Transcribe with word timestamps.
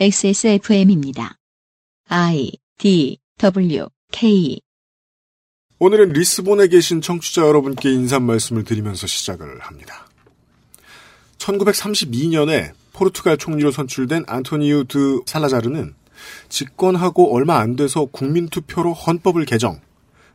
XSFM입니다. 0.00 1.34
I 2.08 2.52
D 2.78 3.18
W 3.38 3.86
K 4.12 4.60
오늘은 5.80 6.10
리스본에 6.10 6.68
계신 6.68 7.00
청취자 7.00 7.42
여러분께 7.42 7.90
인사 7.90 8.20
말씀을 8.20 8.62
드리면서 8.62 9.08
시작을 9.08 9.58
합니다. 9.58 10.06
1932년에 11.38 12.74
포르투갈 12.92 13.38
총리로 13.38 13.72
선출된 13.72 14.26
안토니우 14.28 14.84
드 14.84 15.20
살라자르는 15.26 15.96
집권하고 16.48 17.34
얼마 17.34 17.58
안 17.58 17.74
돼서 17.74 18.04
국민투표로 18.04 18.92
헌법을 18.92 19.46
개정, 19.46 19.80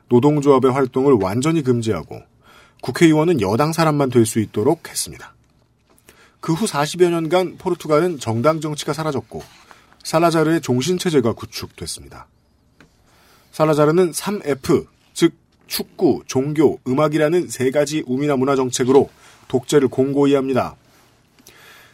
노동조합의 0.09 0.73
활동을 0.73 1.13
완전히 1.21 1.63
금지하고 1.63 2.21
국회의원은 2.81 3.39
여당 3.39 3.71
사람만 3.71 4.09
될 4.09 4.25
수 4.25 4.41
있도록 4.41 4.89
했습니다. 4.89 5.33
그 6.43 6.51
후 6.51 6.65
40여 6.65 7.09
년간 7.09 7.55
포르투갈은 7.57 8.19
정당 8.19 8.59
정치가 8.59 8.91
사라졌고 8.91 9.41
살라자르의 10.03 10.59
종신 10.59 10.97
체제가 10.97 11.31
구축됐습니다. 11.31 12.27
살라자르는 13.53 14.11
3F, 14.11 14.87
즉 15.13 15.35
축구, 15.67 16.21
종교, 16.27 16.81
음악이라는 16.85 17.47
세 17.47 17.71
가지 17.71 18.03
우미나 18.05 18.35
문화 18.35 18.57
정책으로 18.57 19.09
독재를 19.47 19.87
공고히 19.87 20.35
합니다. 20.35 20.75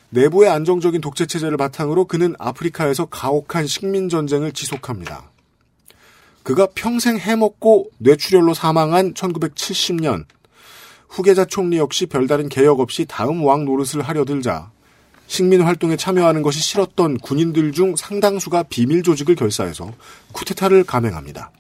내부의 0.09 0.49
안정적인 0.49 0.99
독재 0.99 1.27
체제를 1.27 1.55
바탕으로 1.55 2.05
그는 2.05 2.33
아프리카에서 2.39 3.05
가혹한 3.05 3.67
식민 3.67 4.09
전쟁을 4.09 4.53
지속합니다. 4.53 5.29
그가 6.41 6.69
평생 6.73 7.19
해먹고 7.19 7.91
뇌출혈로 7.99 8.55
사망한 8.55 9.13
1970년 9.13 10.25
후계자 11.09 11.43
총리 11.43 11.77
역시 11.77 12.05
별다른 12.05 12.47
개혁 12.47 12.79
없이 12.79 13.05
다음 13.07 13.43
왕 13.43 13.65
노릇을 13.65 14.01
하려 14.01 14.23
들자 14.25 14.71
식민 15.27 15.61
활동에 15.61 15.97
참여하는 15.97 16.41
것이 16.41 16.59
싫었던 16.59 17.17
군인들 17.17 17.71
중 17.71 17.95
상당수가 17.95 18.63
비밀 18.63 19.03
조직을 19.03 19.35
결사해서 19.35 19.91
쿠데타를 20.31 20.85
감행합니다. 20.85 21.51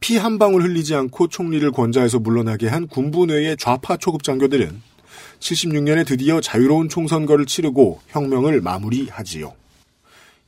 피 0.00 0.16
한 0.16 0.38
방울 0.38 0.62
흘리지 0.64 0.96
않고 0.96 1.28
총리를 1.28 1.70
권좌에서 1.70 2.18
물러나게 2.18 2.66
한 2.66 2.88
군부 2.88 3.26
내의 3.26 3.56
좌파 3.56 3.96
초급 3.96 4.24
장교들은 4.24 4.82
76년에 5.38 6.04
드디어 6.04 6.40
자유로운 6.40 6.88
총선거를 6.88 7.46
치르고 7.46 8.00
혁명을 8.08 8.60
마무리하지요. 8.60 9.54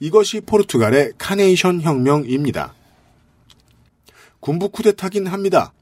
이것이 0.01 0.41
포르투갈의 0.41 1.13
카네이션 1.19 1.83
혁명입니다. 1.83 2.75
군부 4.41 4.69
쿠데타긴 4.71 5.29
합니다. 5.29 5.73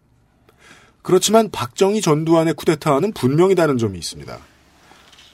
그렇지만 1.02 1.50
박정희 1.50 2.00
전두환의 2.00 2.54
쿠데타와는 2.54 3.12
분명히 3.12 3.54
다른 3.54 3.76
점이 3.76 3.98
있습니다. 3.98 4.38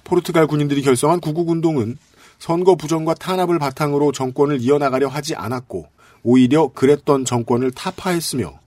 포르투갈 0.04 0.46
군인들이 0.46 0.82
결성한 0.82 1.20
구국운동은 1.20 1.98
선거 2.38 2.74
부정과 2.74 3.14
탄압을 3.14 3.58
바탕으로 3.58 4.12
정권을 4.12 4.60
이어나가려 4.60 5.08
하지 5.08 5.34
않았고 5.34 5.88
오히려 6.22 6.68
그랬던 6.68 7.24
정권을 7.24 7.72
타파했으며 7.72 8.58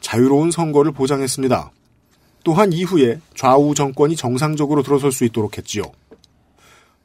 자유로운 0.00 0.50
선거를 0.50 0.92
보장했습니다. 0.92 1.70
또한 2.44 2.72
이후에 2.72 3.20
좌우 3.34 3.74
정권이 3.74 4.16
정상적으로 4.16 4.82
들어설 4.82 5.12
수 5.12 5.24
있도록 5.24 5.56
했지요. 5.56 5.84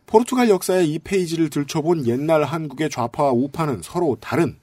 포르투갈 0.05 0.49
역사의 0.49 0.91
이 0.91 0.99
페이지를 0.99 1.49
들춰본 1.49 2.07
옛날 2.07 2.43
한국의 2.43 2.89
좌파와 2.89 3.31
우파는 3.31 3.81
서로 3.83 4.17
다른 4.19 4.57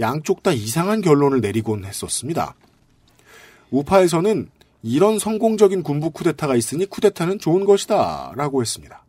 양쪽 0.00 0.42
다 0.42 0.52
이상한 0.52 1.02
결론을 1.02 1.40
내리곤 1.40 1.84
했었습니다. 1.84 2.54
우파에서는 3.70 4.48
이런 4.82 5.18
성공적인 5.18 5.82
군부 5.82 6.10
쿠데타가 6.10 6.56
있으니 6.56 6.86
쿠데타는 6.86 7.38
좋은 7.38 7.64
것이다 7.64 8.32
라고 8.36 8.60
했습니다. 8.60 9.04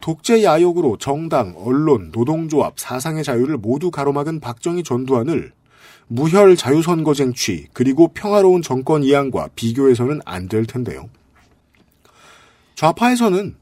독재 0.00 0.44
야욕으로 0.44 0.98
정당, 0.98 1.54
언론, 1.56 2.12
노동조합, 2.12 2.78
사상의 2.78 3.24
자유를 3.24 3.56
모두 3.56 3.90
가로막은 3.90 4.38
박정희 4.40 4.84
전두환을 4.84 5.52
무혈 6.06 6.54
자유선거 6.56 7.14
쟁취 7.14 7.66
그리고 7.72 8.08
평화로운 8.08 8.62
정권 8.62 9.02
이양과 9.02 9.48
비교해서는 9.56 10.20
안 10.24 10.48
될 10.48 10.64
텐데요. 10.64 11.08
좌파에서는 12.76 13.56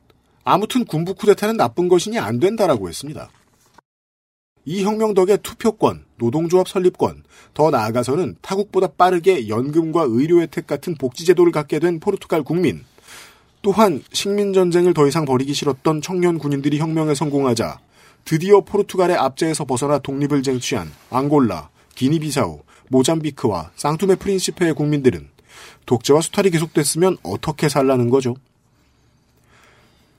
아무튼 0.45 0.85
군부 0.85 1.15
쿠데타는 1.15 1.57
나쁜 1.57 1.89
것이니 1.89 2.19
안 2.19 2.39
된다라고 2.39 2.89
했습니다. 2.89 3.31
이 4.67 4.85
혁명 4.85 5.15
덕에 5.15 5.39
투표권, 5.39 6.04
노동조합 6.17 6.69
설립권, 6.69 7.25
더 7.55 7.71
나아가서는 7.71 8.37
타국보다 8.41 8.89
빠르게 8.89 9.49
연금과 9.49 10.07
의료 10.09 10.41
혜택 10.41 10.67
같은 10.67 10.95
복지제도를 10.95 11.53
갖게 11.53 11.79
된 11.79 12.01
포르투갈 12.01 12.43
국민, 12.43 12.85
또한 13.63 14.03
식민전쟁을 14.13 14.93
더 14.93 15.07
이상 15.09 15.25
벌이기 15.25 15.55
싫었던 15.55 16.03
청년 16.03 16.39
군인들이 16.39 16.79
혁명에 16.79 17.15
성공하자 17.15 17.81
드디어 18.25 18.61
포르투갈의 18.61 19.17
압제에서 19.17 19.65
벗어나 19.65 19.99
독립을 19.99 20.43
쟁취한 20.43 20.91
앙골라, 21.11 21.71
기니비사우, 21.95 22.61
모잠비크와 22.89 23.71
쌍투메 23.77 24.17
프린시페의 24.17 24.75
국민들은 24.75 25.29
독재와 25.87 26.21
수탈이 26.21 26.51
계속됐으면 26.51 27.19
어떻게 27.23 27.69
살라는 27.69 28.11
거죠? 28.11 28.35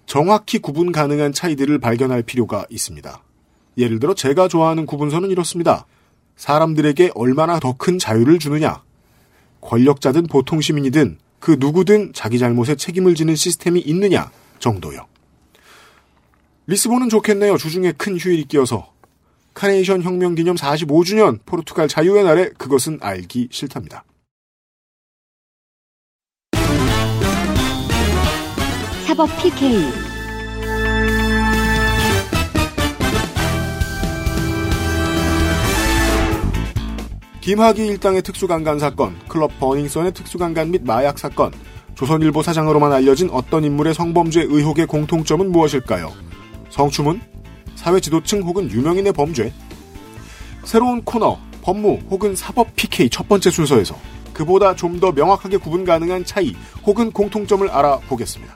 정확히 0.05 0.59
구분 0.59 0.91
가능한 0.91 1.33
차이들을 1.33 1.79
발견할 1.79 2.23
필요가 2.23 2.65
있습니다. 2.69 3.21
예를 3.77 3.99
들어 3.99 4.13
제가 4.13 4.47
좋아하는 4.47 4.85
구분서는 4.85 5.29
이렇습니다. 5.31 5.85
사람들에게 6.35 7.11
얼마나 7.15 7.59
더 7.59 7.73
큰 7.73 7.97
자유를 7.99 8.39
주느냐. 8.39 8.83
권력자든 9.61 10.27
보통 10.27 10.61
시민이든 10.61 11.17
그 11.39 11.57
누구든 11.59 12.13
자기 12.13 12.39
잘못에 12.39 12.75
책임을 12.75 13.15
지는 13.15 13.35
시스템이 13.35 13.79
있느냐 13.81 14.31
정도요. 14.59 15.05
리스본은 16.67 17.09
좋겠네요. 17.09 17.57
주중에 17.57 17.91
큰 17.93 18.17
휴일이 18.17 18.45
끼어서. 18.45 18.91
카네이션 19.53 20.01
혁명 20.03 20.35
기념 20.35 20.55
45주년 20.55 21.39
포르투갈 21.45 21.87
자유의 21.87 22.23
날에 22.23 22.49
그것은 22.57 22.99
알기 23.01 23.47
싫답니다. 23.51 24.03
사법 29.07 29.29
PK 29.41 30.04
김학의 37.45 37.85
일당의 37.85 38.23
특수강간 38.23 38.79
사건, 38.79 39.19
클럽 39.27 39.59
버닝썬의 39.59 40.15
특수강간 40.15 40.71
및 40.71 40.81
마약 40.83 41.19
사건, 41.19 41.51
조선일보 41.93 42.41
사장으로만 42.41 42.91
알려진 42.91 43.29
어떤 43.29 43.63
인물의 43.63 43.93
성범죄 43.93 44.47
의혹의 44.49 44.87
공통점은 44.87 45.51
무엇일까요? 45.51 46.11
성추문, 46.71 47.21
사회 47.75 47.99
지도층 47.99 48.41
혹은 48.41 48.67
유명인의 48.71 49.13
범죄. 49.13 49.53
새로운 50.63 51.03
코너, 51.03 51.37
법무 51.61 51.99
혹은 52.09 52.35
사법 52.35 52.75
PK 52.75 53.11
첫 53.11 53.29
번째 53.29 53.51
순서에서 53.51 53.95
그보다 54.33 54.75
좀 54.75 54.99
더 54.99 55.11
명확하게 55.11 55.57
구분 55.57 55.85
가능한 55.85 56.25
차이 56.25 56.55
혹은 56.83 57.11
공통점을 57.11 57.69
알아보겠습니다. 57.69 58.55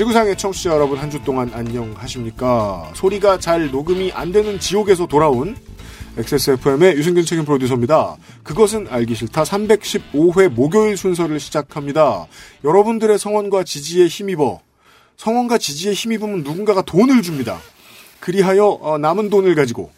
지구상의 0.00 0.38
청취자 0.38 0.70
여러분 0.70 0.98
한 0.98 1.10
주 1.10 1.22
동안 1.24 1.50
안녕하십니까? 1.52 2.92
소리가 2.94 3.38
잘 3.38 3.70
녹음이 3.70 4.12
안 4.12 4.32
되는 4.32 4.58
지옥에서 4.58 5.06
돌아온 5.06 5.54
XSFM의 6.16 6.96
유승균 6.96 7.26
책임 7.26 7.44
프로듀서입니다. 7.44 8.16
그것은 8.42 8.86
알기 8.88 9.14
싫다 9.14 9.42
315회 9.42 10.48
목요일 10.48 10.96
순서를 10.96 11.38
시작합니다. 11.38 12.26
여러분들의 12.64 13.18
성원과 13.18 13.64
지지에 13.64 14.06
힘입어 14.06 14.60
성원과 15.18 15.58
지지에 15.58 15.92
힘입으면 15.92 16.44
누군가가 16.44 16.80
돈을 16.80 17.20
줍니다. 17.20 17.58
그리하여 18.20 18.78
어, 18.80 18.96
남은 18.96 19.28
돈을 19.28 19.54
가지고 19.54 19.90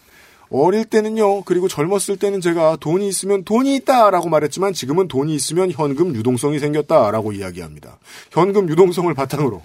어릴 0.51 0.85
때는요, 0.85 1.43
그리고 1.44 1.69
젊었을 1.69 2.17
때는 2.19 2.41
제가 2.41 2.76
돈이 2.81 3.06
있으면 3.06 3.44
돈이 3.44 3.76
있다라고 3.76 4.29
말했지만 4.29 4.73
지금은 4.73 5.06
돈이 5.06 5.32
있으면 5.35 5.71
현금 5.71 6.17
유동성이 6.17 6.59
생겼다라고 6.59 7.32
이야기합니다. 7.32 7.99
현금 8.32 8.69
유동성을 8.69 9.12
바탕으로 9.15 9.62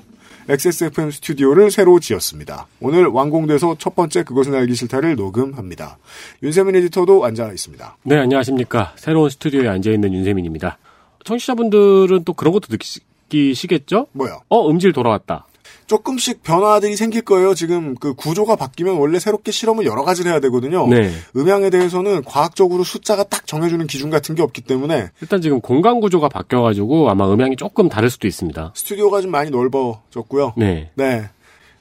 XSFM 0.50 1.12
스튜디오를 1.12 1.72
새로 1.72 2.00
지었습니다. 2.00 2.68
오늘 2.80 3.08
완공돼서 3.08 3.76
첫 3.78 3.96
번째 3.96 4.24
그것은 4.24 4.56
알기 4.56 4.76
싫다를 4.76 5.16
녹음합니다. 5.18 5.98
윤세민 6.42 6.76
에디터도 6.78 7.26
앉아 7.26 7.52
있습니다. 7.52 7.98
네, 8.04 8.18
안녕하십니까. 8.18 8.94
새로운 8.96 9.30
스튜디오에 9.30 9.68
앉아 9.68 9.92
있는 9.92 10.14
윤세민입니다. 10.14 10.78
청취자분들은 11.26 12.24
또 12.24 12.32
그런 12.32 12.54
것도 12.54 12.68
느끼시겠죠? 12.72 14.08
뭐요? 14.14 14.42
어, 14.48 14.70
음질 14.70 14.94
돌아왔다. 14.94 15.47
조금씩 15.88 16.44
변화들이 16.44 16.96
생길 16.98 17.22
거예요. 17.22 17.54
지금 17.54 17.96
그 17.96 18.14
구조가 18.14 18.58
바뀌면 18.58 18.98
원래 18.98 19.20
새롭게 19.20 19.52
실험을 19.52 19.86
여러 19.86 20.04
가지를 20.04 20.32
해야 20.32 20.40
되거든요. 20.42 20.86
네. 20.88 21.12
음향에 21.36 21.70
대해서는 21.70 22.24
과학적으로 22.24 22.84
숫자가 22.84 23.24
딱 23.24 23.48
정해주는 23.48 23.88
기준 23.88 24.10
같은 24.10 24.36
게 24.36 24.42
없기 24.42 24.62
때문에 24.62 25.10
일단 25.22 25.42
지금 25.42 25.62
공간 25.62 26.02
구조가 26.02 26.30
바뀌어가지고 26.30 27.10
아마 27.10 27.32
음향이 27.32 27.56
조금 27.56 27.88
다를 27.88 28.10
수도 28.10 28.28
있습니다. 28.28 28.74
스튜디오가 28.76 29.22
좀 29.22 29.32
많이 29.32 29.50
넓어졌고요. 29.50 30.54
네. 30.58 30.92
네. 30.96 31.30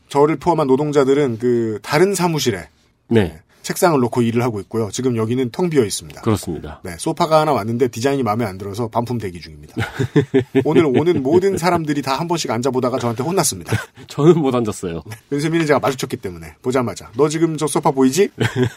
저를 0.09 0.37
포함한 0.37 0.69
노동자들은 0.69 1.39
그 1.39 1.81
다른 1.83 2.15
사무실에 2.15 2.69
네. 3.09 3.41
책상을 3.67 3.99
놓고 3.99 4.23
일을 4.23 4.43
하고 4.43 4.61
있고요. 4.61 4.91
지금 4.93 5.17
여기는 5.17 5.51
텅 5.51 5.69
비어 5.69 5.85
있습니다. 5.85 6.21
그렇습니다. 6.21 6.81
네, 6.85 6.95
소파가 6.99 7.41
하나 7.41 7.53
왔는데 7.53 7.89
디자인이 7.89 8.23
마음에 8.23 8.45
안 8.45 8.59
들어서 8.59 8.87
반품 8.87 9.19
대기 9.19 9.41
중입니다. 9.41 9.75
오늘 10.65 10.85
오는 10.87 11.21
모든 11.23 11.57
사람들이 11.59 12.03
다 12.03 12.17
한 12.17 12.29
번씩 12.29 12.51
앉아보다가 12.51 12.99
저한테 12.99 13.23
혼났습니다. 13.25 13.77
저는 14.09 14.39
못 14.41 14.55
앉았어요. 14.55 15.03
윤세민은 15.33 15.67
제가 15.67 15.81
마주쳤기 15.81 16.17
때문에 16.19 16.55
보자마자 16.63 17.11
너 17.17 17.29
지금 17.29 17.57
저 17.59 17.67
소파 17.67 17.91
보이지? 17.91 18.31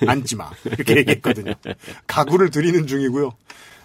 앉지 0.08 0.36
마 0.36 0.50
이렇게 0.66 0.98
얘기했거든요. 0.98 1.54
가구를 2.08 2.50
들이는 2.50 2.86
중이고요. 2.88 3.32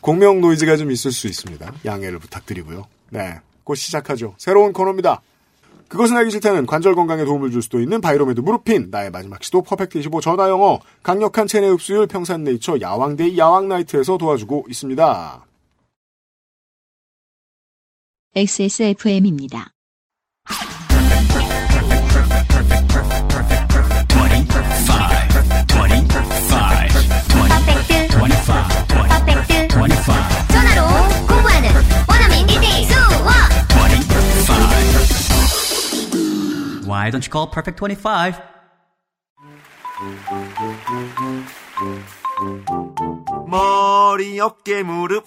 공명 0.01 0.41
노이즈가 0.41 0.77
좀 0.77 0.91
있을 0.91 1.13
수 1.13 1.29
있습니다. 1.29 1.73
양해를 1.85 2.19
부탁드리고요. 2.19 2.87
네, 3.11 3.39
곧 3.63 3.75
시작하죠. 3.77 4.35
새로운 4.39 4.73
코너입니다. 4.73 5.21
그것은 5.89 6.17
알기 6.17 6.31
싫다는 6.31 6.67
관절 6.67 6.95
건강에 6.95 7.25
도움을 7.25 7.51
줄 7.51 7.63
수도 7.63 7.81
있는 7.81 8.01
바이로메드 8.01 8.41
무르핀, 8.41 8.89
나의 8.91 9.11
마지막 9.11 9.43
시도 9.45 9.63
퍼펙트 9.63 9.99
25 9.99 10.21
전화 10.21 10.49
영어, 10.49 10.81
강력한 11.03 11.47
체내 11.47 11.69
흡수율 11.69 12.07
평산 12.07 12.45
네이처 12.45 12.81
야왕데이 12.81 13.39
야왕나이트에서 13.39 14.19
도와주고 14.19 14.67
있습니다. 14.69 15.45
XSFM입니다. 18.37 19.71
퍼펙트 27.45 27.95
25 27.95 28.49
퍼펙트 28.89 29.67
25 29.67 29.89
전화 29.89 30.34
Why 36.95 37.11
don't 37.11 37.27
you 37.27 37.33
call 37.33 37.51
Perfect 37.51 37.77
25? 37.81 38.35
머리, 43.49 44.39
어깨, 44.39 44.85
무릎. 44.85 45.25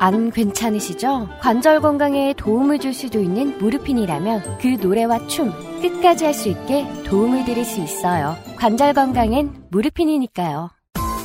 안 0.00 0.32
괜찮으시죠? 0.32 1.28
관절 1.40 1.80
건강에 1.80 2.34
도움을 2.36 2.80
줄 2.80 2.92
수도 2.92 3.20
있는 3.20 3.56
무르핀이라면 3.58 4.58
그 4.60 4.66
노래와 4.82 5.28
춤 5.28 5.52
끝까지 5.80 6.24
할 6.24 6.34
수 6.34 6.48
있게 6.48 6.86
도움을 7.04 7.44
드릴 7.44 7.64
수 7.64 7.80
있어요. 7.80 8.36
관절 8.56 8.94
건강엔 8.94 9.66
무르핀이니까요. 9.70 10.70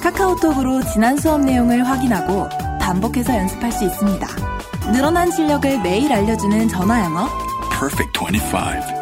카카오톡으로 0.04 0.84
지난 0.84 1.18
수업 1.18 1.42
내용을 1.42 1.88
확인하고 1.88 2.48
반복해서 2.80 3.36
연습할 3.36 3.72
수 3.72 3.84
있습니다. 3.86 4.49
늘어난 4.92 5.30
실력을 5.32 5.82
매일 5.82 6.12
알려주는 6.12 6.68
전화 6.68 7.04
영어. 7.04 7.28
Perfect 7.70 8.20
25. 8.20 9.00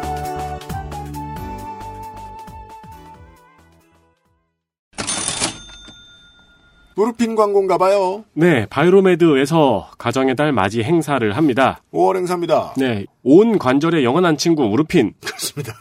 무르핀 6.96 7.36
광고인가 7.36 7.78
봐요. 7.78 8.24
네, 8.32 8.66
바이로메드에서 8.66 9.90
가정의 9.98 10.34
달 10.34 10.52
맞이 10.52 10.82
행사를 10.82 11.36
합니다. 11.36 11.80
5월 11.92 12.16
행사입니다. 12.16 12.74
네, 12.76 13.04
온 13.22 13.56
관절의 13.58 14.02
영원한 14.04 14.36
친구 14.36 14.64
무르핀, 14.68 15.12
그렇습니다. 15.24 15.74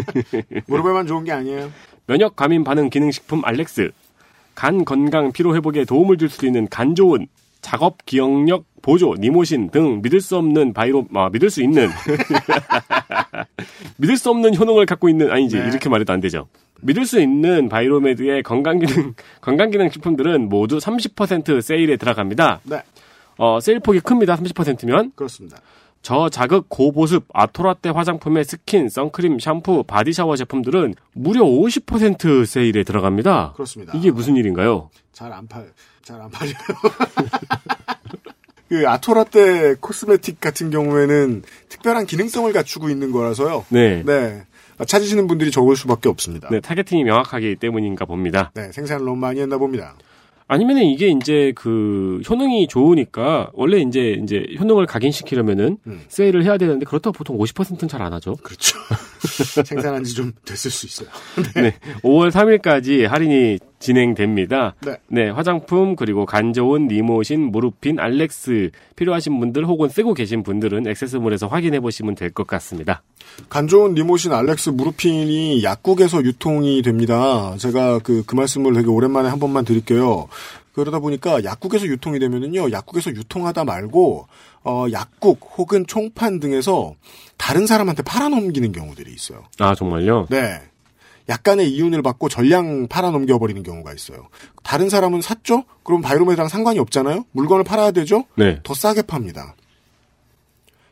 무릎에만 0.66 1.06
좋은 1.06 1.24
게 1.24 1.32
아니에요. 1.32 1.70
면역 2.06 2.34
과민 2.36 2.64
반응 2.64 2.88
기능 2.88 3.10
식품 3.10 3.42
알렉스, 3.44 3.90
간 4.54 4.84
건강 4.86 5.32
피로 5.32 5.54
회복에 5.54 5.84
도움을 5.84 6.16
줄 6.16 6.30
수 6.30 6.46
있는 6.46 6.66
간 6.68 6.94
좋은 6.94 7.26
작업 7.60 7.98
기억력 8.06 8.64
보조 8.84 9.14
니모신 9.18 9.70
등 9.70 10.02
믿을 10.02 10.20
수 10.20 10.36
없는 10.36 10.74
바이로 10.74 11.06
아, 11.14 11.30
믿을 11.32 11.48
수 11.48 11.62
있는 11.62 11.88
믿을 13.96 14.18
수 14.18 14.28
없는 14.28 14.54
효능을 14.54 14.84
갖고 14.84 15.08
있는 15.08 15.30
아니지 15.30 15.58
네. 15.58 15.68
이렇게 15.68 15.88
말해도 15.88 16.12
안 16.12 16.20
되죠. 16.20 16.48
믿을 16.82 17.06
수 17.06 17.18
있는 17.18 17.70
바이로메드의 17.70 18.42
건강기능 18.42 19.14
건강기능 19.40 19.88
식품들은 19.88 20.50
모두 20.50 20.76
30% 20.76 21.62
세일에 21.62 21.96
들어갑니다. 21.96 22.60
네, 22.64 22.82
어, 23.38 23.58
세일 23.60 23.80
폭이 23.80 24.00
큽니다. 24.00 24.36
30%면 24.36 25.12
그렇습니다. 25.14 25.56
저자극 26.02 26.66
고보습 26.68 27.24
아토라떼 27.32 27.88
화장품의 27.88 28.44
스킨, 28.44 28.90
선크림, 28.90 29.38
샴푸, 29.38 29.82
body 29.84 30.05
shower 30.05 30.36
제품들은 30.36 30.94
무려 31.14 31.40
50% 31.42 32.44
세일에 32.44 32.84
들어갑니다. 32.84 33.52
그렇습니다. 33.54 33.94
이게 33.96 34.10
무슨 34.10 34.36
일인가요? 34.36 34.90
잘 35.12 35.32
안 35.32 35.48
팔, 35.48 35.72
잘 36.02 36.20
안 36.20 36.28
팔려요. 36.30 36.54
그 38.74 38.88
아토라떼 38.88 39.76
코스메틱 39.78 40.40
같은 40.40 40.70
경우에는 40.70 41.42
특별한 41.68 42.06
기능성을 42.06 42.52
갖추고 42.52 42.90
있는 42.90 43.12
거라서요. 43.12 43.64
네. 43.68 44.02
네. 44.04 44.42
찾으시는 44.84 45.28
분들이 45.28 45.52
적을 45.52 45.76
수밖에 45.76 46.08
없습니다. 46.08 46.48
네, 46.50 46.58
타겟팅이 46.60 47.04
명확하기 47.04 47.54
때문인가 47.60 48.04
봅니다. 48.04 48.50
네, 48.54 48.72
생산을 48.72 49.04
너무 49.04 49.16
많이 49.16 49.40
했나 49.40 49.58
봅니다. 49.58 49.94
아니면은 50.48 50.82
이게 50.82 51.08
이제 51.08 51.52
그 51.54 52.20
효능이 52.28 52.66
좋으니까 52.66 53.50
원래 53.54 53.78
이제 53.78 54.18
이제 54.22 54.44
효능을 54.58 54.86
각인시키려면은 54.86 55.78
음. 55.86 56.02
세일을 56.08 56.44
해야 56.44 56.58
되는데 56.58 56.84
그렇다고 56.84 57.12
보통 57.16 57.38
50%는 57.38 57.88
잘 57.88 58.02
안 58.02 58.12
하죠. 58.12 58.34
그렇죠. 58.42 58.76
생산한 59.64 60.02
지 60.02 60.14
좀 60.16 60.32
됐을 60.44 60.70
수 60.72 60.86
있어요. 60.86 61.08
네. 61.54 61.76
5월 62.02 62.30
3일까지 62.32 63.06
할인이 63.06 63.58
진행됩니다. 63.78 64.74
네. 65.08 65.28
화장품 65.28 65.96
그리고 65.96 66.26
간 66.26 66.52
좋은 66.52 66.86
니모신, 66.88 67.50
무르핀, 67.52 67.98
알렉스 68.00 68.70
필요하신 68.96 69.38
분들 69.40 69.66
혹은 69.66 69.88
쓰고 69.88 70.14
계신 70.14 70.42
분들은 70.42 70.86
액세스몰에서 70.86 71.48
확인해 71.48 71.80
보시면 71.80 72.14
될 72.14 72.30
것 72.30 72.46
같습니다. 72.46 73.02
간 73.48 73.68
좋은 73.68 73.94
리모신 73.94 74.32
알렉스 74.32 74.70
무르핀이 74.70 75.62
약국에서 75.62 76.24
유통이 76.24 76.82
됩니다. 76.82 77.54
제가 77.58 77.98
그, 78.00 78.22
그 78.26 78.34
말씀을 78.34 78.74
되게 78.74 78.88
오랜만에 78.88 79.28
한 79.28 79.38
번만 79.38 79.64
드릴게요. 79.64 80.28
그러다 80.72 80.98
보니까 80.98 81.44
약국에서 81.44 81.86
유통이 81.86 82.18
되면은요, 82.18 82.72
약국에서 82.72 83.10
유통하다 83.10 83.62
말고, 83.64 84.26
어, 84.64 84.86
약국 84.90 85.38
혹은 85.56 85.86
총판 85.86 86.40
등에서 86.40 86.94
다른 87.36 87.66
사람한테 87.66 88.02
팔아넘기는 88.02 88.72
경우들이 88.72 89.12
있어요. 89.12 89.44
아 89.60 89.74
정말요? 89.76 90.26
네. 90.30 90.60
약간의 91.28 91.70
이윤을 91.70 92.02
받고 92.02 92.28
전량 92.28 92.88
팔아넘겨 92.88 93.38
버리는 93.38 93.62
경우가 93.62 93.92
있어요. 93.94 94.28
다른 94.62 94.88
사람은 94.88 95.20
샀죠? 95.20 95.64
그럼 95.82 96.02
바이로메드랑 96.02 96.48
상관이 96.48 96.78
없잖아요? 96.78 97.24
물건을 97.32 97.64
팔아야 97.64 97.90
되죠? 97.92 98.24
네. 98.36 98.60
더 98.62 98.74
싸게 98.74 99.02
팝니다. 99.02 99.54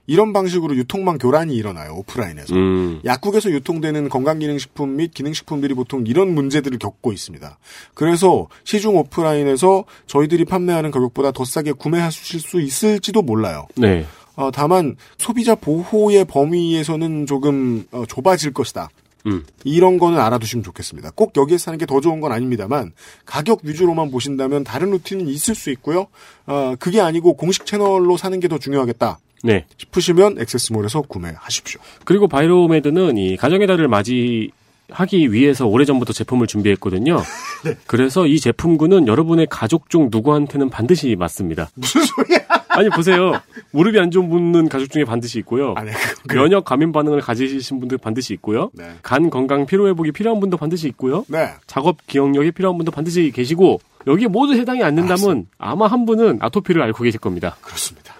이런 0.06 0.32
방식으로 0.32 0.74
유통망 0.76 1.18
교란이 1.18 1.54
일어나요, 1.54 1.94
오프라인에서. 1.94 2.54
음. 2.54 3.00
약국에서 3.04 3.50
유통되는 3.50 4.08
건강기능식품 4.08 4.96
및 4.96 5.14
기능식품들이 5.14 5.74
보통 5.74 6.04
이런 6.06 6.34
문제들을 6.34 6.78
겪고 6.78 7.12
있습니다. 7.12 7.58
그래서 7.94 8.48
시중 8.64 8.96
오프라인에서 8.96 9.84
저희들이 10.06 10.44
판매하는 10.44 10.90
가격보다 10.90 11.30
더 11.30 11.44
싸게 11.44 11.72
구매하실 11.72 12.40
수 12.40 12.60
있을지도 12.60 13.22
몰라요. 13.22 13.68
네. 13.76 14.04
어, 14.34 14.50
다만 14.50 14.96
소비자 15.18 15.54
보호의 15.54 16.24
범위에서는 16.24 17.26
조금 17.26 17.86
어, 17.92 18.04
좁아질 18.08 18.52
것이다. 18.52 18.88
음. 19.26 19.44
이런 19.64 19.98
거는 19.98 20.18
알아두시면 20.18 20.64
좋겠습니다. 20.64 21.12
꼭 21.14 21.32
여기에 21.36 21.58
사는 21.58 21.78
게 21.78 21.86
더 21.86 22.00
좋은 22.00 22.20
건 22.20 22.32
아닙니다만 22.32 22.92
가격 23.26 23.60
위주로만 23.62 24.10
보신다면 24.10 24.64
다른 24.64 24.90
루틴은 24.90 25.28
있을 25.28 25.54
수 25.54 25.70
있고요. 25.70 26.06
어, 26.46 26.74
그게 26.78 27.00
아니고 27.00 27.34
공식 27.34 27.66
채널로 27.66 28.16
사는 28.16 28.38
게 28.40 28.48
더 28.48 28.58
중요하겠다 28.58 29.18
네. 29.44 29.66
싶으시면 29.76 30.38
액세스몰에서 30.40 31.02
구매하십시오. 31.02 31.80
그리고 32.04 32.28
바이로메드는 32.28 33.16
이 33.18 33.36
가정의 33.36 33.66
달을 33.66 33.88
맞이 33.88 34.50
하기 34.92 35.32
위해서 35.32 35.66
오래전부터 35.66 36.12
제품을 36.12 36.46
준비했거든요. 36.46 37.22
네. 37.64 37.76
그래서 37.86 38.26
이 38.26 38.38
제품군은 38.38 39.08
여러분의 39.08 39.46
가족 39.50 39.90
중 39.90 40.08
누구한테는 40.10 40.70
반드시 40.70 41.14
맞습니다. 41.16 41.68
무슨 41.76 42.02
소리야? 42.04 42.38
아니 42.68 42.88
보세요. 42.90 43.32
무릎이 43.72 43.98
안 43.98 44.10
좋은 44.10 44.28
분은 44.30 44.68
가족 44.68 44.90
중에 44.90 45.04
반드시 45.04 45.38
있고요. 45.40 45.74
아니, 45.76 45.90
그, 46.26 46.36
면역 46.36 46.64
감인 46.64 46.92
반응을 46.92 47.20
가지신 47.20 47.80
분들 47.80 47.98
반드시 47.98 48.32
있고요. 48.34 48.70
네. 48.72 48.84
간 49.02 49.30
건강 49.30 49.66
피로 49.66 49.88
회복이 49.88 50.12
필요한 50.12 50.40
분도 50.40 50.56
반드시 50.56 50.88
있고요. 50.88 51.24
네. 51.28 51.50
작업 51.66 52.06
기억력이 52.06 52.52
필요한 52.52 52.76
분도 52.76 52.90
반드시 52.90 53.30
계시고 53.30 53.80
여기에 54.06 54.28
모두 54.28 54.54
해당이 54.54 54.82
안 54.82 54.94
된다면 54.94 55.46
아마 55.58 55.86
한 55.86 56.06
분은 56.06 56.38
아토피를 56.40 56.82
앓고 56.82 57.04
계실 57.04 57.20
겁니다. 57.20 57.56
그렇습니다. 57.60 58.14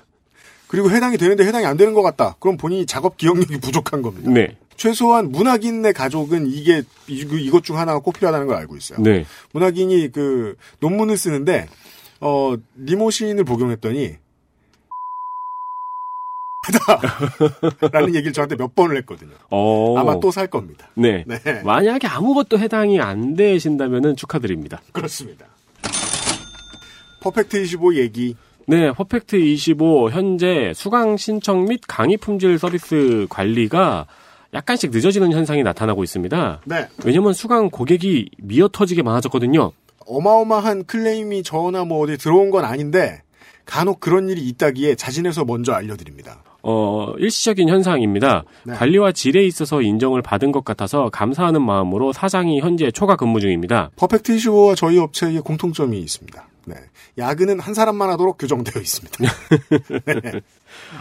그리고 0.73 0.91
해당이 0.91 1.19
되는데 1.19 1.45
해당이 1.45 1.67
안 1.67 1.77
되는 1.77 1.93
것 1.93 2.01
같다. 2.01 2.37
그럼 2.41 2.57
본인이 2.57 2.87
작업 2.87 3.19
기억력이 3.19 3.61
부족한 3.61 4.01
겁니다. 4.01 4.31
네. 4.31 4.57
최소한 4.77 5.31
문학인의 5.31 5.93
가족은 5.93 6.47
이게 6.49 6.83
이- 7.09 7.27
이것 7.41 7.63
중 7.65 7.79
하나가 7.79 7.99
꼭 8.01 8.13
필요하다는 8.15 8.47
걸 8.47 8.57
알고 8.57 8.77
있어요. 8.77 8.99
네. 9.01 9.25
문학인이 9.53 10.11
그 10.13 10.57
논문을 10.81 11.17
쓰는데 11.17 11.69
어 12.21 12.55
니모신을 12.79 13.45
복용했더니 13.45 14.17
라는 17.93 18.15
얘기를 18.15 18.33
저한테 18.33 18.57
몇 18.57 18.75
번을 18.75 18.97
했거든요. 18.99 19.33
어. 19.51 19.99
아마 19.99 20.21
또 20.21 20.31
살 20.31 20.47
겁니다. 20.47 20.89
네. 20.95 21.25
네. 21.27 21.63
만약에 21.65 22.07
아무것도 22.07 22.59
해당이 22.59 23.01
안 23.01 23.35
되신다면은 23.35 24.15
축하드립니다. 24.17 24.81
그렇습니다. 24.93 25.47
퍼펙트 27.23 27.63
25 27.63 27.97
얘기. 27.97 28.37
네, 28.67 28.93
퍼펙트 28.93 29.37
25 29.37 30.11
현재 30.11 30.73
수강 30.75 31.17
신청 31.17 31.65
및 31.65 31.81
강의 31.89 32.17
품질 32.17 32.59
서비스 32.61 33.27
관리가 33.29 34.07
약간씩 34.55 34.91
늦어지는 34.91 35.33
현상이 35.33 35.63
나타나고 35.63 36.05
있습니다. 36.05 36.61
네. 36.67 36.89
왜냐면 37.05 37.33
수강 37.33 37.71
고객이 37.71 38.31
미어 38.39 38.69
터지게 38.69 39.03
많아졌거든요. 39.03 39.73
어마어마한 40.07 40.85
클레임이 40.85 41.43
저나 41.43 41.85
뭐 41.85 42.01
어디 42.01 42.19
들어온 42.19 42.51
건 42.51 42.65
아닌데 42.65 43.23
간혹 43.65 44.01
그런 44.01 44.29
일이 44.29 44.43
있다기에 44.49 44.97
자진해서 44.97 45.45
먼저 45.45 45.73
알려드립니다. 45.73 46.43
어, 46.63 47.13
일시적인 47.19 47.69
현상입니다. 47.69 48.45
네. 48.65 48.75
관리와 48.75 49.13
질에 49.13 49.45
있어서 49.45 49.83
인정을 49.83 50.23
받은 50.23 50.53
것 50.53 50.65
같아서 50.65 51.09
감사하는 51.11 51.63
마음으로 51.63 52.13
사장이 52.13 52.61
현재 52.61 52.91
초과 52.91 53.17
근무 53.17 53.41
중입니다. 53.41 53.91
퍼펙트 53.97 54.37
25와 54.37 54.77
저희 54.77 54.99
업체의 54.99 55.41
공통점이 55.41 55.99
있습니다. 55.99 56.47
네. 56.67 56.77
야근은 57.19 57.59
한 57.59 57.75
사람만 57.75 58.09
하도록 58.11 58.39
규정되어 58.39 58.81
있습니다. 58.81 59.19
네. 60.23 60.41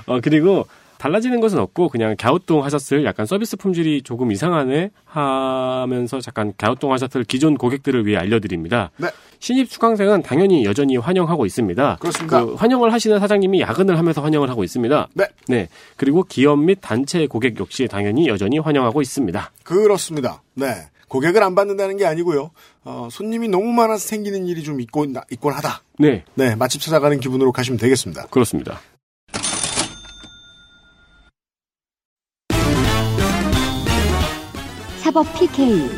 어, 0.07 0.19
그리고 0.21 0.65
달라지는 1.01 1.39
것은 1.39 1.57
없고 1.57 1.89
그냥 1.89 2.15
갸우뚱 2.15 2.63
하셨을 2.63 3.05
약간 3.05 3.25
서비스 3.25 3.57
품질이 3.57 4.03
조금 4.03 4.31
이상하네 4.31 4.91
하면서 5.03 6.21
잠깐 6.21 6.53
갸우뚱 6.57 6.93
하셨을 6.93 7.23
기존 7.23 7.57
고객들을 7.57 8.05
위해 8.05 8.17
알려드립니다. 8.17 8.91
네. 8.97 9.07
신입 9.39 9.71
수강생은 9.71 10.21
당연히 10.21 10.63
여전히 10.63 10.97
환영하고 10.97 11.47
있습니다. 11.47 11.97
그렇습니다. 11.99 12.45
그 12.45 12.53
환영을 12.53 12.93
하시는 12.93 13.19
사장님이 13.19 13.61
야근을 13.61 13.97
하면서 13.97 14.21
환영을 14.21 14.51
하고 14.51 14.63
있습니다. 14.63 15.07
네. 15.47 15.69
그리고 15.97 16.23
기업 16.23 16.59
및 16.59 16.77
단체 16.81 17.25
고객 17.25 17.59
역시 17.59 17.87
당연히 17.89 18.27
여전히 18.27 18.59
환영하고 18.59 19.01
있습니다. 19.01 19.51
그렇습니다. 19.63 20.43
네. 20.53 20.67
고객을 21.07 21.41
안 21.41 21.55
받는다는 21.55 21.97
게 21.97 22.05
아니고요. 22.05 22.51
어, 22.83 23.07
손님이 23.11 23.47
너무 23.47 23.73
많아서 23.73 24.07
생기는 24.07 24.45
일이 24.45 24.61
좀 24.63 24.79
있곤, 24.79 25.15
있곤 25.31 25.53
하다. 25.53 25.81
네, 25.97 26.23
네. 26.35 26.55
맛집 26.55 26.79
찾아가는 26.79 27.19
기분으로 27.19 27.51
가시면 27.51 27.79
되겠습니다. 27.79 28.27
그렇습니다. 28.27 28.79
사법 35.11 35.27
PK. 35.33 35.89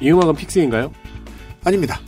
이 0.00 0.10
음악은 0.10 0.34
픽스인가요? 0.36 0.92
아닙니다. 1.64 2.00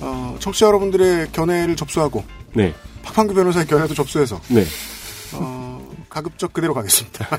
어, 0.00 0.36
청취자 0.40 0.66
여러분들의 0.66 1.32
견해를 1.32 1.76
접수하고 1.76 2.24
네, 2.54 2.74
박판규 3.02 3.34
변호사의 3.34 3.66
견해도 3.66 3.94
접수해서 3.94 4.40
네. 4.48 4.64
어, 5.32 5.90
가급적 6.10 6.52
그대로 6.52 6.74
가겠습니다. 6.74 7.38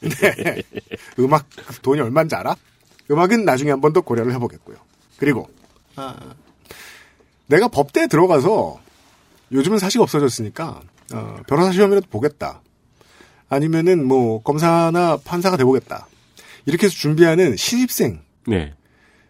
네. 0.00 0.62
음악 1.20 1.46
돈이 1.82 2.00
얼마인지 2.00 2.34
알아? 2.34 2.56
음악은 3.10 3.44
나중에 3.44 3.70
한 3.70 3.80
번 3.80 3.92
더 3.92 4.00
고려를 4.00 4.32
해보겠고요. 4.34 4.76
그리고 5.18 5.48
아, 5.96 6.16
내가 7.46 7.68
법대에 7.68 8.06
들어가서 8.06 8.80
요즘은 9.52 9.78
사실 9.78 10.00
없어졌으니까 10.00 10.80
어, 11.12 11.36
변호사 11.46 11.72
시험이라도 11.72 12.06
보겠다. 12.08 12.62
아니면은 13.48 14.06
뭐 14.06 14.42
검사나 14.42 15.18
판사가 15.18 15.56
돼보겠다. 15.56 16.06
이렇게 16.64 16.86
해서 16.86 16.94
준비하는 16.96 17.56
신입생 17.56 18.22
네. 18.46 18.72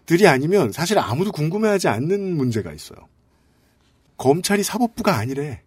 들이 0.07 0.27
아니면 0.29 0.71
사실 0.73 0.99
아무도 0.99 1.33
궁금해하지 1.33 1.89
않는 1.89 2.37
문제가 2.37 2.73
있어요. 2.73 2.99
검찰이 4.17 4.63
사법부가 4.63 5.17
아니래. 5.17 5.63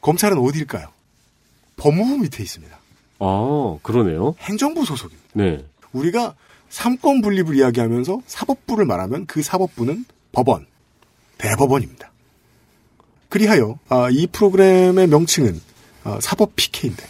검찰은 0.00 0.38
어디일까요? 0.38 0.88
법무부 1.76 2.18
밑에 2.18 2.42
있습니다. 2.42 2.76
아, 3.20 3.78
그러네요. 3.82 4.34
행정부 4.40 4.84
소속입니다. 4.84 5.28
네. 5.34 5.64
우리가 5.92 6.34
삼권 6.70 7.20
분립을 7.20 7.56
이야기하면서 7.56 8.22
사법부를 8.26 8.84
말하면 8.86 9.26
그 9.26 9.42
사법부는 9.42 10.04
법원, 10.32 10.66
대법원입니다. 11.42 12.10
그리하여 13.28 13.78
아, 13.88 14.08
이 14.10 14.26
프로그램의 14.26 15.08
명칭은 15.08 15.60
아, 16.04 16.18
사법 16.20 16.54
PK인데 16.56 17.04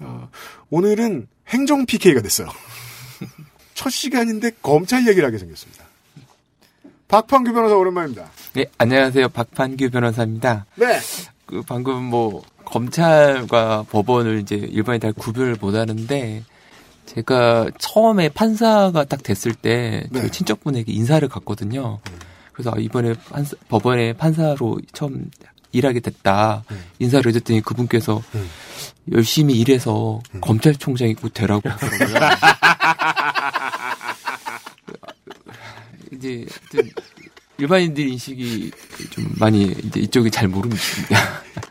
아, 0.00 0.28
오늘은 0.70 1.28
행정 1.48 1.86
PK가 1.86 2.20
됐어요. 2.22 2.48
첫 3.74 3.90
시간인데 3.90 4.52
검찰 4.62 5.06
얘기를 5.06 5.26
하게 5.26 5.38
생겼습니다. 5.38 5.84
박판규 7.08 7.52
변호사 7.52 7.76
오랜만입니다. 7.76 8.28
네, 8.54 8.66
안녕하세요. 8.78 9.28
박판규 9.28 9.90
변호사입니다. 9.90 10.66
네. 10.76 10.98
그 11.46 11.62
방금 11.62 12.02
뭐 12.04 12.42
검찰과 12.64 13.84
법원을 13.90 14.40
이제 14.40 14.56
일반인 14.56 15.00
다 15.00 15.12
구별을 15.12 15.56
못 15.60 15.74
하는데 15.74 16.42
제가 17.06 17.70
처음에 17.78 18.30
판사가 18.30 19.04
딱 19.04 19.22
됐을 19.22 19.54
때 19.54 20.06
네. 20.10 20.20
저희 20.20 20.30
친척분에게 20.30 20.90
인사를 20.92 21.28
갔거든요. 21.28 22.00
그래서 22.54 22.70
아, 22.70 22.74
이번에 22.78 23.12
판사, 23.30 23.56
법원의 23.68 24.14
판사로 24.14 24.78
처음 24.92 25.30
일하게 25.72 26.00
됐다. 26.00 26.64
인사를 27.00 27.26
해줬더니 27.28 27.60
그분께서 27.60 28.22
음. 28.36 28.48
열심히 29.12 29.58
일해서 29.58 30.20
검찰총장이 30.40 31.14
곧 31.14 31.34
되라고 31.34 31.68
하더라고요. 31.68 32.14
이제 36.12 36.46
좀 36.70 36.80
일반인들 37.58 38.08
인식이 38.08 38.70
좀 39.10 39.30
많이 39.38 39.64
이제 39.64 40.00
이쪽이 40.00 40.30
잘 40.30 40.48
모릅니다. 40.48 40.80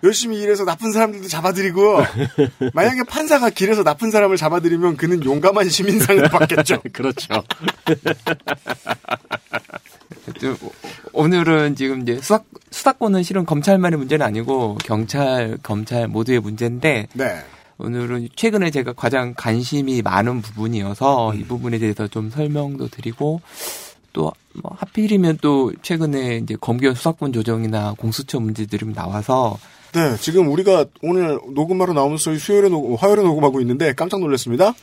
열심히 0.03 0.39
일해서 0.41 0.65
나쁜 0.65 0.91
사람들도 0.91 1.27
잡아들이고 1.27 2.03
만약에 2.73 3.03
판사가 3.03 3.49
길에서 3.49 3.83
나쁜 3.83 4.11
사람을 4.11 4.37
잡아들이면 4.37 4.97
그는 4.97 5.23
용감한 5.23 5.69
시민상을 5.69 6.29
받겠죠. 6.29 6.81
그렇죠. 6.93 7.43
좀 10.39 10.57
오늘은 11.11 11.75
지금 11.75 12.01
이제 12.01 12.15
수사 12.15 12.41
수사권은 12.71 13.23
실은 13.23 13.45
검찰만의 13.45 13.97
문제는 13.97 14.25
아니고 14.25 14.77
경찰 14.83 15.57
검찰 15.61 16.07
모두의 16.07 16.39
문제인데 16.39 17.07
네. 17.13 17.43
오늘은 17.77 18.29
최근에 18.35 18.71
제가 18.71 18.93
가장 18.93 19.33
관심이 19.35 20.01
많은 20.01 20.41
부분이어서 20.41 21.33
이 21.35 21.43
부분에 21.43 21.79
대해서 21.79 22.07
좀 22.07 22.29
설명도 22.29 22.87
드리고 22.89 23.41
또 24.13 24.31
뭐 24.53 24.75
하필이면 24.77 25.39
또 25.41 25.71
최근에 25.81 26.37
이제 26.37 26.55
검경 26.59 26.93
수사권 26.93 27.33
조정이나 27.33 27.95
공수처 27.97 28.39
문제들이 28.39 28.93
나와서 28.93 29.57
네, 29.93 30.15
지금 30.17 30.51
우리가 30.51 30.85
오늘 31.01 31.39
녹음하러 31.53 31.93
나오면서 31.93 32.35
수요일에 32.35 32.69
녹음, 32.69 32.95
화요일에 32.95 33.21
녹음하고 33.21 33.61
있는데 33.61 33.93
깜짝 33.93 34.19
놀랐습니다. 34.19 34.73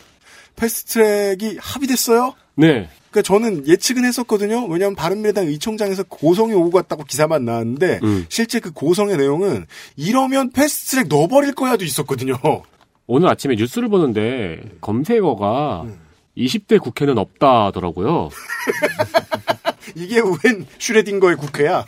패스트트랙이 0.56 1.58
합의됐어요? 1.60 2.34
네. 2.56 2.88
그러니까 3.10 3.22
저는 3.22 3.66
예측은 3.66 4.04
했었거든요. 4.04 4.66
왜냐하면 4.66 4.94
바른미래당 4.94 5.46
의총장에서 5.46 6.04
고성이 6.04 6.54
오고 6.54 6.70
갔다고 6.70 7.04
기사만 7.04 7.44
나왔는데 7.44 8.00
음. 8.02 8.26
실제 8.28 8.60
그 8.60 8.72
고성의 8.72 9.16
내용은 9.16 9.66
이러면 9.96 10.50
패스트트랙 10.52 11.08
넣어버릴 11.08 11.54
거야도 11.54 11.84
있었거든요. 11.84 12.34
오늘 13.06 13.28
아침에 13.28 13.56
뉴스를 13.56 13.88
보는데 13.88 14.60
검색어가 14.80 15.86
20대 16.36 16.80
국회는 16.80 17.18
없다더라고요. 17.18 18.30
이게 19.96 20.20
웬 20.20 20.66
슈레딩거의 20.78 21.36
국회야? 21.36 21.84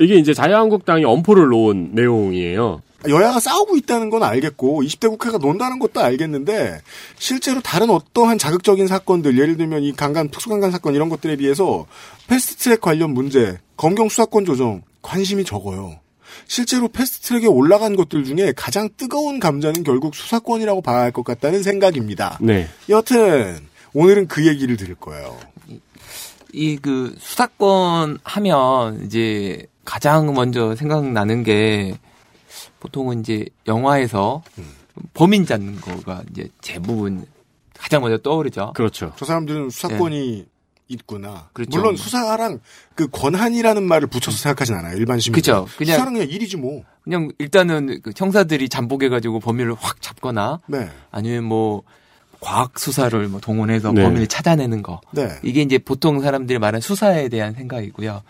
이게 0.00 0.16
이제 0.16 0.34
자유한국당이 0.34 1.04
엄포를 1.04 1.48
놓은 1.48 1.90
내용이에요. 1.92 2.82
여야가 3.08 3.40
싸우고 3.40 3.76
있다는 3.76 4.10
건 4.10 4.22
알겠고 4.22 4.82
20대 4.82 5.08
국회가 5.08 5.38
논다는 5.38 5.78
것도 5.78 6.00
알겠는데 6.00 6.80
실제로 7.18 7.60
다른 7.60 7.90
어떠한 7.90 8.38
자극적인 8.38 8.86
사건들 8.86 9.38
예를 9.38 9.56
들면 9.56 9.82
이 9.82 9.92
강간 9.92 10.28
특수강간 10.28 10.70
사건 10.70 10.94
이런 10.94 11.08
것들에 11.08 11.36
비해서 11.36 11.86
패스트트랙 12.26 12.80
관련 12.80 13.10
문제 13.10 13.58
검경 13.76 14.08
수사권 14.08 14.44
조정 14.44 14.82
관심이 15.02 15.44
적어요. 15.44 16.00
실제로 16.46 16.88
패스트트랙에 16.88 17.46
올라간 17.46 17.96
것들 17.96 18.24
중에 18.24 18.52
가장 18.56 18.88
뜨거운 18.96 19.40
감자는 19.40 19.82
결국 19.82 20.14
수사권이라고 20.14 20.80
봐야 20.82 21.00
할 21.00 21.12
것 21.12 21.24
같다는 21.24 21.62
생각입니다. 21.62 22.38
네. 22.40 22.68
여튼 22.88 23.58
오늘은 23.94 24.28
그 24.28 24.46
얘기를 24.46 24.76
들을 24.76 24.94
거예요. 24.94 25.38
이 26.52 26.78
그 26.80 27.14
수사권 27.18 28.18
하면 28.22 29.04
이제 29.04 29.66
가장 29.84 30.32
먼저 30.34 30.74
생각나는 30.74 31.42
게 31.42 31.98
보통은 32.80 33.20
이제 33.20 33.46
영화에서 33.66 34.42
범인 35.14 35.44
잡는 35.44 35.80
거가 35.80 36.22
이제 36.30 36.48
대부분 36.62 37.26
가장 37.76 38.00
먼저 38.02 38.16
떠오르죠. 38.18 38.72
그렇죠. 38.74 39.12
저 39.16 39.24
사람들은 39.24 39.70
수사권이 39.70 40.46
있구나. 40.88 41.48
그렇죠. 41.52 41.76
물론 41.78 41.96
수사랑 41.96 42.60
그 42.94 43.08
권한이라는 43.08 43.82
말을 43.82 44.06
붙여서 44.08 44.36
생각하진 44.36 44.74
않아요. 44.76 44.96
일반 44.96 45.18
시민. 45.18 45.34
그죠. 45.34 45.66
그냥- 45.78 45.94
수사는 45.98 46.12
그냥 46.12 46.28
일이지 46.28 46.56
뭐. 46.56 46.82
그냥 47.02 47.30
일단은 47.38 48.00
그 48.02 48.12
형사들이 48.16 48.68
잠복해가지고 48.68 49.40
범인을 49.40 49.74
확 49.78 50.00
잡거나 50.00 50.60
네. 50.66 50.88
아니면 51.10 51.44
뭐 51.44 51.82
과학 52.40 52.78
수사를 52.78 53.28
뭐 53.28 53.40
동원해서 53.40 53.92
네. 53.92 54.02
범인을 54.02 54.26
찾아내는 54.28 54.82
거. 54.82 55.00
네. 55.12 55.28
이게 55.42 55.62
이제 55.62 55.78
보통 55.78 56.20
사람들이 56.20 56.58
말하는 56.58 56.80
수사에 56.80 57.28
대한 57.28 57.54
생각이고요. 57.54 58.22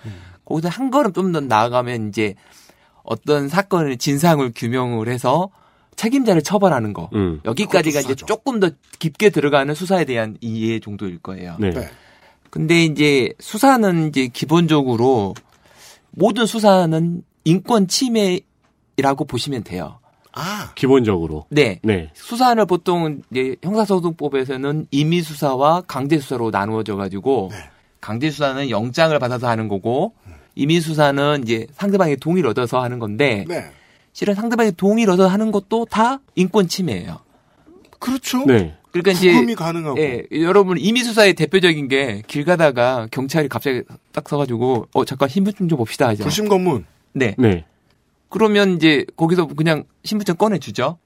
거기서 0.45 0.69
한 0.69 0.91
걸음 0.91 1.13
좀 1.13 1.33
더 1.33 1.41
나아가면 1.41 2.09
이제 2.09 2.35
어떤 3.03 3.49
사건의 3.49 3.99
진상을 3.99 4.51
규명을 4.55 5.09
해서 5.09 5.51
책임자를 5.97 6.43
처벌하는 6.43 6.93
거. 6.93 7.09
음. 7.15 7.41
여기까지가 7.45 8.01
이제. 8.01 8.15
조금 8.15 8.61
더 8.61 8.71
깊게 8.99 9.31
들어가는 9.31 9.75
수사에 9.75 10.05
대한 10.05 10.37
이해 10.41 10.79
정도일 10.79 11.19
거예요. 11.21 11.57
네. 11.59 11.71
네. 12.47 12.51
근데 12.51 12.85
이제 12.85 13.33
수사는 13.39 14.09
이제 14.09 14.29
기본적으로 14.29 15.35
모든 16.11 16.47
수사는 16.47 17.23
인권 17.45 17.89
침해라고 17.89 19.25
보시면 19.27 19.65
돼요. 19.65 19.99
아, 20.33 20.73
기본적으로. 20.75 21.47
네. 21.49 21.81
네. 21.83 22.11
수사를 22.15 22.65
보통 22.67 23.23
이제 23.31 23.57
형사소송법에서는 23.63 24.87
임의 24.91 25.23
수사와 25.23 25.83
강제 25.87 26.19
수사로 26.19 26.51
나누어져 26.51 26.97
가지고 26.97 27.49
네. 27.53 27.59
강제 28.01 28.31
수사는 28.31 28.69
영장을 28.69 29.19
받아서 29.19 29.49
하는 29.49 29.69
거고 29.69 30.15
임의 30.55 30.81
수사는 30.81 31.43
이제 31.43 31.67
상대방의 31.73 32.17
동의를 32.19 32.51
얻어서 32.51 32.83
하는 32.83 32.99
건데 32.99 33.45
네. 33.49 33.65
실은 34.13 34.35
상대방의 34.35 34.73
동의를 34.73 35.15
얻어 35.15 35.27
하는 35.27 35.53
것도 35.53 35.87
다 35.87 36.21
인권 36.35 36.69
침해예요. 36.69 37.19
그렇죠. 37.99 38.45
네. 38.45 38.75
그러니까 39.03 39.13
이제 39.13 39.33
구금이 39.33 39.55
가능하고. 39.55 39.99
예, 40.01 40.25
여러분 40.33 40.79
임의 40.79 41.05
수사의 41.05 41.35
대표적인 41.35 41.89
게 41.89 42.23
길 42.27 42.45
가다가 42.45 43.07
경찰이 43.11 43.49
갑자기 43.49 43.83
딱 44.13 44.29
서가지고 44.29 44.89
어 44.93 45.05
잠깐 45.05 45.29
신분증 45.29 45.69
좀 45.69 45.79
봅시다 45.79 46.09
하죠. 46.09 46.23
불심 46.25 46.49
검문. 46.49 46.85
네. 47.13 47.35
네. 47.39 47.65
그러면 48.29 48.77
이제 48.77 49.05
거기서 49.17 49.47
그냥 49.49 49.85
신분증 50.05 50.37
꺼내 50.37 50.59
주죠. 50.59 50.99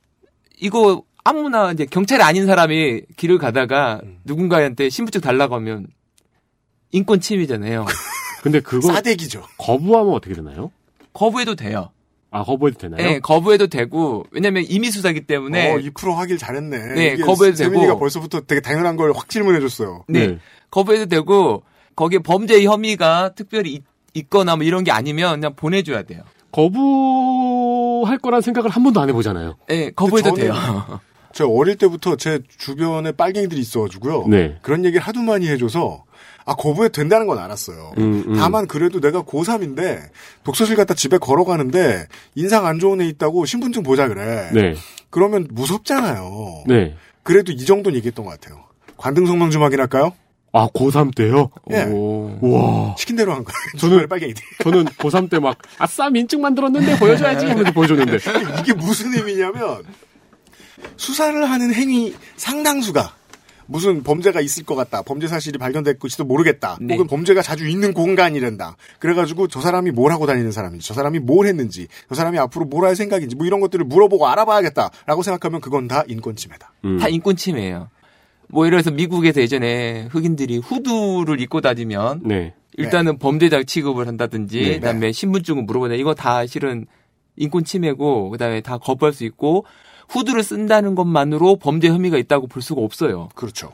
이거 0.59 1.02
아무나 1.25 1.70
이제 1.73 1.85
경찰이 1.87 2.23
아닌 2.23 2.47
사람이 2.47 3.02
길을 3.16 3.38
가다가 3.38 4.00
음. 4.02 4.18
누군가한테 4.25 4.88
신분증 4.90 5.20
달라고 5.20 5.54
하면 5.56 5.87
인권 6.92 7.20
침해잖아요. 7.20 7.87
근데 8.42 8.61
그거 8.61 8.92
싸대기죠. 8.92 9.42
거부하면 9.59 10.14
어떻게 10.14 10.35
되나요? 10.35 10.70
거부해도 11.12 11.54
돼요. 11.56 11.90
아, 12.32 12.44
거부해도 12.44 12.78
되나요? 12.78 13.02
네, 13.04 13.18
거부해도 13.20 13.66
되고 13.66 14.25
왜냐면 14.30 14.64
임의 14.68 14.90
수사기 14.92 15.22
때문에 15.22 15.72
어, 15.75 15.78
2% 15.78 16.14
하길 16.14 16.38
잘했네. 16.38 16.78
네, 16.94 17.16
거부해도 17.16 17.56
세민이가 17.56 17.87
되고. 17.88 17.99
벌써부터 17.99 18.40
되게 18.42 18.60
당연한 18.60 18.96
걸 18.96 19.10
확 19.12 19.28
질문해줬어요. 19.28 20.04
네. 20.08 20.26
네. 20.28 20.38
거부해도 20.70 21.06
되고 21.06 21.62
거기에 21.96 22.20
범죄 22.20 22.62
혐의가 22.62 23.34
특별히 23.34 23.72
있, 23.75 23.82
있거나 24.14 24.54
뭐 24.56 24.64
이런 24.64 24.84
게 24.84 24.92
아니면 24.92 25.40
그냥 25.40 25.54
보내줘야 25.56 26.02
돼요. 26.02 26.22
거부할 26.52 28.18
거란 28.18 28.40
생각을 28.40 28.70
한 28.70 28.82
번도 28.82 29.00
안 29.00 29.08
해보잖아요. 29.08 29.56
네, 29.68 29.90
거부해도 29.90 30.34
돼요. 30.34 30.54
제가 31.32 31.49
어릴 31.50 31.76
때부터 31.76 32.16
제 32.16 32.40
주변에 32.58 33.12
빨갱이들이 33.12 33.60
있어가지고요. 33.60 34.26
네. 34.28 34.56
그런 34.62 34.84
얘기를 34.84 35.00
하도 35.04 35.20
많이 35.20 35.49
해줘서 35.49 36.04
아 36.47 36.54
거부해도 36.54 36.92
된다는 36.92 37.26
건 37.26 37.38
알았어요. 37.38 37.92
음, 37.99 38.25
음. 38.26 38.37
다만 38.37 38.66
그래도 38.66 39.00
내가 39.00 39.23
고3인데 39.23 40.00
독서실 40.44 40.76
갔다 40.76 40.94
집에 40.94 41.18
걸어가는데 41.18 42.06
인상 42.35 42.66
안 42.66 42.78
좋은 42.78 43.00
애 43.00 43.06
있다고 43.06 43.44
신분증 43.47 43.82
보자 43.82 44.09
그래. 44.09 44.50
네. 44.52 44.75
그러면 45.11 45.47
무섭잖아요. 45.50 46.64
네. 46.66 46.94
그래도 47.23 47.52
이 47.52 47.64
정도는 47.64 47.97
얘기했던 47.99 48.25
것 48.25 48.30
같아요. 48.40 48.64
관등 48.97 49.26
성명 49.26 49.50
좀 49.50 49.62
확인할까요? 49.62 50.12
아, 50.52 50.66
고3 50.75 51.14
때요? 51.14 51.50
예. 51.70 51.85
오. 51.85 52.37
와. 52.40 52.97
시킨 52.99 53.14
대로 53.14 53.32
한 53.32 53.44
거예요. 53.44 53.54
저는- 53.76 53.78
주변에 53.78 54.06
빨갱이들. 54.06 54.42
저는 54.64 54.85
고3 54.87 55.30
때 55.30 55.38
막, 55.38 55.56
아싸, 55.78 56.11
민증 56.11 56.40
만들었는데 56.40 56.99
보여줘야지 56.99 57.47
하면서 57.47 57.70
보여줬는데. 57.73 58.18
이게 58.61 58.73
무슨 58.73 59.14
의미냐면 59.14 59.85
수사를 60.97 61.49
하는 61.49 61.73
행위 61.73 62.14
상당수가 62.37 63.14
무슨 63.70 64.02
범죄가 64.02 64.40
있을 64.40 64.64
것 64.64 64.74
같다. 64.74 65.02
범죄 65.02 65.28
사실이 65.28 65.58
발견됐을지도 65.58 66.24
모르겠다. 66.24 66.76
네. 66.80 66.94
혹은 66.94 67.06
범죄가 67.06 67.40
자주 67.40 67.68
있는 67.68 67.94
공간이란다. 67.94 68.76
그래가지고 68.98 69.46
저 69.46 69.60
사람이 69.60 69.92
뭘 69.92 70.10
하고 70.10 70.26
다니는 70.26 70.50
사람인지, 70.50 70.86
저 70.86 70.92
사람이 70.92 71.20
뭘 71.20 71.46
했는지, 71.46 71.86
저 72.08 72.16
사람이 72.16 72.36
앞으로 72.38 72.64
뭘 72.64 72.80
할 72.84 72.96
생각인지, 72.96 73.36
뭐 73.36 73.46
이런 73.46 73.60
것들을 73.60 73.84
물어보고 73.84 74.26
알아봐야겠다라고 74.26 75.22
생각하면 75.22 75.60
그건 75.60 75.86
다 75.86 76.02
인권 76.08 76.34
침해다. 76.34 76.72
음. 76.84 76.98
다 76.98 77.08
인권 77.08 77.36
침해예요. 77.36 77.88
뭐 78.48 78.66
예를 78.66 78.82
들어서 78.82 78.90
미국에서 78.90 79.40
예전에 79.40 80.08
흑인들이 80.10 80.58
후드를 80.58 81.40
입고 81.40 81.60
다니면 81.60 82.22
네. 82.24 82.54
일단은 82.76 83.18
범죄자 83.18 83.62
취급을 83.62 84.08
한다든지 84.08 84.60
네. 84.60 84.74
그다음에 84.80 85.12
신분증을 85.12 85.62
물어보냐 85.62 85.94
이거 85.94 86.14
다 86.14 86.44
실은 86.46 86.86
인권 87.36 87.62
침해고 87.64 88.30
그다음에 88.30 88.60
다 88.60 88.78
거부할 88.78 89.12
수 89.12 89.25
있고 89.25 89.64
후드를 90.10 90.42
쓴다는 90.42 90.94
것만으로 90.94 91.56
범죄 91.56 91.88
혐의가 91.88 92.18
있다고 92.18 92.46
볼 92.46 92.62
수가 92.62 92.82
없어요. 92.82 93.28
그렇죠. 93.34 93.73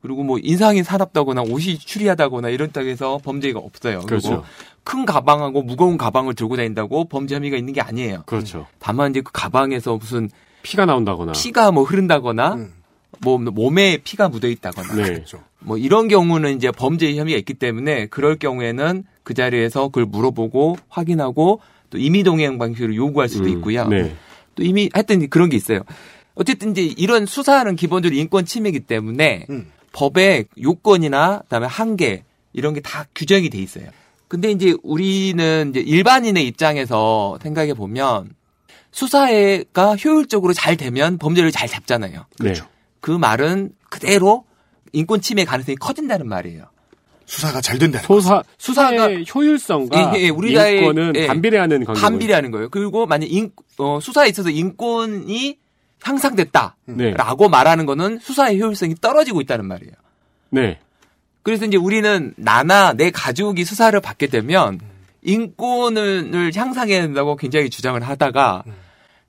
그리고 0.00 0.22
뭐 0.22 0.38
인상이 0.40 0.82
사납다거나 0.82 1.42
옷이 1.42 1.78
추리하다거나 1.78 2.50
이런다고 2.50 2.86
해서 2.88 3.18
범죄가 3.24 3.58
없어요. 3.58 4.00
그리고 4.06 4.06
그렇죠. 4.06 4.44
큰 4.84 5.06
가방하고 5.06 5.62
무거운 5.62 5.96
가방을 5.96 6.34
들고 6.34 6.56
다닌다고 6.56 7.06
범죄 7.06 7.34
혐의가 7.34 7.56
있는 7.56 7.72
게 7.72 7.80
아니에요. 7.80 8.22
그렇죠. 8.26 8.66
다만 8.78 9.10
이제 9.10 9.22
그 9.22 9.32
가방에서 9.32 9.96
무슨 9.96 10.28
피가 10.62 10.84
나온다거나. 10.86 11.32
피가 11.32 11.72
뭐 11.72 11.84
흐른다거나 11.84 12.54
음, 12.54 12.72
뭐 13.20 13.38
몸에 13.38 13.96
피가 13.96 14.28
묻어 14.28 14.48
있다거나 14.48 14.94
네. 14.94 15.02
그렇죠. 15.04 15.42
뭐 15.60 15.78
이런 15.78 16.08
경우는 16.08 16.56
이제 16.56 16.70
범죄 16.70 17.14
혐의가 17.16 17.38
있기 17.38 17.54
때문에 17.54 18.06
그럴 18.06 18.36
경우에는 18.36 19.04
그 19.22 19.32
자리에서 19.32 19.88
그걸 19.88 20.04
물어보고 20.04 20.76
확인하고 20.88 21.60
또 21.88 21.98
임의 21.98 22.24
동행 22.24 22.58
방식으로 22.58 22.94
요구할 22.94 23.30
수도 23.30 23.44
음, 23.44 23.48
있고요. 23.50 23.88
네. 23.88 24.14
또 24.54 24.62
이미 24.62 24.90
하여튼 24.92 25.28
그런 25.28 25.48
게 25.48 25.56
있어요. 25.56 25.80
어쨌든 26.34 26.72
이제 26.72 26.82
이런 26.82 27.26
수사는 27.26 27.74
기본적으로 27.76 28.18
인권 28.18 28.44
침해이기 28.44 28.80
때문에 28.80 29.46
음. 29.50 29.70
법의 29.92 30.46
요건이나 30.60 31.40
그다음에 31.44 31.66
한계 31.66 32.24
이런 32.52 32.74
게 32.74 32.80
다 32.80 33.06
규정이 33.14 33.50
돼 33.50 33.58
있어요. 33.58 33.86
근데 34.28 34.50
이제 34.50 34.74
우리는 34.82 35.70
이제 35.70 35.80
일반인의 35.80 36.46
입장에서 36.46 37.38
생각해 37.42 37.74
보면 37.74 38.34
수사가 38.90 39.96
효율적으로 39.96 40.52
잘 40.52 40.76
되면 40.76 41.18
범죄를 41.18 41.52
잘 41.52 41.68
잡잖아요. 41.68 42.26
네. 42.40 42.54
그 43.00 43.10
말은 43.10 43.72
그대로 43.90 44.44
인권 44.92 45.20
침해 45.20 45.44
가능성이 45.44 45.76
커진다는 45.76 46.28
말이에요. 46.28 46.64
수사가 47.26 47.60
잘 47.60 47.78
된다. 47.78 47.98
소사, 48.00 48.42
수사의 48.58 48.98
수사가- 49.24 49.34
효율성과 49.34 50.12
예, 50.16 50.22
예, 50.24 50.28
우리나라의- 50.30 50.78
인권은 50.78 51.12
예. 51.16 51.26
반비례하는 51.26 51.84
관계. 51.84 52.00
반비례하는 52.00 52.50
거예요. 52.50 52.68
그리고 52.70 53.06
만약 53.06 53.30
인, 53.30 53.50
어, 53.78 53.98
수사에 54.00 54.28
있어서 54.28 54.50
인권이 54.50 55.58
향상됐다라고 56.02 56.84
네. 56.96 57.48
말하는 57.50 57.86
거는 57.86 58.18
수사의 58.18 58.60
효율성이 58.60 58.94
떨어지고 59.00 59.40
있다는 59.40 59.66
말이에요. 59.66 59.92
네. 60.50 60.78
그래서 61.42 61.64
이제 61.64 61.76
우리는 61.76 62.34
나나 62.36 62.92
내 62.92 63.10
가족이 63.10 63.64
수사를 63.64 63.98
받게 64.00 64.26
되면 64.28 64.80
인권을 65.22 66.52
향상해야 66.54 67.00
된다고 67.02 67.36
굉장히 67.36 67.70
주장을 67.70 68.00
하다가 68.02 68.64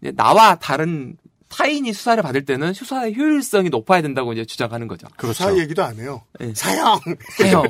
이제 0.02 0.12
나와 0.16 0.56
다른 0.56 1.16
타인이 1.56 1.94
수사를 1.94 2.22
받을 2.22 2.44
때는 2.46 2.74
수사의 2.74 3.16
효율성이 3.16 3.70
높아야 3.70 4.02
된다고 4.02 4.34
이제 4.34 4.44
주장하는 4.44 4.88
거죠. 4.88 5.08
수사 5.22 5.58
얘기도 5.58 5.84
안 5.84 5.98
해요. 5.98 6.22
예. 6.42 6.54
사형. 6.54 7.00
해요. 7.44 7.64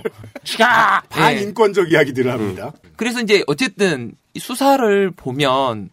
다 0.58 1.04
예. 1.34 1.42
인권적 1.42 1.92
이야기들을 1.92 2.32
합니다. 2.32 2.74
그래서 2.96 3.22
이제 3.22 3.44
어쨌든 3.48 4.14
이 4.34 4.40
수사를 4.40 5.12
보면 5.12 5.90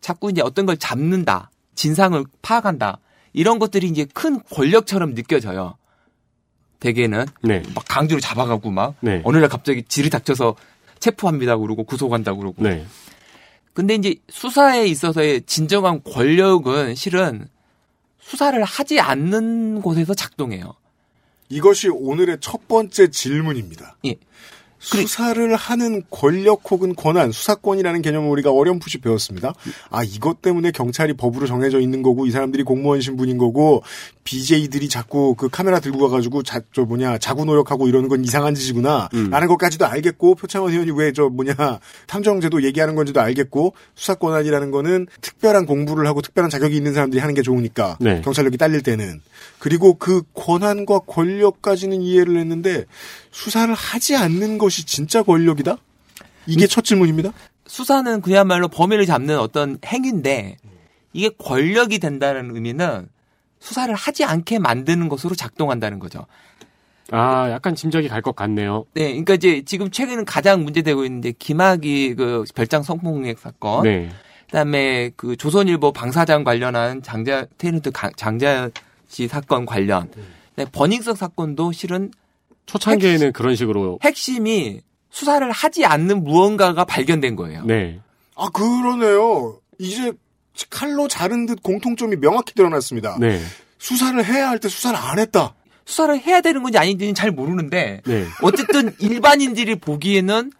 자꾸 0.00 0.30
이제 0.30 0.42
어떤 0.42 0.66
걸 0.66 0.76
잡는다, 0.76 1.50
진상을 1.74 2.22
파악한다 2.42 2.98
이런 3.32 3.58
것들이 3.58 3.88
이제 3.88 4.06
큰 4.12 4.40
권력처럼 4.50 5.14
느껴져요. 5.14 5.76
대개는 6.80 7.26
네. 7.42 7.62
막 7.74 7.84
강제로 7.88 8.20
잡아가고 8.20 8.70
막 8.70 8.94
네. 9.00 9.20
어느 9.24 9.38
날 9.38 9.48
갑자기 9.48 9.82
질이 9.82 10.10
닥쳐서 10.10 10.56
체포합니다 10.98 11.56
그러고 11.56 11.84
구속한다 11.84 12.34
그러고. 12.34 12.62
네. 12.62 12.86
근데 13.80 13.94
이제 13.94 14.14
수사에 14.28 14.86
있어서의 14.88 15.40
진정한 15.46 16.02
권력은 16.02 16.94
실은 16.96 17.48
수사를 18.20 18.62
하지 18.62 19.00
않는 19.00 19.80
곳에서 19.80 20.12
작동해요. 20.12 20.74
이것이 21.48 21.88
오늘의 21.88 22.40
첫 22.42 22.68
번째 22.68 23.08
질문입니다. 23.08 23.96
예. 24.04 24.16
수사를 24.80 25.54
하는 25.54 26.02
권력 26.10 26.62
혹은 26.70 26.94
권한, 26.94 27.30
수사권이라는 27.32 28.00
개념을 28.00 28.30
우리가 28.30 28.50
어렴풋이 28.50 28.98
배웠습니다. 28.98 29.54
아, 29.90 30.02
이것 30.02 30.40
때문에 30.40 30.70
경찰이 30.70 31.12
법으로 31.12 31.46
정해져 31.46 31.80
있는 31.80 32.02
거고, 32.02 32.26
이 32.26 32.30
사람들이 32.30 32.62
공무원 32.62 33.02
신분인 33.02 33.36
거고, 33.36 33.82
BJ들이 34.24 34.88
자꾸 34.88 35.34
그 35.34 35.48
카메라 35.50 35.80
들고 35.80 35.98
가가지고, 35.98 36.42
자, 36.42 36.60
저 36.72 36.82
뭐냐, 36.82 37.18
자구 37.18 37.44
노력하고 37.44 37.88
이러는 37.88 38.08
건 38.08 38.24
이상한 38.24 38.54
짓이구나. 38.54 39.10
음. 39.14 39.28
라는 39.30 39.48
것까지도 39.48 39.86
알겠고, 39.86 40.34
표창원 40.36 40.72
의원이 40.72 40.92
왜 40.92 41.12
저 41.12 41.28
뭐냐, 41.28 41.54
탐정제도 42.06 42.62
얘기하는 42.62 42.94
건지도 42.94 43.20
알겠고, 43.20 43.74
수사권한이라는 43.96 44.70
거는 44.70 45.08
특별한 45.20 45.66
공부를 45.66 46.06
하고 46.06 46.22
특별한 46.22 46.48
자격이 46.48 46.74
있는 46.74 46.94
사람들이 46.94 47.20
하는 47.20 47.34
게 47.34 47.42
좋으니까, 47.42 47.98
네. 48.00 48.22
경찰력이 48.22 48.56
딸릴 48.56 48.82
때는. 48.82 49.20
그리고 49.58 49.94
그 49.94 50.22
권한과 50.34 51.00
권력까지는 51.00 52.00
이해를 52.00 52.38
했는데, 52.38 52.86
수사를 53.30 53.72
하지 53.74 54.16
않는 54.16 54.58
것이 54.58 54.84
진짜 54.86 55.22
권력이다? 55.22 55.76
이게 56.46 56.66
첫 56.66 56.82
질문입니다. 56.84 57.32
수사는 57.66 58.20
그야말로 58.20 58.68
범인을 58.68 59.06
잡는 59.06 59.38
어떤 59.38 59.78
행위인데 59.86 60.56
이게 61.12 61.28
권력이 61.38 61.98
된다는 61.98 62.54
의미는 62.54 63.08
수사를 63.60 63.94
하지 63.94 64.24
않게 64.24 64.58
만드는 64.58 65.08
것으로 65.08 65.34
작동한다는 65.34 65.98
거죠. 65.98 66.26
아, 67.12 67.50
약간 67.50 67.74
짐작이 67.74 68.08
갈 68.08 68.22
것 68.22 68.34
같네요. 68.36 68.84
네, 68.94 69.08
그러니까 69.08 69.34
이제 69.34 69.62
지금 69.64 69.90
최근 69.90 70.24
가장 70.24 70.62
문제되고 70.64 71.04
있는데 71.04 71.32
김학의 71.32 72.14
그 72.14 72.44
별장 72.54 72.82
성폭력 72.82 73.38
사건, 73.38 73.82
네. 73.82 74.10
그다음에 74.46 75.10
그 75.16 75.36
조선일보 75.36 75.92
방사장 75.92 76.44
관련한 76.44 77.02
장자 77.02 77.46
테이런트 77.58 77.90
가- 77.90 78.10
장자 78.16 78.70
씨 79.08 79.26
사건 79.26 79.66
관련, 79.66 80.08
네, 80.56 80.64
버닝썬 80.70 81.16
사건도 81.16 81.72
실은 81.72 82.12
초창기에는 82.70 83.32
그런 83.32 83.56
식으로 83.56 83.98
핵심이 84.02 84.80
수사를 85.10 85.50
하지 85.50 85.84
않는 85.84 86.22
무언가가 86.22 86.84
발견된 86.84 87.34
거예요. 87.36 87.64
네. 87.64 87.98
아, 88.36 88.48
그러네요. 88.50 89.58
이제 89.78 90.12
칼로 90.70 91.08
자른 91.08 91.46
듯 91.46 91.62
공통점이 91.62 92.16
명확히 92.16 92.54
드러났습니다. 92.54 93.16
네. 93.18 93.40
수사를 93.78 94.24
해야 94.24 94.50
할 94.50 94.58
때 94.58 94.68
수사를 94.68 94.96
안 94.98 95.18
했다. 95.18 95.54
수사를 95.84 96.16
해야 96.20 96.40
되는 96.40 96.62
건지 96.62 96.78
아닌지는 96.78 97.14
잘 97.14 97.32
모르는데 97.32 98.02
네. 98.06 98.24
어쨌든 98.42 98.94
일반인들이 99.00 99.76
보기에는 99.76 100.52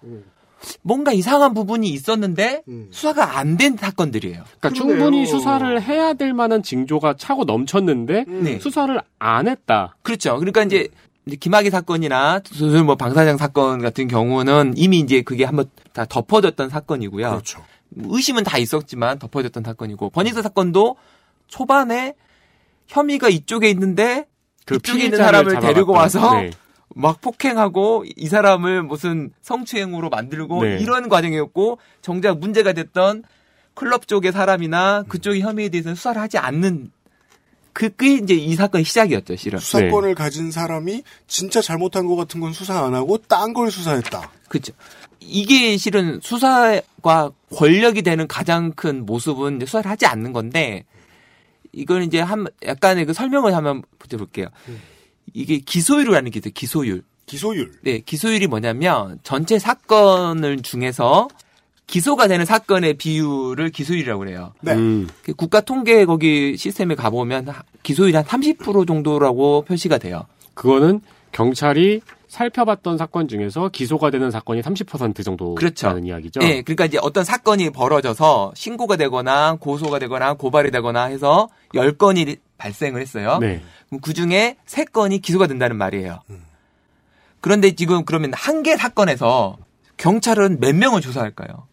뭔가 0.83 1.12
이상한 1.12 1.55
부분이 1.55 1.88
있었는데 1.90 2.62
수사가 2.90 3.38
안 3.38 3.57
된 3.57 3.77
사건들이에요. 3.77 4.42
그러니까 4.59 4.70
충분히 4.70 5.27
수사를 5.27 5.81
해야 5.83 6.12
될 6.14 6.33
만한 6.35 6.62
징조가 6.62 7.14
차고 7.18 7.44
넘쳤는데 7.44 8.25
네. 8.27 8.59
수사를 8.59 9.01
안 9.18 9.49
했다. 9.49 9.96
그렇죠. 10.03 10.37
그러니까 10.38 10.62
이제 10.64 10.88
이제 11.26 11.37
김학의 11.37 11.70
사건이나 11.70 12.40
무슨 12.50 12.87
뭐 12.87 12.96
방사장 12.96 13.37
사건 13.37 13.80
같은 13.80 14.09
경우는 14.09 14.74
이미 14.76 15.00
이제 15.00 15.22
그게 15.22 15.44
한번 15.44 15.66
다 15.92 16.04
덮어졌던 16.04 16.70
사건이고요. 16.70 17.30
그렇죠. 17.30 17.64
의심은 17.96 18.44
다 18.44 18.59
있었지만 18.59 19.18
덮어졌던 19.18 19.64
사건이고 19.64 20.11
버니스 20.11 20.42
사건도 20.42 20.96
초반에 21.48 22.14
혐의가 22.87 23.28
이쪽에 23.28 23.68
있는데 23.70 24.26
그 24.64 24.76
이쪽에 24.76 25.04
있는 25.04 25.18
사람을 25.18 25.61
데리고 25.61 25.92
와서 25.92 26.35
네. 26.35 26.50
막 26.94 27.20
폭행하고 27.20 28.04
이 28.16 28.26
사람을 28.26 28.83
무슨 28.83 29.30
성추행으로 29.42 30.11
만들고 30.11 30.62
네. 30.64 30.78
이런 30.80 31.09
과정이었고 31.09 31.78
정작 32.02 32.38
문제가 32.38 32.72
됐던 32.72 33.24
클럽 33.74 34.09
쪽의 34.09 34.33
사람이나 34.33 35.04
그쪽의 35.09 35.40
혐의에 35.40 35.68
대해서는 35.68 35.94
수사를 35.94 36.20
하지 36.20 36.38
않는 36.38 36.90
그게 37.72 38.14
이제 38.14 38.35
이 38.35 38.54
사건의 38.54 38.85
시작이었죠, 38.85 39.37
실은. 39.37 39.59
네. 39.59 39.64
수사권을 39.64 40.14
가진 40.14 40.50
사람이 40.50 41.02
진짜 41.26 41.61
잘못한 41.61 42.06
것 42.06 42.16
같은 42.16 42.40
건 42.40 42.52
수사 42.52 42.85
안 42.85 42.94
하고 42.94 43.18
딴 43.18 43.52
걸 43.52 43.70
수사했다. 43.70 44.30
그렇죠. 44.48 44.72
이게 45.20 45.76
실은 45.76 46.20
수사과 46.22 47.33
권력이 47.54 48.02
되는 48.02 48.26
가장 48.26 48.72
큰 48.72 49.06
모습은 49.06 49.56
이제 49.56 49.66
수사를 49.66 49.90
하지 49.90 50.06
않는 50.06 50.33
건데 50.33 50.85
이건 51.72 52.02
이제 52.02 52.20
한 52.20 52.46
약간의 52.64 53.06
그 53.06 53.12
설명을 53.12 53.54
한번 53.54 53.83
드려볼게요. 54.09 54.48
이게 55.33 55.59
기소율이라는 55.59 56.30
게 56.30 56.38
있어요. 56.38 56.52
기소율. 56.54 57.02
기소율. 57.26 57.72
네, 57.83 58.00
기소율이 58.00 58.48
뭐냐면 58.48 59.20
전체 59.22 59.59
사건을 59.59 60.62
중에서 60.62 61.28
기소가 61.90 62.29
되는 62.29 62.44
사건의 62.46 62.94
비율을 62.94 63.70
기소율이라고 63.70 64.20
그래요. 64.20 64.53
네. 64.61 64.74
음. 64.74 65.09
그 65.24 65.35
국가 65.35 65.61
통계 65.61 66.05
거기 66.05 66.57
시스템에 66.57 66.94
가보면 66.94 67.48
하- 67.48 67.62
기소율이 67.83 68.14
한 68.14 68.24
30% 68.24 68.87
정도라고 68.87 69.62
표시가 69.62 69.98
돼요. 69.98 70.22
그거는 70.55 71.00
경찰이 71.33 72.00
살펴봤던 72.29 72.96
사건 72.96 73.26
중에서 73.26 73.70
기소가 73.70 74.11
되는 74.11 74.31
사건이 74.31 74.61
30% 74.62 75.24
정도라는 75.24 75.55
그렇죠. 75.57 75.98
이야기죠. 75.98 76.38
네, 76.38 76.62
그러니까 76.62 76.85
이제 76.85 76.98
어떤 77.03 77.24
사건이 77.24 77.70
벌어져서 77.70 78.53
신고가 78.55 78.94
되거나 78.96 79.57
고소가 79.59 79.98
되거나 79.98 80.35
고발이 80.35 80.70
되거나 80.70 81.05
해서 81.07 81.48
10건이 81.74 82.38
발생을 82.57 83.00
했어요. 83.00 83.38
네. 83.40 83.62
그럼 83.88 84.00
그 84.00 84.14
중에 84.14 84.57
3건이 84.66 85.22
기소가 85.22 85.48
된다는 85.48 85.76
말이에요. 85.76 86.20
그런데 87.40 87.72
지금 87.72 88.05
그러면 88.05 88.33
한 88.35 88.62
개 88.62 88.76
사건에서 88.76 89.57
경찰은 89.96 90.61
몇 90.61 90.74
명을 90.76 91.00
조사할까요? 91.00 91.66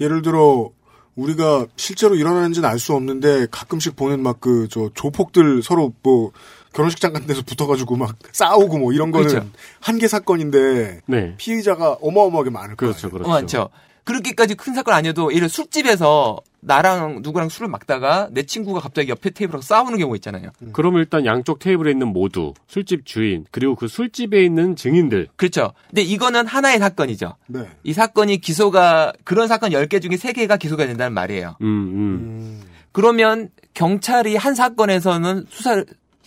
예를 0.00 0.22
들어 0.22 0.70
우리가 1.14 1.66
실제로 1.76 2.14
일어나는지는 2.14 2.68
알 2.68 2.78
수 2.78 2.94
없는데 2.94 3.46
가끔씩 3.50 3.96
보는 3.96 4.22
막 4.22 4.40
그 4.40 4.66
저 4.70 4.90
조폭들 4.94 5.62
서로 5.62 5.92
뭐 6.02 6.32
결혼식장 6.72 7.12
같은 7.12 7.26
데서 7.26 7.42
붙어가지고 7.42 7.96
막 7.96 8.16
싸우고 8.32 8.78
뭐 8.78 8.92
이런 8.94 9.10
거는 9.10 9.28
그렇죠. 9.28 9.48
한개 9.80 10.08
사건인데 10.08 11.02
네. 11.06 11.34
피의자가 11.36 11.98
어마어마하게 12.00 12.50
많을 12.50 12.76
그렇죠, 12.76 13.10
거예요. 13.10 13.12
그렇죠. 13.24 13.30
어, 13.30 13.34
많죠. 13.34 13.68
그렇게까지 14.04 14.54
큰 14.56 14.74
사건 14.74 14.94
아니어도 14.94 15.30
예를 15.32 15.48
들어 15.48 15.48
술집에서 15.48 16.38
나랑 16.60 17.20
누구랑 17.22 17.48
술을 17.48 17.68
먹다가 17.68 18.28
내 18.32 18.44
친구가 18.44 18.80
갑자기 18.80 19.08
옆에 19.10 19.30
테이블하고 19.30 19.62
싸우는 19.62 19.98
경우 19.98 20.14
있잖아요. 20.16 20.50
그럼 20.72 20.96
일단 20.96 21.24
양쪽 21.26 21.58
테이블에 21.58 21.90
있는 21.90 22.08
모두 22.08 22.54
술집 22.68 23.04
주인 23.06 23.44
그리고 23.50 23.74
그 23.74 23.88
술집에 23.88 24.44
있는 24.44 24.76
증인들 24.76 25.28
그렇죠. 25.36 25.72
근데 25.88 26.02
이거는 26.02 26.46
하나의 26.46 26.78
사건이죠. 26.78 27.36
네. 27.48 27.68
이 27.82 27.92
사건이 27.92 28.38
기소가 28.38 29.12
그런 29.24 29.48
사건 29.48 29.70
10개 29.70 30.00
중에 30.02 30.12
3개가 30.16 30.58
기소가 30.58 30.86
된다는 30.86 31.12
말이에요. 31.14 31.56
음, 31.62 31.66
음. 31.66 32.62
그러면 32.92 33.48
경찰이 33.74 34.36
한 34.36 34.54
사건에서는 34.54 35.46
수사를 35.48 35.86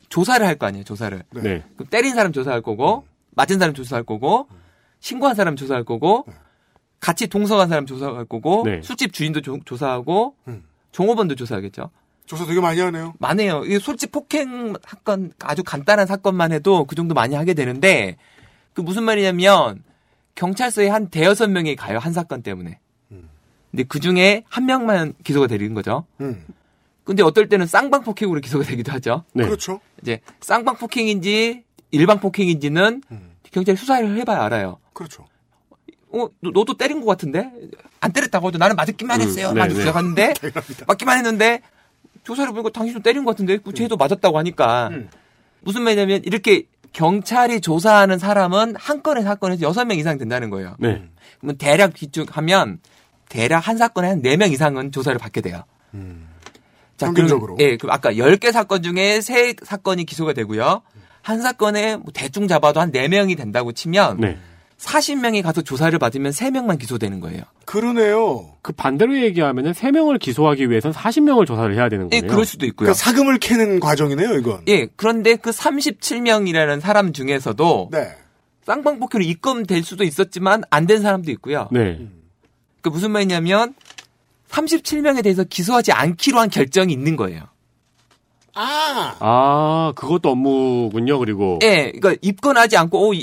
조사를 0.09 0.45
할 0.45 0.57
거 0.57 0.65
아니에요. 0.67 0.83
조사를. 0.85 1.23
네. 1.33 1.41
네. 1.41 1.63
그럼 1.75 1.87
때린 1.89 2.13
사람 2.15 2.31
조사할 2.31 2.61
거고 2.61 3.05
맞은 3.31 3.59
사람 3.59 3.73
조사할 3.73 4.03
거고 4.03 4.47
신고한 4.99 5.35
사람 5.35 5.55
조사할 5.55 5.83
거고 5.83 6.25
같이 6.99 7.27
동석한 7.27 7.69
사람 7.69 7.85
조사할 7.85 8.25
거고 8.25 8.63
네. 8.65 8.81
술집 8.81 9.13
주인도 9.13 9.41
조, 9.41 9.59
조사하고 9.65 10.35
음. 10.47 10.63
종업원도 10.91 11.35
조사하겠죠. 11.35 11.89
조사 12.25 12.45
되게 12.45 12.59
많이 12.59 12.79
하네요. 12.79 13.13
많아요. 13.19 13.63
이게 13.65 13.77
술집 13.77 14.11
폭행 14.11 14.73
사건 14.83 15.31
아주 15.39 15.63
간단한 15.63 16.07
사건만 16.07 16.51
해도 16.51 16.85
그 16.85 16.95
정도 16.95 17.13
많이 17.13 17.35
하게 17.35 17.53
되는데 17.53 18.17
그 18.73 18.81
무슨 18.81 19.03
말이냐면 19.03 19.83
경찰서에 20.33 20.87
한 20.89 21.09
대여섯 21.09 21.51
명이 21.51 21.75
가요 21.75 21.99
한 21.99 22.13
사건 22.13 22.41
때문에. 22.41 22.79
근데 23.71 23.83
그 23.83 23.99
중에 23.99 24.43
한 24.47 24.65
명만 24.65 25.13
기소가 25.23 25.47
되는 25.47 25.73
거죠. 25.73 26.05
음. 26.21 26.45
근데 27.03 27.21
어떨 27.21 27.49
때는 27.49 27.67
쌍방 27.67 28.03
폭행으로 28.03 28.39
기소가 28.39 28.63
되기도 28.63 28.91
하죠. 28.93 29.25
네. 29.33 29.43
그렇죠. 29.43 29.79
이제 30.01 30.21
쌍방 30.39 30.77
폭행인지 30.77 31.63
일방 31.91 32.19
폭행인지는 32.19 33.03
경찰이 33.51 33.77
수사를 33.77 34.17
해봐야 34.17 34.43
알아요. 34.43 34.79
그렇죠. 34.93 35.25
어, 36.15 36.29
너, 36.41 36.51
너도 36.51 36.77
때린 36.77 37.01
것 37.01 37.07
같은데? 37.07 37.51
안 37.99 38.11
때렸다고 38.11 38.47
하죠. 38.47 38.57
나는 38.57 38.75
맞기만 38.75 39.21
음, 39.21 39.25
했어요. 39.27 39.51
네, 39.53 39.59
맞을 39.59 39.73
네. 39.75 39.79
시작하는데, 39.81 40.33
맞기만 40.87 41.17
했는데, 41.17 41.61
조사를 42.23 42.51
보니까 42.53 42.69
당신도 42.69 43.01
때린 43.01 43.23
것 43.25 43.31
같은데, 43.31 43.57
그 43.57 43.73
쟤도 43.73 43.97
맞았다고 43.97 44.37
하니까. 44.37 44.89
음. 44.89 45.09
무슨 45.61 45.81
말이냐면, 45.83 46.21
이렇게 46.23 46.63
경찰이 46.93 47.59
조사하는 47.61 48.17
사람은 48.19 48.75
한 48.77 49.03
건의 49.03 49.23
사건에서 49.23 49.61
여섯 49.63 49.85
명 49.85 49.97
이상 49.97 50.17
된다는 50.17 50.49
거예요. 50.49 50.75
네. 50.79 51.03
그러면 51.39 51.57
대략 51.57 51.93
기축하면, 51.93 52.79
대략 53.29 53.67
한 53.67 53.77
사건에 53.77 54.07
한 54.09 54.21
네 54.21 54.37
명 54.37 54.51
이상은 54.51 54.91
조사를 54.91 55.17
받게 55.17 55.41
돼요. 55.41 55.63
자, 56.97 57.07
평균적으로. 57.07 57.55
그럼, 57.55 57.69
예, 57.71 57.77
그 57.77 57.87
아까 57.89 58.11
10개 58.13 58.51
사건 58.51 58.81
중에 58.81 59.19
3 59.21 59.53
사건이 59.63 60.05
기소가 60.05 60.33
되고요. 60.33 60.81
한 61.21 61.41
사건에 61.41 61.95
뭐 61.97 62.05
대충 62.13 62.47
잡아도 62.47 62.79
한 62.79 62.91
4명이 62.91 63.35
된다고 63.35 63.71
치면 63.71 64.19
네. 64.21 64.37
40명이 64.79 65.41
가서 65.41 65.61
조사를 65.61 65.97
받으면 65.97 66.31
3명만 66.31 66.77
기소되는 66.77 67.19
거예요. 67.21 67.43
그러네요. 67.65 68.49
그 68.61 68.71
반대로 68.73 69.17
얘기하면은 69.21 69.71
3명을 69.71 70.19
기소하기 70.19 70.69
위해서는 70.69 70.93
40명을 70.93 71.45
조사를 71.47 71.73
해야 71.75 71.89
되는 71.89 72.09
예, 72.11 72.19
거네요. 72.19 72.31
그럴 72.31 72.45
수도 72.45 72.65
있고요. 72.65 72.87
그러니까 72.87 72.93
사금을 72.93 73.37
캐는 73.39 73.79
과정이네요, 73.79 74.33
이건. 74.35 74.61
예, 74.67 74.87
그런데 74.95 75.35
그 75.37 75.51
37명이라는 75.51 76.81
사람 76.81 77.13
중에서도 77.13 77.89
네. 77.91 78.09
쌍방폭행으로 78.65 79.27
입건될 79.29 79.83
수도 79.83 80.03
있었지만 80.03 80.63
안 80.69 80.87
된 80.87 81.01
사람도 81.01 81.31
있고요. 81.31 81.69
네. 81.71 82.07
그 82.81 82.89
무슨 82.89 83.11
말이냐면 83.11 83.73
37명에 84.49 85.23
대해서 85.23 85.43
기소하지 85.43 85.91
않기로 85.91 86.39
한 86.39 86.49
결정이 86.49 86.91
있는 86.93 87.15
거예요. 87.15 87.43
아, 88.55 89.15
아, 89.19 89.93
그것도 89.95 90.29
업무군요. 90.31 91.19
그리고 91.19 91.59
예, 91.63 91.91
그러니까 91.93 92.15
입건하지 92.21 92.77
않고 92.77 93.07
오, 93.09 93.13
이, 93.13 93.19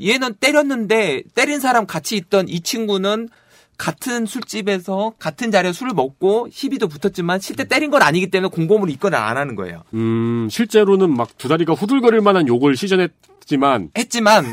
이- 0.00 0.10
얘는 0.10 0.34
때렸는데 0.40 1.22
때린 1.34 1.60
사람 1.60 1.86
같이 1.86 2.16
있던 2.16 2.48
이 2.48 2.60
친구는 2.60 3.28
같은 3.76 4.24
술집에서 4.26 5.14
같은 5.18 5.50
자리에 5.50 5.72
술을 5.72 5.94
먹고 5.94 6.48
시비도 6.50 6.86
붙었지만 6.88 7.40
실제 7.40 7.64
때린 7.64 7.90
건 7.90 8.02
아니기 8.02 8.30
때문에 8.30 8.50
공범으로 8.50 8.90
입건을 8.90 9.18
안 9.18 9.36
하는 9.36 9.56
거예요. 9.56 9.82
음, 9.94 10.48
실제로는 10.50 11.16
막 11.16 11.28
두 11.38 11.48
다리가 11.48 11.72
후들거릴 11.74 12.20
만한 12.20 12.46
욕을 12.46 12.76
시전했지만 12.76 13.90
했지만 13.98 14.44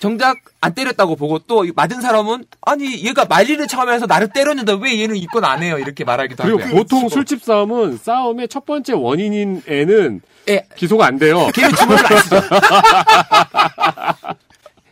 정작 0.00 0.36
안 0.60 0.74
때렸다고 0.74 1.16
보고 1.16 1.38
또 1.40 1.66
맞은 1.74 2.00
사람은 2.00 2.44
아니 2.62 3.04
얘가 3.04 3.24
말리는 3.24 3.66
척하면서 3.66 4.06
나를 4.06 4.28
때렸는데 4.28 4.78
왜 4.80 5.00
얘는 5.00 5.16
입건 5.16 5.44
안 5.44 5.62
해요 5.62 5.78
이렇게 5.78 6.04
말하기도 6.04 6.42
그리고 6.44 6.60
하고요. 6.60 6.74
보통 6.76 7.08
술집 7.08 7.42
싸움은 7.42 7.98
싸움의 7.98 8.48
첫 8.48 8.64
번째 8.64 8.92
원인인 8.94 9.62
애는 9.66 10.20
예, 10.48 10.66
기소가 10.76 11.06
안 11.06 11.18
돼요. 11.18 11.48
걔는 11.52 11.74
주먹을 11.74 12.12
안 12.12 12.22
쓰죠. 12.22 12.40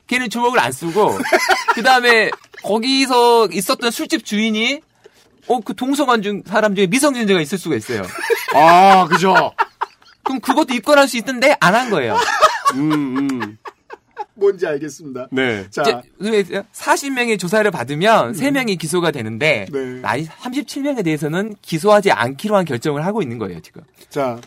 걔는 0.09 0.31
주먹을 0.31 0.59
안 0.61 0.73
쓰고 0.73 1.19
그 1.75 1.83
다음에 1.83 2.31
거기서 2.63 3.49
있었던 3.53 3.91
술집 3.91 4.25
주인이 4.25 4.81
어 5.49 5.61
그 5.65 5.75
동성한 5.75 6.23
중 6.23 6.43
사람 6.45 6.75
중에 6.75 6.87
미성년자가 6.89 7.41
있을 7.41 7.57
수가 7.59 7.77
있어요. 7.77 8.03
아, 8.55 9.07
그죠. 9.09 9.53
그럼 10.25 10.41
그것도 10.41 10.75
입건할 10.75 11.07
수 11.07 11.17
있는데 11.19 11.57
안 11.61 11.75
한 11.75 11.89
거예요. 11.91 12.17
음, 12.75 13.29
음. 13.31 13.59
뭔지 14.37 14.67
알겠습니다. 14.67 15.29
네. 15.33 15.67
자, 15.71 16.03
이제 16.21 16.63
40명의 16.73 17.39
조사를 17.39 17.69
받으면 17.71 18.33
3명이 18.33 18.79
기소가 18.79 19.11
되는데 19.11 19.67
네. 19.73 20.01
나이 20.01 20.27
37명에 20.27 21.03
대해서는 21.05 21.55
기소하지 21.63 22.13
않기로 22.13 22.55
한 22.55 22.65
결정을 22.65 23.05
하고 23.05 23.23
있는 23.23 23.39
거예요 23.39 23.61
지금. 23.61 23.83
자, 24.11 24.39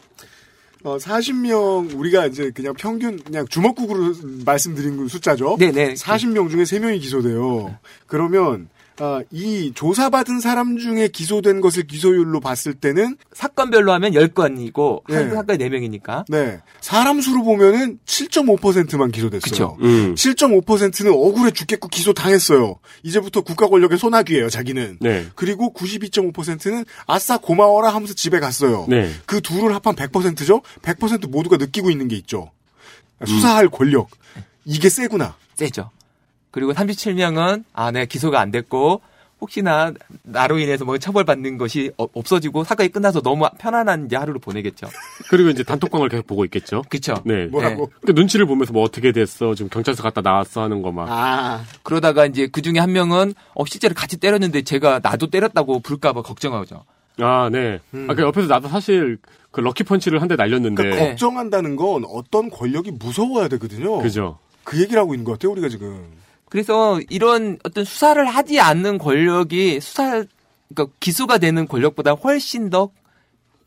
어, 0.83 0.97
40명 0.97 1.97
우리가 1.97 2.27
이제 2.27 2.51
그냥 2.51 2.73
평균 2.73 3.21
그냥 3.21 3.45
주먹국으로 3.47 4.13
말씀드린 4.45 4.97
그 4.97 5.07
숫자죠. 5.07 5.57
네 5.59 5.71
네. 5.71 5.93
40명 5.93 6.49
중에 6.49 6.63
3명이 6.63 7.01
기소돼요. 7.01 7.77
그러면 8.07 8.69
아, 8.99 9.21
이 9.31 9.71
조사받은 9.73 10.39
사람 10.39 10.77
중에 10.77 11.07
기소된 11.07 11.61
것을 11.61 11.87
기소율로 11.87 12.39
봤을 12.39 12.73
때는 12.73 13.17
사건별로 13.33 13.91
하면 13.93 14.11
10건이고 14.13 15.03
네. 15.09 15.15
한 15.15 15.29
사건에 15.33 15.57
4명이니까. 15.57 16.25
네 16.29 16.59
사람 16.81 17.21
수로 17.21 17.43
보면은 17.43 17.99
7.5%만 18.05 19.11
기소됐어요. 19.11 19.39
그쵸. 19.41 19.77
음. 19.81 20.15
7.5%는 20.15 21.11
억울해 21.11 21.51
죽겠고 21.51 21.87
기소 21.87 22.13
당했어요. 22.13 22.75
이제부터 23.03 23.41
국가 23.41 23.67
권력의 23.67 23.97
소나기예요, 23.97 24.49
자기는. 24.49 24.97
네. 24.99 25.25
그리고 25.35 25.73
92.5%는 25.73 26.85
아싸 27.07 27.37
고마워라 27.37 27.93
하면서 27.93 28.13
집에 28.13 28.39
갔어요. 28.39 28.85
네. 28.89 29.11
그 29.25 29.41
둘을 29.41 29.73
합한 29.73 29.95
100%죠? 29.95 30.61
100% 30.81 31.29
모두가 31.29 31.57
느끼고 31.57 31.89
있는 31.89 32.07
게 32.07 32.15
있죠. 32.17 32.51
수사할 33.25 33.69
권력. 33.69 34.09
이게 34.65 34.89
세구나. 34.89 35.35
세죠. 35.55 35.91
그리고 36.51 36.73
37명은 36.73 37.63
아 37.73 37.91
내가 37.91 38.05
기소가 38.05 38.39
안 38.39 38.51
됐고 38.51 39.01
혹시나 39.41 39.93
나로 40.23 40.59
인해서 40.59 40.83
뭐 40.83 40.97
처벌받는 40.97 41.57
것이 41.57 41.91
어- 41.97 42.07
없어지고 42.13 42.65
사건이 42.65 42.89
끝나서 42.89 43.21
너무 43.21 43.47
편안한 43.57 44.05
이제 44.07 44.17
하루를 44.17 44.41
보내겠죠. 44.41 44.87
그리고 45.29 45.49
이제 45.49 45.63
단톡방을 45.63 46.09
계속 46.09 46.27
보고 46.27 46.43
있겠죠. 46.45 46.81
그쵸. 46.89 47.13
네. 47.23 47.45
뭐라고? 47.45 47.89
그 48.05 48.11
눈치를 48.11 48.45
보면서 48.47 48.73
뭐 48.73 48.83
어떻게 48.83 49.13
됐어? 49.13 49.55
지금 49.55 49.69
경찰서 49.69 50.03
갔다 50.03 50.19
나왔어 50.19 50.61
하는 50.61 50.81
거 50.81 50.91
막. 50.91 51.07
아. 51.09 51.63
그러다가 51.83 52.25
이제 52.25 52.47
그 52.51 52.61
중에 52.61 52.79
한 52.79 52.91
명은 52.91 53.33
어 53.55 53.65
실제로 53.65 53.93
같이 53.95 54.17
때렸는데 54.17 54.63
제가 54.63 54.99
나도 55.01 55.27
때렸다고 55.29 55.79
부를까봐 55.79 56.21
걱정하죠. 56.23 56.83
아, 57.21 57.49
네. 57.51 57.79
아, 58.09 58.13
그 58.15 58.21
옆에서 58.23 58.47
나도 58.47 58.67
사실 58.69 59.17
그 59.51 59.61
럭키 59.61 59.83
펀치를 59.85 60.21
한 60.21 60.27
대 60.27 60.35
날렸는데. 60.35 60.75
그러니까 60.83 61.01
네. 61.03 61.09
걱정한다는 61.11 61.75
건 61.77 62.03
어떤 62.09 62.49
권력이 62.49 62.91
무서워야 62.91 63.47
되거든요. 63.49 63.99
그죠. 63.99 64.37
그 64.65 64.81
얘기를 64.81 64.99
하고 65.01 65.13
있는 65.13 65.23
것 65.25 65.33
같아요, 65.33 65.51
우리가 65.53 65.69
지금. 65.69 66.03
그래서 66.49 66.99
이런 67.09 67.57
어떤 67.63 67.85
수사를 67.85 68.23
하지 68.25 68.59
않는 68.59 68.97
권력이 68.97 69.79
수사 69.79 70.23
그러니까 70.73 70.95
기소가 70.99 71.37
되는 71.37 71.67
권력보다 71.67 72.11
훨씬 72.11 72.69
더 72.69 72.89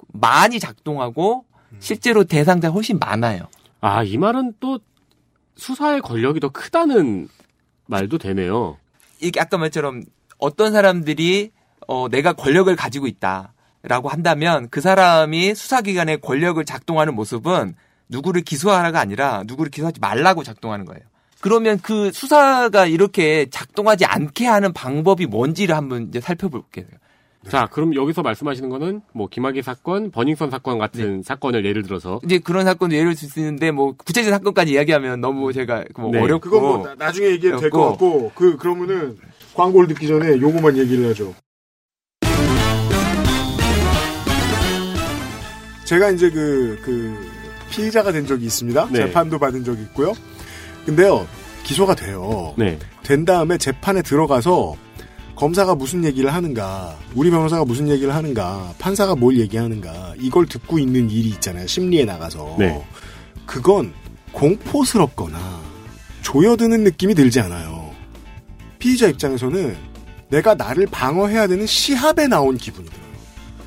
많이 0.09 0.61
작동하고 0.61 1.45
실제로 1.79 2.25
대상자 2.25 2.69
훨씬 2.69 2.99
많아요. 2.99 3.49
아, 3.81 4.03
이 4.03 4.19
말은 4.19 4.55
또 4.61 4.79
수사의 5.57 6.01
권력이 6.01 6.41
더 6.41 6.49
크다는 6.51 7.29
말도 7.87 8.19
되네요. 8.19 8.79
이게 9.21 9.41
아까 9.41 9.59
말처럼 9.59 10.03
어떤 10.39 10.73
사람들이 10.73 11.51
어, 11.89 12.09
내가 12.09 12.33
권력을 12.33 12.75
가지고 12.77 13.07
있다라고 13.07 14.09
한다면 14.09 14.69
그 14.71 14.81
사람이 14.81 15.55
수사기관의 15.55 16.21
권력을 16.21 16.63
작동하는 16.65 17.15
모습은 17.15 17.75
누구를 18.09 18.43
기소하라가 18.43 19.01
아니라 19.01 19.43
누구를 19.47 19.71
기소하지 19.71 20.01
말라고 20.01 20.43
작동하는 20.43 20.85
거예요. 20.85 21.03
그러면 21.43 21.79
그 21.83 22.13
수사가 22.13 22.87
이렇게 22.87 23.47
작동하지 23.51 24.05
않게 24.05 24.47
하는 24.47 24.73
방법이 24.73 25.27
뭔지를 25.27 25.77
한번 25.77 26.07
이제 26.09 26.21
살펴볼게요. 26.21 26.87
자, 27.49 27.67
그럼 27.73 27.97
여기서 27.97 28.23
말씀하시는 28.23 28.69
거는 28.69 29.01
뭐 29.13 29.27
김학의 29.29 29.65
사건, 29.65 30.13
버닝썬 30.13 30.53
사건 30.53 30.79
같은 30.79 31.25
사건을 31.25 31.67
예를 31.67 31.83
들어서 31.83 32.21
이제 32.25 32.39
그런 32.39 32.65
사건도 32.65 32.95
예를 32.95 33.17
들 33.17 33.29
수 33.29 33.41
있는데 33.41 33.73
뭐 33.73 33.93
구체적인 33.97 34.33
사건까지 34.33 34.73
이야기하면 34.75 35.21
너무 35.21 35.53
제가 35.53 35.85
뭐 35.99 36.13
네. 36.13 36.21
어렵고 36.21 36.49
그건 36.49 36.63
뭐 36.63 36.87
나, 36.87 36.95
나중에 36.95 37.27
얘기해도 37.31 37.59
될 37.59 37.71
것. 37.71 37.91
같고, 37.91 38.31
그, 38.37 38.57
그러면은 38.57 39.19
광고를 39.55 39.89
듣기 39.89 40.07
전에 40.07 40.41
요거만 40.41 40.79
얘기를 40.79 41.09
하죠. 41.11 41.35
제가 45.87 46.11
이제 46.11 46.31
그, 46.31 46.79
그, 46.85 47.19
피의자가 47.71 48.13
된 48.13 48.27
적이 48.27 48.45
있습니다. 48.45 48.89
네. 48.93 49.07
재판도 49.07 49.41
받은 49.41 49.65
적이 49.65 49.83
있고요. 49.83 50.13
근데요, 50.87 51.27
기소가 51.63 51.95
돼요. 51.95 52.55
네. 52.57 52.79
된 53.03 53.25
다음에 53.25 53.59
재판에 53.59 54.03
들어가서 54.03 54.75
검사가 55.37 55.75
무슨 55.75 56.05
얘기를 56.05 56.33
하는가, 56.33 56.97
우리 57.15 57.31
변호사가 57.31 57.65
무슨 57.65 57.89
얘기를 57.89 58.15
하는가, 58.15 58.75
판사가 58.79 59.15
뭘 59.15 59.39
얘기하는가, 59.39 60.15
이걸 60.19 60.47
듣고 60.47 60.79
있는 60.79 61.11
일이 61.11 61.31
있잖아요. 61.31 61.67
심리에 61.67 62.05
나가서. 62.05 62.57
네. 62.59 62.85
그건 63.47 63.93
공포스럽거나 64.33 65.39
조여드는 66.23 66.85
느낌이 66.85 67.15
들지 67.15 67.41
않아요. 67.41 67.91
피의자 68.79 69.09
입장에서는 69.09 69.77
내가 70.29 70.55
나를 70.55 70.87
방어해야 70.87 71.47
되는 71.47 71.67
시합에 71.67 72.27
나온 72.27 72.57
기분이 72.57 72.89
들어요. 72.89 73.03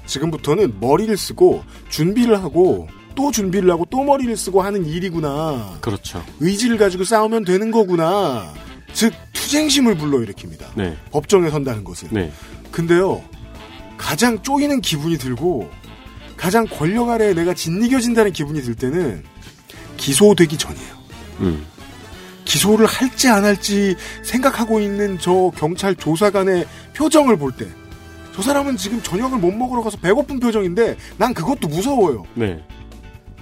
지금부터는 0.06 0.76
머리를 0.80 1.16
쓰고 1.18 1.64
준비를 1.90 2.42
하고 2.42 2.88
또 3.16 3.32
준비를 3.32 3.72
하고 3.72 3.86
또 3.90 4.04
머리를 4.04 4.36
쓰고 4.38 4.62
하는 4.62 4.86
일이구나. 4.86 5.78
그렇죠. 5.82 6.24
의지를 6.40 6.78
가지고 6.78 7.04
싸우면 7.04 7.46
되는 7.46 7.72
거구나. 7.72 8.54
즉 8.94 9.14
투쟁심을 9.34 9.98
불러일으킵니다. 9.98 10.66
네. 10.76 10.98
법정에 11.12 11.50
선다는 11.50 11.84
것은. 11.84 12.10
네. 12.12 12.32
근데요, 12.72 13.24
가장 13.98 14.42
쪼이는 14.42 14.82
기분이 14.82 15.18
들고, 15.18 15.70
가장 16.38 16.66
권력 16.66 17.10
아래에 17.10 17.34
내가 17.34 17.54
짓이겨진다는 17.54 18.34
기분이 18.34 18.62
들 18.62 18.76
때는 18.76 19.24
기소되기 19.98 20.58
전이에요. 20.58 20.96
음. 21.42 21.66
기소를 22.46 22.86
할지 22.86 23.28
안 23.28 23.44
할지 23.44 23.96
생각하고 24.24 24.80
있는 24.80 25.18
저 25.20 25.52
경찰 25.56 25.96
조사관의 25.96 26.66
표정을 26.94 27.38
볼 27.38 27.52
때, 27.52 27.68
저 28.36 28.42
사람은 28.42 28.78
지금 28.78 29.02
저녁을 29.02 29.40
못 29.40 29.52
먹으러 29.52 29.82
가서 29.82 29.98
배고픈 29.98 30.40
표정인데, 30.40 30.98
난 31.18 31.34
그것도 31.34 31.68
무서워요. 31.68 32.24
네. 32.34 32.62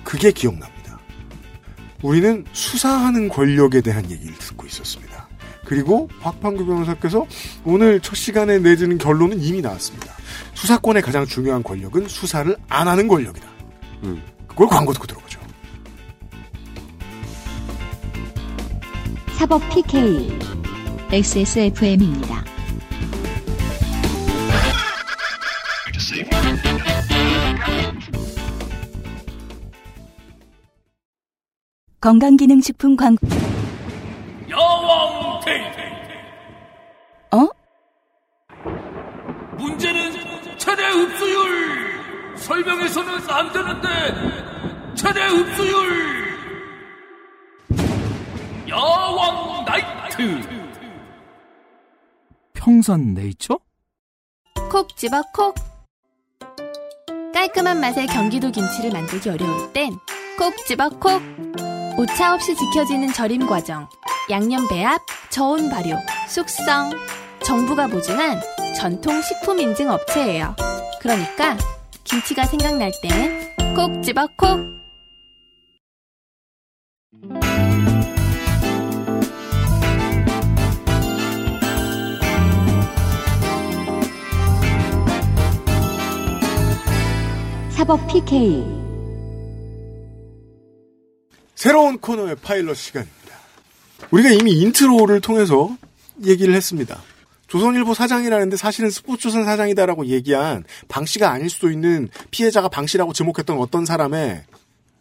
그게 0.03 0.31
기억납니다. 0.31 0.99
우리는 2.01 2.45
수사하는 2.51 3.29
권력에 3.29 3.81
대한 3.81 4.09
얘기를 4.11 4.33
듣고 4.37 4.65
있었습니다. 4.67 5.27
그리고 5.65 6.09
박판구 6.19 6.65
변호사께서 6.65 7.25
오늘 7.63 7.99
첫 8.01 8.15
시간에 8.15 8.59
내드는 8.59 8.97
결론은 8.97 9.41
이미 9.41 9.61
나왔습니다. 9.61 10.13
수사권의 10.53 11.01
가장 11.01 11.25
중요한 11.25 11.63
권력은 11.63 12.07
수사를 12.07 12.55
안 12.67 12.87
하는 12.87 13.07
권력이다. 13.07 13.47
음. 14.03 14.21
그걸 14.47 14.67
광고 14.67 14.91
듣고 14.93 15.07
들어보죠. 15.07 15.39
사법 19.37 19.61
PK 19.69 20.37
XSFM입니다. 21.11 22.52
건강기능식품 32.03 32.97
광고. 32.97 33.25
여왕 34.49 35.39
테이테 35.39 35.93
어? 37.31 37.47
문제는 39.57 40.11
최대 40.57 40.85
흡수율 40.85 42.35
설명해서는 42.35 43.29
안 43.29 43.53
되는데 43.53 43.87
최대 44.95 45.27
흡수율 45.27 46.35
여왕 48.67 49.63
나이트 49.63 50.41
평산 52.51 53.13
네이처? 53.13 53.57
콕 54.69 54.93
집어 54.97 55.21
콕. 55.33 55.55
깔끔한 57.33 57.79
맛의 57.79 58.07
경기도 58.07 58.51
김치를 58.51 58.91
만들기 58.91 59.29
어려울 59.29 59.71
땐 59.71 59.93
콕 60.37 60.53
집어 60.67 60.89
콕. 60.89 61.21
오차 61.97 62.33
없이 62.33 62.55
지켜지는 62.55 63.13
절임 63.13 63.45
과정, 63.45 63.87
양념 64.29 64.67
배합, 64.67 64.99
저온 65.29 65.69
발효, 65.69 65.95
숙성. 66.27 66.91
정부가 67.43 67.87
보증한 67.87 68.39
전통 68.75 69.21
식품 69.21 69.59
인증 69.59 69.89
업체예요. 69.89 70.55
그러니까 71.01 71.57
김치가 72.05 72.45
생각날 72.45 72.91
땐 73.01 73.53
콕 73.75 74.01
집어 74.01 74.27
콕. 74.37 74.59
사법 87.71 88.07
PK 88.07 88.82
새로운 91.63 91.97
코너의 91.97 92.35
파일럿 92.35 92.75
시간입니다. 92.75 93.37
우리가 94.11 94.31
이미 94.31 94.51
intro를 94.51 95.21
통해서 95.21 95.73
얘기를 96.25 96.53
했습니다. 96.53 97.01
조선일보 97.47 97.93
사장이라는데 97.93 98.57
사실은 98.57 98.89
스포츠조선 98.89 99.45
사장이다라고 99.45 100.07
얘기한 100.07 100.65
방 100.89 101.05
씨가 101.05 101.31
아닐 101.31 101.49
수도 101.49 101.71
있는 101.71 102.09
피해자가 102.31 102.67
방 102.67 102.85
씨라고 102.85 103.13
지목했던 103.13 103.57
어떤 103.59 103.85
사람의 103.85 104.43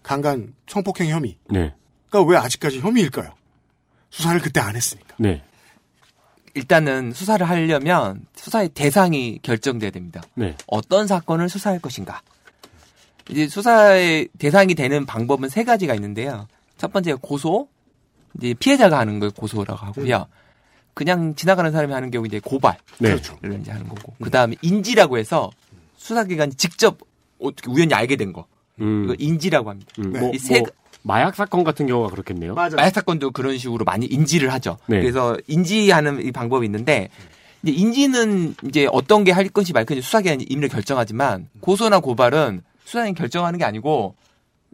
강간 0.05 0.55
성폭행 0.69 1.09
혐의. 1.09 1.37
네. 1.51 1.75
그러니까 2.09 2.31
왜 2.31 2.39
아직까지 2.39 2.79
혐의일까요? 2.79 3.35
수사를 4.11 4.41
그때 4.41 4.61
안 4.61 4.77
했으니까. 4.77 5.17
네. 5.19 5.43
일단은 6.55 7.13
수사를 7.13 7.45
하려면 7.45 8.25
수사의 8.37 8.69
대상이 8.69 9.41
결정돼야 9.43 9.91
됩니다. 9.91 10.23
네. 10.37 10.57
어떤 10.69 11.09
사건을 11.09 11.49
수사할 11.49 11.81
것인가. 11.81 12.23
이제 13.31 13.49
수사의 13.49 14.29
대상이 14.39 14.75
되는 14.75 15.07
방법은 15.07 15.49
세 15.49 15.65
가지가 15.65 15.95
있는데요. 15.95 16.47
첫 16.77 16.93
번째가 16.93 17.19
고소, 17.23 17.69
이제 18.39 18.55
피해자가 18.55 18.99
하는 18.99 19.21
걸 19.21 19.31
고소라고 19.31 19.75
하고요. 19.87 20.27
그냥 20.95 21.35
지나가는 21.35 21.71
사람이 21.73 21.93
하는 21.93 22.11
경우 22.11 22.27
이제 22.27 22.41
고발을 22.41 22.79
네. 22.99 23.11
그렇죠. 23.11 23.39
이제 23.61 23.71
하는 23.71 23.89
거고. 23.89 24.15
그 24.21 24.31
다음에 24.31 24.57
인지라고 24.63 25.17
해서 25.19 25.51
수사기관이 25.97 26.55
직접 26.55 26.99
어떻게 27.41 27.71
우연히 27.71 27.95
알게 27.95 28.17
된 28.17 28.33
거. 28.33 28.47
음. 28.81 29.15
인지라고 29.19 29.71
합니다. 29.71 29.91
음, 30.01 30.13
네. 30.13 30.21
뭐, 30.21 30.31
이 30.35 30.39
세- 30.39 30.61
뭐 30.61 30.69
마약 31.03 31.35
사건 31.35 31.65
같은 31.65 31.87
경우가 31.87 32.11
그렇겠네요. 32.11 32.55
맞아. 32.55 32.77
마약 32.77 32.95
사건도 32.95 33.31
그런 33.31 33.57
식으로 33.59 33.85
많이 33.85 34.07
인지를 34.07 34.53
하죠. 34.53 34.77
네. 34.87 35.01
그래서 35.01 35.37
인지하는 35.47 36.25
이 36.25 36.31
방법이 36.33 36.65
있는데 36.67 37.09
이제 37.63 37.73
인지는 37.73 38.55
이제 38.69 38.87
어떤 38.93 39.25
게 39.25 39.33
할 39.33 39.49
것이 39.49 39.73
말 39.73 39.85
것이 39.85 40.01
수사기관이 40.01 40.45
임의로 40.45 40.69
결정하지만 40.69 41.49
고소나 41.61 42.01
고발은 42.01 42.63
수사관이 42.93 43.15
결정하는 43.15 43.59
게 43.59 43.65
아니고 43.65 44.15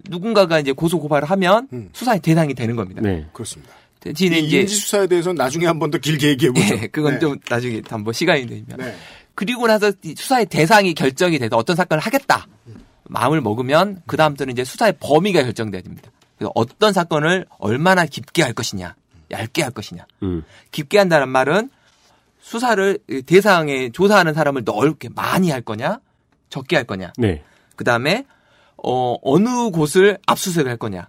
누군가가 0.09 0.59
이제 0.59 0.73
고소 0.73 0.99
고발을 1.01 1.31
하면 1.31 1.69
음. 1.73 1.91
수사의 1.93 2.21
대상이 2.21 2.55
되는 2.55 2.75
겁니다. 2.77 3.01
네. 3.01 3.27
그렇습니다. 3.33 3.73
대신에 4.01 4.39
이 4.41 4.47
이제 4.47 4.61
인지 4.61 4.75
수사에 4.75 5.07
대해서는 5.07 5.37
나중에 5.37 5.67
한 5.67 5.79
번 5.79 5.91
더 5.91 5.99
길게 5.99 6.29
얘기해 6.31 6.53
보죠. 6.53 6.75
예, 6.83 6.87
그건 6.89 7.15
네. 7.15 7.19
좀 7.21 7.37
나중에 7.49 7.83
한번 7.89 8.13
시간이 8.13 8.47
되면 8.47 8.65
네. 8.77 8.95
그리고 9.35 9.67
나서 9.67 9.93
이 10.03 10.15
수사의 10.17 10.47
대상이 10.47 10.95
결정이 10.95 11.39
돼서 11.39 11.57
어떤 11.57 11.77
사건을 11.77 12.01
하겠다 12.03 12.47
마음을 13.05 13.41
먹으면 13.41 14.03
그 14.07 14.17
다음부터는 14.17 14.53
이제 14.53 14.65
수사의 14.65 14.95
범위가 15.01 15.43
결정돼야 15.43 15.81
됩니다. 15.83 16.11
그래서 16.37 16.53
어떤 16.55 16.93
사건을 16.93 17.47
얼마나 17.59 18.05
깊게 18.05 18.43
할 18.43 18.53
것이냐, 18.53 18.95
얇게 19.31 19.63
할 19.63 19.71
것이냐. 19.73 20.07
음. 20.23 20.45
깊게 20.73 20.99
한다는 20.99 21.29
말은 21.29 21.71
수사를 22.41 22.99
이 23.09 23.23
대상에 23.23 23.91
조사하는 23.91 24.35
사람을 24.35 24.63
넓게 24.65 25.09
많이 25.15 25.51
할 25.51 25.63
거냐, 25.63 26.01
적게 26.51 26.77
할 26.77 26.85
거냐. 26.85 27.13
네. 27.17 27.43
그 27.79 27.85
다음에 27.85 28.27
어 28.77 29.17
어느 29.23 29.71
곳을 29.71 30.19
압수수색을 30.27 30.69
할 30.69 30.77
거냐. 30.77 31.09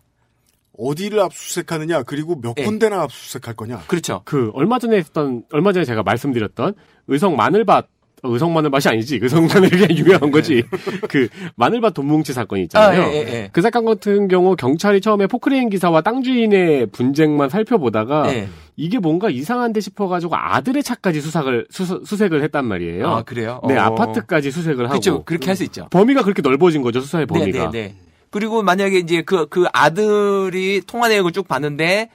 어디를 0.77 1.19
압수수색하느냐 1.19 2.03
그리고 2.03 2.39
몇 2.39 2.53
예. 2.59 2.63
군데나 2.63 3.01
압수수색할 3.01 3.55
거냐. 3.55 3.79
그렇죠. 3.87 4.21
그 4.23 4.51
얼마 4.53 4.77
전에 4.77 4.97
했던 4.97 5.43
얼마 5.51 5.73
전에 5.73 5.83
제가 5.83 6.03
말씀드렸던 6.03 6.75
의성 7.07 7.35
마늘밭 7.35 7.87
어, 8.21 8.29
의성 8.29 8.53
마늘밭이 8.53 8.83
아니지 8.85 9.19
의성 9.19 9.47
마늘이 9.47 9.69
그냥 9.69 9.97
유명한 9.97 10.29
거지 10.29 10.63
그 11.09 11.27
마늘밭 11.55 11.95
돈뭉치 11.95 12.33
사건이 12.33 12.63
있잖아요. 12.63 13.01
아, 13.01 13.07
예, 13.07 13.13
예, 13.13 13.19
예. 13.19 13.49
그 13.51 13.61
사건 13.61 13.85
같은 13.85 14.27
경우 14.27 14.55
경찰이 14.55 15.01
처음에 15.01 15.25
포크레인 15.25 15.69
기사와 15.69 16.01
땅 16.01 16.21
주인의 16.21 16.85
분쟁만 16.91 17.49
살펴보다가 17.49 18.31
예. 18.33 18.47
이게 18.79 18.97
뭔가 18.97 19.29
이상한데 19.29 19.81
싶어가지고 19.81 20.35
아들의 20.37 20.83
차까지 20.83 21.19
수색을 21.19 21.67
수, 21.69 21.83
수색을 22.05 22.41
했단 22.43 22.63
말이에요. 22.65 23.07
아 23.07 23.23
그래요? 23.23 23.59
네 23.67 23.77
어. 23.77 23.81
아파트까지 23.81 24.51
수색을 24.51 24.85
하고 24.85 24.91
그렇죠. 24.93 25.23
그렇게 25.25 25.47
할 25.47 25.57
수 25.57 25.65
있죠. 25.65 25.87
범위가 25.91 26.23
그렇게 26.23 26.41
넓어진 26.41 26.81
거죠 26.81 27.01
수사의 27.01 27.25
범위가. 27.25 27.71
네, 27.71 27.81
네, 27.81 27.87
네. 27.89 27.95
그리고 28.29 28.63
만약에 28.63 28.97
이제 28.99 29.21
그, 29.21 29.47
그 29.49 29.65
아들이 29.73 30.81
통화 30.87 31.09
내역을 31.09 31.31
쭉 31.33 31.47
봤는데, 31.47 32.09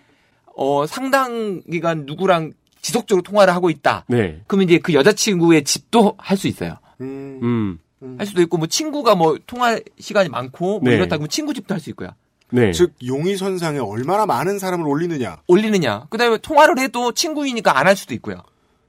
어, 0.57 0.87
상당 0.87 1.61
기간 1.71 2.05
누구랑 2.07 2.53
지속적으로 2.81 3.23
통화를 3.23 3.53
하고 3.53 3.69
있다. 3.69 4.05
네. 4.09 4.41
그러면 4.47 4.69
이제 4.69 4.79
그 4.79 4.95
여자친구의 4.95 5.65
집도 5.65 6.15
할 6.17 6.39
수 6.39 6.47
있어요. 6.49 6.77
음, 7.01 7.79
음. 8.03 8.15
할 8.17 8.27
수도 8.27 8.41
있고, 8.43 8.57
뭐 8.59 8.67
친구가 8.69 9.17
뭐 9.17 9.37
통화 9.47 9.79
시간이 9.99 10.29
많고, 10.31 10.79
뭐 10.81 10.89
네. 10.89 10.95
이렇다 10.97 11.17
그러면 11.17 11.29
친구 11.29 11.53
집도 11.53 11.75
할 11.75 11.81
수 11.81 11.91
있고요. 11.91 12.11
네. 12.55 12.71
즉 12.73 12.93
용의선상에 13.05 13.81
얼마나 13.81 14.27
많은 14.27 14.59
사람을 14.61 14.87
올리느냐. 14.87 15.39
올리느냐. 15.49 16.07
그 16.09 16.17
다음에 16.19 16.39
통화를 16.39 16.79
해도 16.79 17.11
친구이니까 17.13 17.77
안 17.79 17.87
할 17.89 17.97
수도 17.97 18.15
있고요. 18.15 18.43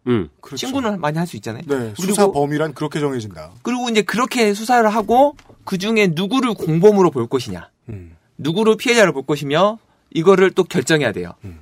음. 0.08 0.30
그렇죠. 0.40 0.68
친구는 0.68 1.02
많이 1.02 1.18
할 1.18 1.26
수 1.26 1.36
있잖아요. 1.38 1.64
네, 1.66 1.94
수사 1.98 2.32
범위란 2.32 2.74
그렇게 2.76 3.00
정해진다. 3.00 3.52
그리고 3.64 3.90
이제 3.90 4.04
그렇게 4.04 4.54
수사를 4.54 4.88
하고, 4.88 5.36
그 5.64 5.80
중에 5.80 6.12
누구를 6.14 6.54
공범으로 6.54 7.10
볼 7.10 7.26
것이냐. 7.28 7.70
음. 7.90 8.16
누구를 8.38 8.78
피해자로 8.78 9.14
볼 9.14 9.26
것이며 9.26 9.80
이거를 10.14 10.52
또 10.52 10.64
결정해야 10.64 11.12
돼요. 11.12 11.32
음. 11.44 11.60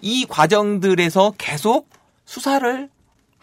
이 0.00 0.24
과정들에서 0.26 1.34
계속 1.36 1.88
수사를 2.24 2.88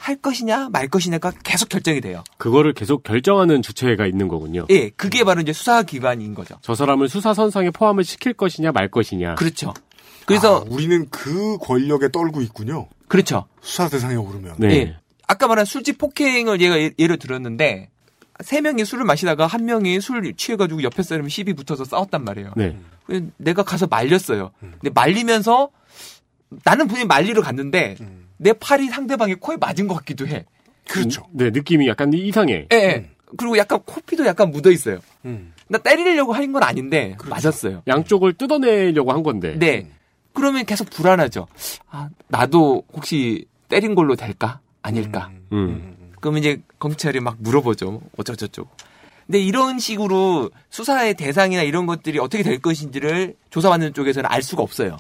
할 0.02 0.16
것이냐 0.16 0.70
말 0.72 0.88
것이냐가 0.88 1.32
계속 1.44 1.70
결정이 1.70 2.02
돼요. 2.02 2.24
그거를 2.38 2.74
계속 2.74 3.04
결정하는 3.04 3.62
주체가 3.62 4.08
있는 4.08 4.28
거군요. 4.28 4.66
예, 4.72 4.90
그게 4.90 5.24
바로 5.24 5.42
이제 5.42 5.54
수사 5.54 5.84
기관인 5.84 6.34
거죠. 6.34 6.56
저 6.62 6.74
사람을 6.74 7.08
수사 7.08 7.36
선상에 7.36 7.70
포함을 7.70 8.04
시킬 8.04 8.34
것이냐 8.34 8.72
말 8.72 8.90
것이냐. 8.90 9.36
그렇죠. 9.36 9.76
그래서 10.26 10.58
아, 10.58 10.66
우리는 10.68 11.08
그 11.12 11.58
권력에 11.60 12.10
떨고 12.10 12.42
있군요. 12.42 12.88
그렇죠. 13.08 13.46
수사 13.62 13.88
대상에 13.90 14.16
오르면. 14.16 14.56
네. 14.58 14.68
예. 14.76 14.96
아까 15.28 15.48
말한 15.48 15.66
술집 15.66 16.00
폭행을 16.00 16.62
얘가 16.62 16.80
예- 16.80 16.92
예를 16.98 17.20
들었는데 17.20 17.90
세 18.44 18.60
명이 18.62 18.86
술을 18.86 19.06
마시다가 19.06 19.46
한 19.46 19.66
명이 19.66 20.02
술 20.02 20.34
취해가지고 20.36 20.82
옆에 20.82 21.04
사람이 21.04 21.30
시비 21.30 21.54
붙어서 21.54 21.86
싸웠단 21.86 22.24
말이에요. 22.24 22.54
네. 22.58 22.76
그래서 23.06 23.26
내가 23.38 23.62
가서 23.62 23.86
말렸어요. 23.86 24.50
근데 24.60 24.90
말리면서 24.90 25.70
나는 26.64 26.88
분명히 26.88 27.06
말리러 27.06 27.44
갔는데 27.44 27.98
내 28.42 28.54
팔이 28.54 28.88
상대방의 28.88 29.36
코에 29.36 29.58
맞은 29.58 29.88
것 29.88 29.94
같기도 29.96 30.26
해. 30.28 30.46
그렇죠. 30.88 31.28
네, 31.32 31.52
느낌이 31.52 31.88
약간 31.88 32.12
이상해. 32.12 32.68
예, 32.74 32.76
예. 32.76 33.10
그리고 33.38 33.56
약간 33.58 33.80
코피도 33.86 34.26
약간 34.26 34.50
묻어 34.50 34.72
있어요. 34.72 35.00
음. 35.26 35.54
나 35.68 35.78
때리려고 35.78 36.34
한 36.34 36.52
건 36.52 36.64
아닌데 36.64 37.14
그렇죠. 37.20 37.30
맞았어요. 37.36 37.84
양쪽을 37.88 38.34
뜯어내려고 38.34 39.12
한 39.14 39.22
건데. 39.22 39.56
네. 39.60 39.88
그러면 40.34 40.66
계속 40.66 40.90
불안하죠. 40.90 41.48
아, 41.92 42.10
나도 42.30 42.84
혹시 42.94 43.46
때린 43.70 43.94
걸로 43.96 44.16
될까? 44.16 44.60
아닐까? 44.82 45.30
음. 45.54 45.96
그러면 46.20 46.40
이제 46.40 46.62
검찰이 46.80 47.20
막 47.20 47.38
물어보죠. 47.40 48.02
어쩌저쩌고. 48.18 48.70
근데 49.28 49.40
이런 49.40 49.78
식으로 49.80 50.50
수사의 50.72 51.14
대상이나 51.14 51.62
이런 51.62 51.86
것들이 51.86 52.18
어떻게 52.18 52.42
될 52.44 52.60
것인지를 52.60 53.36
조사받는 53.52 53.94
쪽에서는 53.94 54.30
알 54.30 54.42
수가 54.42 54.64
없어요. 54.64 54.98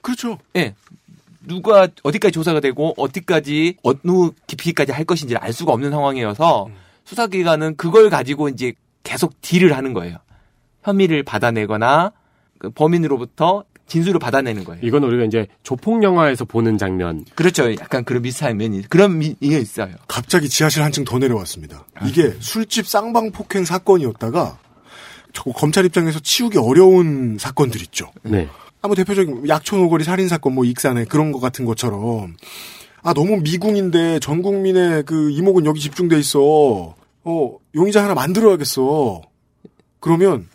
그렇죠. 0.00 0.38
예. 0.56 0.74
누가 1.46 1.88
어디까지 2.02 2.32
조사가 2.32 2.60
되고 2.60 2.94
어디까지 2.96 3.76
어느 3.82 4.30
깊이까지 4.46 4.92
할 4.92 5.04
것인지를 5.04 5.40
알 5.42 5.52
수가 5.52 5.72
없는 5.72 5.90
상황이어서 5.90 6.68
수사기관은 7.04 7.76
그걸 7.76 8.10
가지고 8.10 8.48
이제 8.48 8.74
계속 9.02 9.40
딜을 9.42 9.76
하는 9.76 9.92
거예요. 9.92 10.16
혐의를 10.82 11.22
받아내거나 11.22 12.12
그 12.58 12.70
범인으로부터 12.70 13.64
진술을 13.86 14.18
받아내는 14.18 14.64
거예요. 14.64 14.80
이건 14.82 15.04
우리가 15.04 15.24
이제 15.24 15.46
조폭 15.62 16.02
영화에서 16.02 16.44
보는 16.44 16.78
장면. 16.78 17.24
그렇죠. 17.34 17.70
약간 17.74 18.04
그런 18.04 18.22
비슷한 18.22 18.56
면이 18.56 18.82
그런 18.88 19.18
면이 19.18 19.36
있어요. 19.40 19.94
갑자기 20.08 20.48
지하실 20.48 20.82
한층 20.82 21.04
더 21.04 21.18
내려왔습니다. 21.18 21.84
이게 22.06 22.34
술집 22.40 22.86
쌍방 22.86 23.30
폭행 23.30 23.64
사건이었다가 23.64 24.58
저 25.34 25.42
검찰 25.50 25.84
입장에서 25.84 26.20
치우기 26.20 26.58
어려운 26.58 27.36
사건들 27.38 27.82
있죠. 27.82 28.10
네. 28.22 28.48
아, 28.84 28.86
뭐 28.86 28.94
대표적인 28.94 29.48
약촌 29.48 29.80
오거리 29.80 30.04
살인 30.04 30.28
사건, 30.28 30.54
뭐 30.54 30.66
익산에 30.66 31.06
그런 31.06 31.32
거 31.32 31.40
같은 31.40 31.64
것처럼 31.64 32.36
아 33.02 33.14
너무 33.14 33.40
미궁인데 33.40 34.18
전 34.18 34.42
국민의 34.42 35.04
그 35.04 35.30
이목은 35.30 35.64
여기 35.64 35.80
집중돼 35.80 36.18
있어. 36.18 36.94
어 37.24 37.58
용의자 37.74 38.04
하나 38.04 38.12
만들어야겠어. 38.12 39.22
그러면 40.00 40.50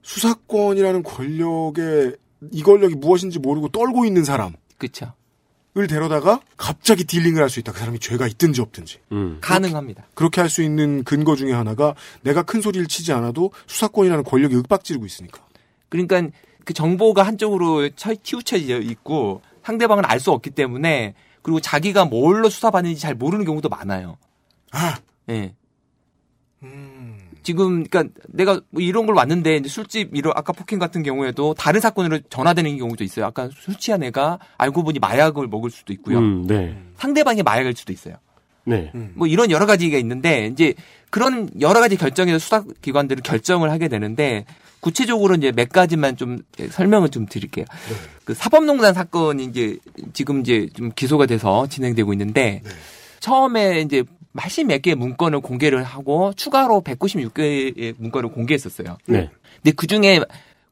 수사권이라는 0.00 1.02
권력의 1.02 2.16
이 2.52 2.62
권력이 2.62 2.94
무엇인지 2.94 3.38
모르고 3.38 3.68
떨고 3.68 4.06
있는 4.06 4.24
사람을 4.24 4.54
그렇죠. 4.78 5.12
데려다가 5.74 6.40
갑자기 6.56 7.04
딜링을 7.04 7.42
할 7.42 7.50
수 7.50 7.60
있다. 7.60 7.72
그 7.72 7.80
사람이 7.80 7.98
죄가 7.98 8.26
있든지 8.28 8.62
없든지. 8.62 9.00
음. 9.12 9.36
가능합니다. 9.42 10.06
그렇게 10.14 10.40
할 10.40 10.48
수 10.48 10.62
있는 10.62 11.04
근거 11.04 11.36
중에 11.36 11.52
하나가 11.52 11.94
내가 12.22 12.44
큰 12.44 12.62
소리를 12.62 12.86
치지 12.86 13.12
않아도 13.12 13.50
수사권이라는 13.66 14.24
권력이 14.24 14.54
윽박지르고 14.54 15.04
있으니까. 15.04 15.42
그러니까 15.90 16.22
그 16.64 16.72
정보가 16.74 17.22
한쪽으로 17.22 17.88
처- 17.90 18.14
치우쳐져 18.14 18.80
있고 18.80 19.42
상대방은 19.64 20.04
알 20.06 20.20
수 20.20 20.30
없기 20.32 20.50
때문에 20.50 21.14
그리고 21.42 21.60
자기가 21.60 22.04
뭘로 22.06 22.48
수사받는지 22.48 23.00
잘 23.00 23.14
모르는 23.14 23.44
경우도 23.44 23.68
많아요. 23.68 24.16
아, 24.72 24.96
예. 25.30 25.54
지금 27.42 27.84
그러니까 27.84 28.04
내가 28.28 28.60
뭐 28.70 28.80
이런 28.80 29.04
걸 29.04 29.14
왔는데 29.16 29.56
이제 29.56 29.68
술집 29.68 30.16
이런 30.16 30.32
아까 30.34 30.52
폭행 30.54 30.78
같은 30.78 31.02
경우에도 31.02 31.52
다른 31.52 31.78
사건으로 31.80 32.20
전화되는 32.30 32.78
경우도 32.78 33.04
있어요. 33.04 33.26
아까 33.26 33.50
술 33.52 33.74
취한 33.76 34.02
애가 34.02 34.38
알고 34.56 34.82
보니 34.82 34.98
마약을 34.98 35.48
먹을 35.48 35.70
수도 35.70 35.92
있고요. 35.92 36.18
음, 36.18 36.46
네. 36.46 36.74
상대방이 36.96 37.42
마약일 37.42 37.76
수도 37.76 37.92
있어요. 37.92 38.14
네. 38.64 38.90
뭐 39.14 39.26
이런 39.26 39.50
여러 39.50 39.66
가지가 39.66 39.98
있는데 39.98 40.46
이제 40.46 40.72
그런 41.14 41.48
여러 41.60 41.78
가지 41.78 41.96
결정에서 41.96 42.40
수사기관들은 42.40 43.22
결정을 43.22 43.70
하게 43.70 43.86
되는데 43.86 44.46
구체적으로 44.80 45.36
이제 45.36 45.52
몇 45.52 45.68
가지만 45.68 46.16
좀 46.16 46.40
설명을 46.70 47.10
좀 47.10 47.26
드릴게요. 47.26 47.66
그 48.24 48.34
사법농단 48.34 48.94
사건이 48.94 49.44
이제 49.44 49.78
지금 50.12 50.40
이제 50.40 50.68
좀 50.74 50.90
기소가 50.92 51.26
돼서 51.26 51.68
진행되고 51.68 52.12
있는데 52.14 52.62
처음에 53.20 53.82
이제 53.82 54.02
80몇 54.36 54.82
개의 54.82 54.96
문건을 54.96 55.38
공개를 55.38 55.84
하고 55.84 56.32
추가로 56.34 56.82
196개의 56.82 57.94
문건을 57.96 58.30
공개했었어요. 58.30 58.98
네. 59.06 59.30
근데 59.62 59.70
그 59.76 59.86
중에 59.86 60.20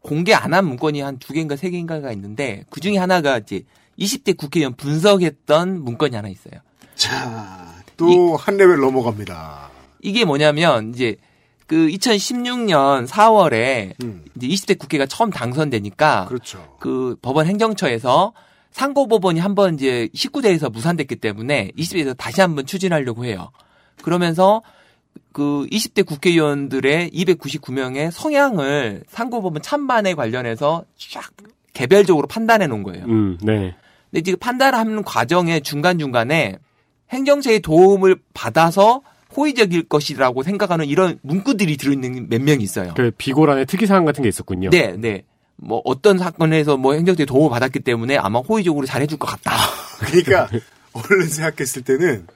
공개 0.00 0.34
안 0.34 0.52
한 0.54 0.66
문건이 0.66 1.02
한 1.02 1.18
두 1.20 1.32
개인가 1.34 1.54
세 1.54 1.70
개인가가 1.70 2.10
있는데 2.10 2.64
그 2.68 2.80
중에 2.80 2.96
하나가 2.96 3.38
이제 3.38 3.62
20대 3.96 4.36
국회의원 4.36 4.74
분석했던 4.74 5.84
문건이 5.84 6.16
하나 6.16 6.28
있어요. 6.28 6.54
자, 6.96 7.76
또 7.96 8.34
한 8.34 8.56
레벨 8.56 8.80
넘어갑니다. 8.80 9.70
이게 10.02 10.24
뭐냐면 10.24 10.90
이제 10.94 11.16
그 11.66 11.88
2016년 11.88 13.06
4월에 13.06 13.94
음. 14.02 14.24
이제 14.36 14.46
20대 14.48 14.78
국회가 14.78 15.06
처음 15.06 15.30
당선되니까 15.30 16.26
그렇죠. 16.28 16.76
그 16.80 17.16
법원 17.22 17.46
행정처에서 17.46 18.34
상고법원이 18.72 19.38
한 19.40 19.54
번 19.54 19.74
이제 19.74 20.08
19대에서 20.14 20.70
무산됐기 20.72 21.16
때문에 21.16 21.70
20대에서 21.78 22.16
다시 22.16 22.40
한번 22.40 22.66
추진하려고 22.66 23.24
해요. 23.24 23.50
그러면서 24.02 24.62
그 25.32 25.66
20대 25.70 26.04
국회의원들의 26.06 27.10
299명의 27.10 28.10
성향을 28.10 29.04
상고법원 29.08 29.62
찬반에 29.62 30.14
관련해서 30.14 30.84
쫙 30.96 31.30
개별적으로 31.72 32.26
판단해 32.26 32.66
놓은 32.66 32.82
거예요. 32.82 33.04
음, 33.06 33.38
네. 33.42 33.74
근데 34.10 34.22
지금 34.22 34.38
판단하는 34.38 35.02
과정의 35.04 35.62
중간중간에 35.62 36.58
행정처의 37.10 37.60
도움을 37.60 38.16
받아서 38.34 39.02
호의적일 39.36 39.84
것이라고 39.88 40.42
생각하는 40.42 40.86
이런 40.86 41.18
문구들이 41.22 41.76
들어있는 41.76 42.28
몇 42.28 42.40
명 42.42 42.60
있어요. 42.60 42.92
그 42.96 43.10
비고란의 43.16 43.66
특이사항 43.66 44.04
같은 44.04 44.22
게 44.22 44.28
있었군요. 44.28 44.70
네, 44.70 44.94
네. 44.98 45.24
뭐 45.56 45.80
어떤 45.84 46.18
사건에서 46.18 46.76
뭐 46.76 46.94
행정처의 46.94 47.26
도움을 47.26 47.50
받았기 47.50 47.80
때문에 47.80 48.16
아마 48.16 48.40
호의적으로 48.40 48.84
잘해줄 48.86 49.18
것 49.18 49.26
같다. 49.28 49.52
그러니까 50.00 50.48
얼른 50.92 51.28
생각했을 51.28 51.82
때는 51.82 52.26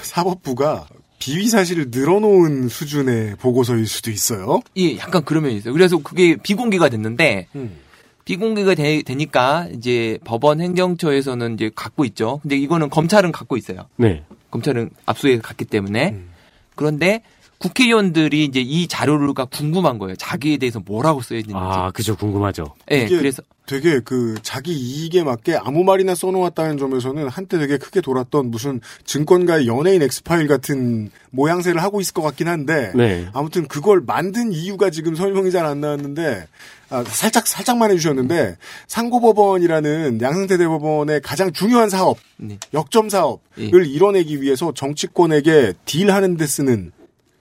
사법부가 0.00 0.86
비위 1.18 1.48
사실을 1.48 1.86
늘어놓은 1.90 2.68
수준의 2.68 3.36
보고서일 3.36 3.86
수도 3.86 4.10
있어요. 4.10 4.60
예, 4.78 4.96
약간 4.96 5.22
그런 5.24 5.42
면이 5.42 5.56
있어요. 5.56 5.72
그래서 5.74 5.98
그게 5.98 6.36
비공개가 6.36 6.88
됐는데 6.88 7.48
음. 7.56 7.76
비공개가 8.24 8.74
되, 8.74 9.02
니까 9.08 9.66
이제 9.74 10.18
법원 10.24 10.60
행정처에서는 10.60 11.54
이제 11.54 11.70
갖고 11.74 12.04
있죠. 12.06 12.38
근데 12.42 12.56
이거는 12.56 12.88
검찰은 12.88 13.32
갖고 13.32 13.56
있어요. 13.56 13.86
네. 13.96 14.22
검찰은 14.50 14.90
압수해 15.06 15.38
갔기 15.38 15.64
때문에 15.64 16.10
음. 16.10 16.30
그런데 16.74 17.22
국회의원들이 17.60 18.44
이제 18.46 18.60
이 18.60 18.88
자료가 18.88 19.44
궁금한 19.44 19.98
거예요. 19.98 20.16
자기에 20.16 20.56
대해서 20.56 20.80
뭐라고 20.80 21.20
써 21.20 21.34
있는지. 21.34 21.54
아, 21.54 21.90
그죠. 21.90 22.16
궁금하죠. 22.16 22.74
예, 22.90 23.02
이게 23.02 23.18
그래서 23.18 23.42
되게 23.66 24.00
그 24.00 24.36
자기 24.42 24.72
이익에 24.72 25.22
맞게 25.22 25.56
아무 25.56 25.84
말이나 25.84 26.14
써놓았다는 26.14 26.78
점에서는 26.78 27.28
한때 27.28 27.58
되게 27.58 27.76
크게 27.76 28.00
돌았던 28.00 28.50
무슨 28.50 28.80
증권가의 29.04 29.66
연예인 29.68 30.02
엑스파일 30.02 30.48
같은 30.48 31.10
모양새를 31.30 31.82
하고 31.82 32.00
있을 32.00 32.14
것 32.14 32.22
같긴 32.22 32.48
한데 32.48 32.92
네. 32.96 33.28
아무튼 33.34 33.68
그걸 33.68 34.00
만든 34.04 34.52
이유가 34.52 34.90
지금 34.90 35.14
설명이 35.14 35.50
잘 35.52 35.66
안 35.66 35.80
나왔는데 35.82 36.48
아, 36.88 37.04
살짝 37.06 37.46
살짝만 37.46 37.90
해주셨는데 37.92 38.56
상고법원이라는 38.88 40.20
양승태 40.22 40.56
대법원의 40.56 41.20
가장 41.20 41.52
중요한 41.52 41.90
사업 41.90 42.16
네. 42.38 42.58
역점 42.74 43.10
사업을 43.10 43.40
예. 43.60 43.68
이뤄내기 43.88 44.40
위해서 44.40 44.72
정치권에게 44.74 45.74
딜하는 45.84 46.36
데 46.36 46.46
쓰는 46.46 46.90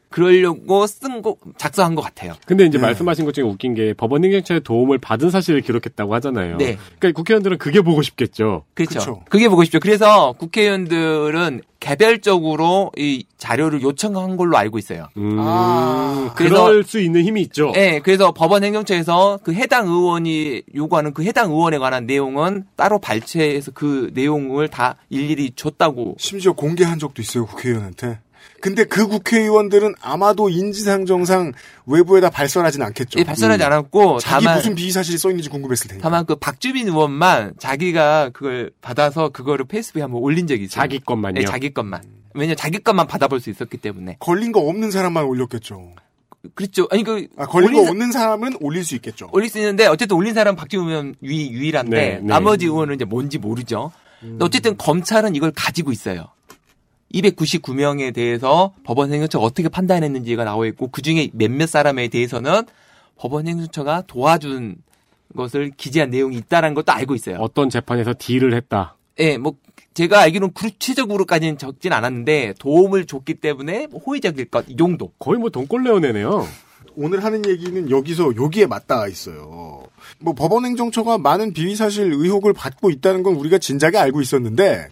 그러려고 0.09 0.87
쓴 0.87 1.21
거 1.21 1.35
작성한 1.57 1.95
것 1.95 2.01
같아요. 2.01 2.33
근데 2.45 2.65
이제 2.65 2.77
네. 2.77 2.81
말씀하신 2.81 3.25
것 3.25 3.33
중에 3.33 3.43
웃긴 3.43 3.73
게 3.73 3.93
법원 3.93 4.23
행정처의 4.23 4.61
도움을 4.61 4.97
받은 4.97 5.29
사실을 5.29 5.61
기록했다고 5.61 6.13
하잖아요. 6.15 6.57
네. 6.57 6.77
그러니까 6.99 7.17
국회의원들은 7.17 7.57
그게 7.57 7.81
보고 7.81 8.01
싶겠죠. 8.01 8.63
그렇죠. 8.73 8.99
그쵸. 8.99 9.23
그게 9.29 9.47
보고 9.49 9.63
싶죠. 9.63 9.79
그래서 9.79 10.33
국회의원들은 10.33 11.61
개별적으로 11.79 12.91
이 12.97 13.25
자료를 13.37 13.81
요청한 13.81 14.35
걸로 14.35 14.57
알고 14.57 14.77
있어요. 14.79 15.07
음, 15.15 15.37
아, 15.39 16.33
그럴 16.35 16.83
수 16.83 16.99
있는 16.99 17.23
힘이 17.23 17.41
있죠. 17.43 17.71
네, 17.73 17.99
그래서 17.99 18.33
법원 18.33 18.63
행정처에서 18.63 19.39
그 19.43 19.53
해당 19.53 19.87
의원이 19.87 20.63
요구하는 20.75 21.13
그 21.13 21.23
해당 21.23 21.51
의원에 21.51 21.77
관한 21.77 22.05
내용은 22.05 22.65
따로 22.75 22.99
발췌해서 22.99 23.71
그 23.73 24.11
내용을 24.13 24.67
다 24.67 24.95
일일이 25.09 25.51
줬다고. 25.55 26.15
심지어 26.17 26.51
공개한 26.53 26.99
적도 26.99 27.21
있어요 27.21 27.45
국회의원한테. 27.45 28.19
근데 28.61 28.83
그 28.83 29.07
국회의원들은 29.07 29.95
아마도 30.01 30.49
인지상정상 30.49 31.53
외부에다 31.85 32.29
발설하진 32.29 32.81
않겠죠. 32.81 33.19
예, 33.19 33.23
발설하지 33.23 33.63
않았고 33.63 34.15
음. 34.15 34.19
자기 34.19 34.45
다만 34.45 34.57
무슨 34.57 34.75
비위 34.75 34.91
사실이 34.91 35.17
써 35.17 35.29
있는지 35.29 35.49
궁금했을 35.49 35.87
테니까. 35.87 36.03
다만 36.03 36.25
그 36.25 36.35
박주민 36.35 36.87
의원만 36.87 37.53
자기가 37.59 38.31
그걸 38.33 38.71
받아서 38.81 39.29
그거를 39.29 39.65
페이스북에 39.65 40.01
한번 40.01 40.21
올린 40.21 40.47
적이 40.47 40.63
있어요. 40.63 40.81
자기 40.81 40.99
것만요. 40.99 41.39
네, 41.39 41.45
자기 41.45 41.73
것만. 41.73 42.01
왜냐 42.33 42.49
면 42.51 42.57
자기 42.57 42.79
것만 42.79 43.07
받아볼 43.07 43.39
수 43.39 43.49
있었기 43.49 43.77
때문에. 43.77 44.17
걸린 44.19 44.51
거 44.51 44.59
없는 44.61 44.91
사람만 44.91 45.23
올렸겠죠. 45.25 45.93
그렇죠. 46.55 46.87
아니 46.91 47.03
그 47.03 47.27
아, 47.37 47.45
걸린 47.45 47.73
거 47.73 47.83
사- 47.83 47.89
없는 47.91 48.11
사람은 48.11 48.57
올릴 48.61 48.85
수 48.85 48.95
있겠죠. 48.95 49.29
올릴 49.33 49.49
수 49.49 49.57
있는데 49.59 49.87
어쨌든 49.87 50.15
올린 50.15 50.33
사람 50.33 50.53
은 50.53 50.55
박지원 50.55 50.87
의원 50.87 51.15
유, 51.23 51.31
유일한데 51.31 51.95
네, 51.97 52.09
네. 52.15 52.19
나머지 52.21 52.65
의원은 52.65 52.95
이제 52.95 53.05
뭔지 53.05 53.37
모르죠. 53.37 53.91
근데 54.21 54.43
어쨌든 54.45 54.77
검찰은 54.77 55.35
이걸 55.35 55.51
가지고 55.55 55.91
있어요. 55.91 56.27
299명에 57.13 58.13
대해서 58.13 58.73
법원 58.83 59.11
행정처가 59.11 59.43
어떻게 59.43 59.67
판단했는지가 59.69 60.43
나와 60.43 60.65
있고 60.67 60.89
그 60.89 61.01
중에 61.01 61.29
몇몇 61.33 61.67
사람에 61.67 62.07
대해서는 62.07 62.63
법원 63.17 63.47
행정처가 63.47 64.03
도와준 64.07 64.77
것을 65.35 65.71
기재한 65.77 66.09
내용이 66.09 66.37
있다라는 66.37 66.73
것도 66.75 66.91
알고 66.91 67.15
있어요. 67.15 67.37
어떤 67.39 67.69
재판에서 67.69 68.13
딜을 68.17 68.53
했다. 68.53 68.95
예, 69.19 69.37
뭐 69.37 69.55
제가 69.93 70.21
알기로는 70.21 70.53
구체적으로까지는 70.53 71.57
적진 71.57 71.93
않았는데 71.93 72.53
도움을 72.59 73.05
줬기 73.05 73.35
때문에 73.35 73.87
뭐 73.87 73.99
호의적일 73.99 74.45
것 74.45 74.65
이 74.69 74.75
정도. 74.77 75.11
거의 75.19 75.39
뭐 75.39 75.49
돈꼴레오네네요. 75.49 76.47
오늘 76.95 77.23
하는 77.23 77.45
얘기는 77.45 77.89
여기서 77.89 78.35
여기에 78.35 78.65
맞닿아 78.67 79.07
있어요. 79.07 79.83
뭐 80.19 80.33
법원 80.33 80.65
행정처가 80.65 81.17
많은 81.17 81.53
비위 81.53 81.75
사실 81.75 82.11
의혹을 82.11 82.53
받고 82.53 82.89
있다는 82.89 83.23
건 83.23 83.35
우리가 83.35 83.57
진작에 83.57 83.97
알고 83.97 84.21
있었는데 84.21 84.87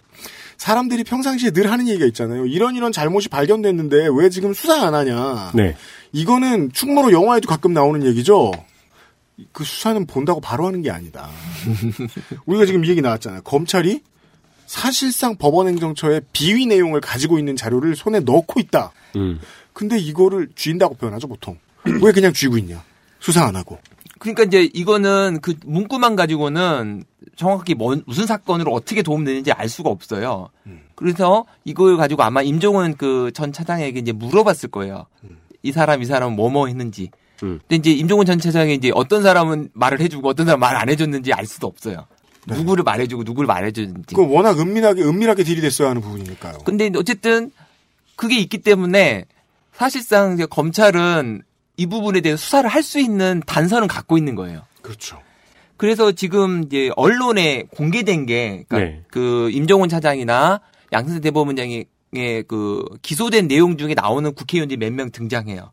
사람들이 0.58 1.04
평상시에 1.04 1.52
늘 1.52 1.72
하는 1.72 1.88
얘기가 1.88 2.06
있잖아요. 2.08 2.46
이런 2.46 2.76
이런 2.76 2.92
잘못이 2.92 3.30
발견됐는데 3.30 4.10
왜 4.14 4.30
지금 4.30 4.54
수사 4.54 4.88
안 4.88 4.94
하냐. 4.94 5.52
네. 5.54 5.76
이거는 6.12 6.72
충무로 6.74 7.12
영화에도 7.12 7.48
가끔 7.48 7.74
나오는 7.74 8.06
얘기죠. 8.06 8.52
그 9.52 9.64
수사는 9.64 10.06
본다고 10.08 10.42
바로 10.42 10.66
하는 10.66 10.82
게 10.82 10.90
아니다. 10.90 11.30
우리가 12.46 12.66
지금 12.66 12.84
이 12.84 12.90
얘기 12.90 13.02
나왔잖아요. 13.02 13.42
검찰이 13.44 14.02
사실상 14.66 15.38
법원 15.38 15.68
행정처의 15.68 16.22
비위 16.34 16.66
내용을 16.66 17.02
가지고 17.02 17.38
있는 17.38 17.56
자료를 17.56 17.96
손에 17.96 18.20
넣고 18.22 18.60
있다. 18.60 18.92
음. 19.16 19.40
근데 19.74 19.98
이거를 20.00 20.50
쥐인다고 20.56 20.96
표현하죠, 20.96 21.28
보통. 21.28 21.58
왜 22.02 22.12
그냥 22.12 22.34
쥐고 22.34 22.58
있냐? 22.58 22.84
수사 23.20 23.46
안 23.46 23.56
하고. 23.56 23.80
그러니까 24.20 24.44
이제 24.44 24.64
이거는 24.74 25.40
그 25.42 25.54
문구만 25.66 26.16
가지고는 26.16 27.06
정확히 27.38 27.74
뭔, 27.76 28.04
무슨 28.06 28.26
사건으로 28.26 28.74
어떻게 28.74 29.02
도움되는지 29.02 29.52
알 29.54 29.70
수가 29.70 29.90
없어요. 29.90 30.50
그래서 30.96 31.46
이걸 31.64 31.96
가지고 31.96 32.24
아마 32.24 32.42
임종원 32.42 32.98
그 32.98 33.32
전 33.34 33.54
차장에게 33.54 34.00
이제 34.00 34.12
물어봤을 34.12 34.70
거예요. 34.70 35.06
이 35.64 35.72
사람 35.72 36.02
이 36.02 36.06
사람은 36.06 36.36
뭐뭐 36.36 36.68
했는지. 36.68 37.12
음. 37.44 37.60
근데 37.68 37.76
이제 37.76 37.92
임종원 37.92 38.26
전 38.26 38.40
차장이 38.40 38.74
이제 38.74 38.92
어떤 38.94 39.22
사람은 39.24 39.70
말을 39.74 40.02
해주고 40.02 40.28
어떤 40.28 40.46
사람은 40.48 40.60
말안 40.60 40.90
해줬는지 40.90 41.32
알 41.32 41.46
수도 41.46 41.68
없어요. 41.68 42.08
누구를 42.48 42.84
말해주고 42.84 43.24
누구를 43.24 43.46
말해줬는지. 43.48 44.16
그건 44.16 44.30
워낙 44.30 44.58
은밀하게, 44.60 45.04
은밀하게 45.04 45.44
딜이됐어야 45.44 45.90
하는 45.90 46.02
부분이니까요. 46.02 46.60
근데 46.66 46.90
어쨌든 46.96 47.52
그게 48.16 48.40
있기 48.40 48.58
때문에 48.60 49.26
사실상 49.74 50.34
이제 50.34 50.46
검찰은 50.48 51.44
이 51.76 51.86
부분에 51.86 52.22
대해서 52.22 52.42
수사를 52.42 52.68
할 52.70 52.82
수 52.82 53.00
있는 53.00 53.44
단서는 53.46 53.88
갖고 53.88 54.18
있는 54.18 54.34
거예요. 54.34 54.62
그렇죠. 54.82 55.20
그래서 55.78 56.12
지금 56.12 56.64
이제 56.66 56.90
언론에 56.96 57.64
공개된 57.72 58.26
게, 58.26 58.66
그러니까 58.68 58.80
네. 58.80 59.04
그 59.10 59.50
임종원 59.52 59.90
차장이나 59.90 60.60
양승태 60.92 61.22
대법원장의 61.22 61.86
그 62.48 62.84
기소된 63.02 63.48
내용 63.48 63.78
중에 63.78 63.94
나오는 63.94 64.34
국회의원들이 64.34 64.80
몇 64.80 64.92
명 64.94 65.12
등장해요. 65.12 65.72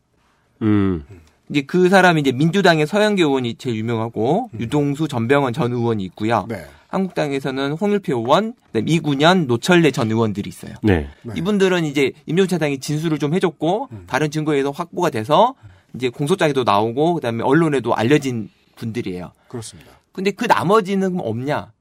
음. 0.61 1.03
이제 1.49 1.61
그 1.61 1.89
사람이 1.89 2.21
이제 2.21 2.31
민주당의 2.31 2.87
서영교 2.87 3.21
의원이 3.21 3.55
제일 3.55 3.75
유명하고 3.77 4.49
유동수 4.59 5.07
전병헌 5.07 5.53
전 5.53 5.73
의원이 5.73 6.03
있고요. 6.05 6.45
네. 6.49 6.65
한국당에서는 6.87 7.73
홍일표 7.73 8.17
의원, 8.17 8.53
그다음에 8.67 8.85
이군현, 8.89 9.47
노철래 9.47 9.91
전 9.91 10.09
의원들이 10.09 10.47
있어요. 10.49 10.73
네. 10.81 11.07
네. 11.23 11.33
이분들은 11.35 11.83
이제 11.85 12.13
임종 12.25 12.47
차장이 12.47 12.79
진술을 12.79 13.19
좀 13.19 13.33
해줬고 13.33 13.89
다른 14.07 14.31
증거에서 14.31 14.71
확보가 14.71 15.09
돼서 15.09 15.55
이제 15.93 16.09
공소장에도 16.09 16.63
나오고 16.63 17.15
그다음에 17.15 17.43
언론에도 17.43 17.93
알려진 17.95 18.49
분들이에요. 18.75 19.31
그렇습니다. 19.47 19.91
근데 20.15 20.31
그 20.31 20.45
나머지는 20.45 21.19
없냐? 21.19 21.71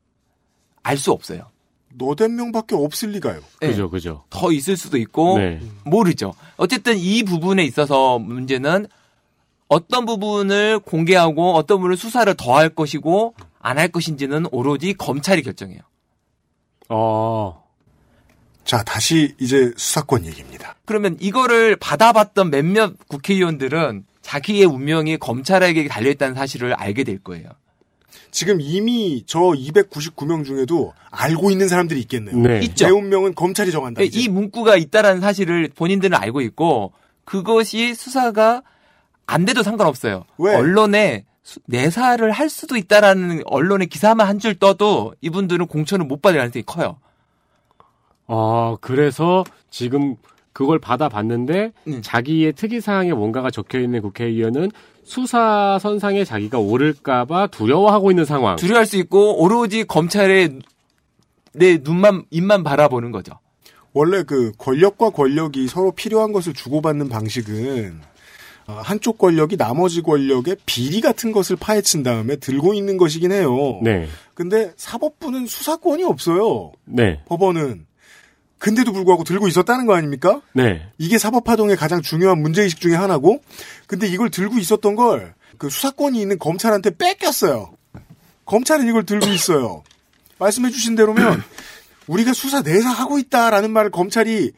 알 0.82 0.98
수 0.98 1.12
없어요. 1.12 1.46
너댓 1.96 2.28
명밖에 2.28 2.74
없을 2.74 3.10
리가요. 3.10 3.40
예. 3.62 3.68
그죠, 3.68 3.88
그죠. 3.88 4.24
더 4.28 4.50
있을 4.52 4.76
수도 4.76 4.98
있고 4.98 5.38
네. 5.38 5.60
모르죠. 5.84 6.34
어쨌든 6.56 6.98
이 6.98 7.22
부분에 7.22 7.64
있어서 7.64 8.18
문제는 8.18 8.86
어떤 9.68 10.04
부분을 10.04 10.80
공개하고 10.80 11.54
어떤 11.54 11.78
부분을 11.78 11.96
수사를 11.96 12.32
더 12.34 12.56
할 12.56 12.68
것이고 12.68 13.34
안 13.60 13.78
할 13.78 13.88
것인지는 13.88 14.46
오로지 14.50 14.92
검찰이 14.94 15.42
결정해요. 15.42 15.80
어. 16.88 17.64
자, 18.64 18.82
다시 18.82 19.34
이제 19.40 19.72
수사권 19.76 20.26
얘기입니다. 20.26 20.74
그러면 20.86 21.16
이거를 21.20 21.76
받아봤던 21.76 22.50
몇몇 22.50 22.94
국회의원들은 23.08 24.04
자기의 24.22 24.64
운명이 24.64 25.18
검찰에게 25.18 25.86
달려있다는 25.88 26.34
사실을 26.34 26.72
알게 26.74 27.04
될 27.04 27.18
거예요. 27.22 27.48
지금 28.30 28.60
이미 28.60 29.22
저 29.26 29.38
299명 29.40 30.44
중에도 30.44 30.92
알고 31.10 31.50
있는 31.50 31.68
사람들이 31.68 32.00
있겠네요. 32.00 32.36
네. 32.36 32.60
있죠. 32.62 32.86
내 32.86 32.90
운명은 32.90 33.34
검찰이 33.34 33.70
정한다. 33.70 34.02
이제. 34.02 34.20
이 34.20 34.28
문구가 34.28 34.76
있다라는 34.76 35.20
사실을 35.20 35.68
본인들은 35.74 36.16
알고 36.16 36.40
있고 36.42 36.92
그것이 37.24 37.94
수사가 37.94 38.62
안 39.26 39.44
돼도 39.44 39.62
상관없어요. 39.62 40.24
왜? 40.38 40.54
언론에 40.54 41.24
수- 41.42 41.60
내사를 41.66 42.30
할 42.30 42.48
수도 42.50 42.76
있다라는 42.76 43.42
언론의 43.46 43.86
기사만 43.88 44.26
한 44.26 44.38
줄 44.38 44.54
떠도 44.54 45.14
이분들은 45.20 45.66
공천을 45.66 46.04
못 46.06 46.20
받을 46.22 46.38
가능성이 46.38 46.62
커요. 46.64 46.98
아, 48.26 48.76
그래서 48.80 49.44
지금 49.70 50.16
그걸 50.52 50.78
받아봤는데 50.78 51.72
음. 51.88 52.00
자기의 52.02 52.52
특이사항에 52.52 53.12
뭔가가 53.12 53.50
적혀 53.50 53.80
있는 53.80 54.00
국회의원은 54.02 54.70
수사 55.04 55.78
선상에 55.80 56.24
자기가 56.24 56.58
오를까봐 56.58 57.48
두려워하고 57.48 58.10
있는 58.10 58.24
상황. 58.24 58.56
두려워할 58.56 58.86
수 58.86 58.96
있고 58.96 59.42
오로지 59.42 59.84
검찰의 59.84 60.58
내 61.52 61.78
눈만 61.78 62.24
입만 62.30 62.64
바라보는 62.64 63.12
거죠. 63.12 63.32
원래 63.92 64.24
그 64.24 64.52
권력과 64.58 65.10
권력이 65.10 65.68
서로 65.68 65.92
필요한 65.92 66.32
것을 66.32 66.52
주고받는 66.52 67.08
방식은 67.08 68.00
어, 68.66 68.80
한쪽 68.82 69.18
권력이 69.18 69.56
나머지 69.56 70.02
권력의 70.02 70.56
비리 70.66 71.00
같은 71.00 71.32
것을 71.32 71.54
파헤친 71.56 72.02
다음에 72.02 72.36
들고 72.36 72.74
있는 72.74 72.96
것이긴 72.96 73.30
해요. 73.30 73.78
네, 73.82 74.08
근데 74.32 74.72
사법부는 74.76 75.46
수사권이 75.46 76.02
없어요. 76.02 76.72
네, 76.86 77.20
법원은. 77.26 77.86
근데도 78.64 78.94
불구하고 78.94 79.24
들고 79.24 79.46
있었다는 79.46 79.84
거 79.84 79.94
아닙니까? 79.94 80.40
네. 80.54 80.88
이게 80.96 81.18
사법파동의 81.18 81.76
가장 81.76 82.00
중요한 82.00 82.40
문제의식 82.40 82.80
중에 82.80 82.94
하나고, 82.94 83.42
근데 83.86 84.06
이걸 84.06 84.30
들고 84.30 84.58
있었던 84.58 84.96
걸, 84.96 85.34
그 85.58 85.68
수사권이 85.68 86.18
있는 86.18 86.38
검찰한테 86.38 86.96
뺏겼어요. 86.96 87.74
검찰은 88.46 88.88
이걸 88.88 89.04
들고 89.04 89.26
있어요. 89.26 89.82
말씀해주신 90.38 90.94
대로면, 90.94 91.42
우리가 92.08 92.32
수사 92.32 92.62
내사하고 92.62 93.18
있다라는 93.18 93.70
말을 93.70 93.90
검찰이 93.90 94.52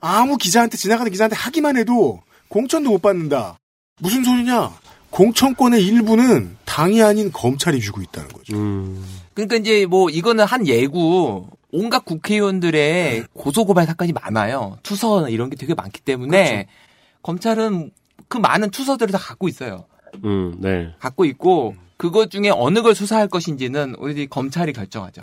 아무 0.00 0.38
기자한테, 0.38 0.76
지나가는 0.76 1.12
기자한테 1.12 1.36
하기만 1.36 1.76
해도 1.76 2.20
공천도 2.48 2.90
못 2.90 3.00
받는다. 3.00 3.58
무슨 4.00 4.24
소리냐? 4.24 4.72
공천권의 5.10 5.86
일부는 5.86 6.56
당이 6.64 7.00
아닌 7.00 7.30
검찰이 7.30 7.78
주고 7.80 8.02
있다는 8.02 8.28
거죠. 8.30 8.56
음, 8.56 9.06
그러니까 9.34 9.54
이제 9.54 9.86
뭐 9.86 10.10
이거는 10.10 10.46
한 10.46 10.66
예고 10.66 11.48
온갖 11.72 12.04
국회의원들의 12.04 13.24
고소 13.32 13.64
고발 13.64 13.86
사건이 13.86 14.12
많아요. 14.12 14.78
투서 14.82 15.30
이런 15.30 15.50
게 15.50 15.56
되게 15.56 15.74
많기 15.74 16.00
때문에 16.00 16.68
검찰은 17.22 17.90
그 18.28 18.38
많은 18.38 18.70
투서들을 18.70 19.10
다 19.10 19.18
갖고 19.18 19.48
있어요. 19.48 19.86
음, 20.24 20.56
네. 20.58 20.94
갖고 20.98 21.24
있고 21.24 21.74
그것 21.96 22.30
중에 22.30 22.50
어느 22.50 22.82
걸 22.82 22.94
수사할 22.94 23.28
것인지는 23.28 23.94
우리 23.98 24.26
검찰이 24.26 24.72
결정하죠. 24.72 25.22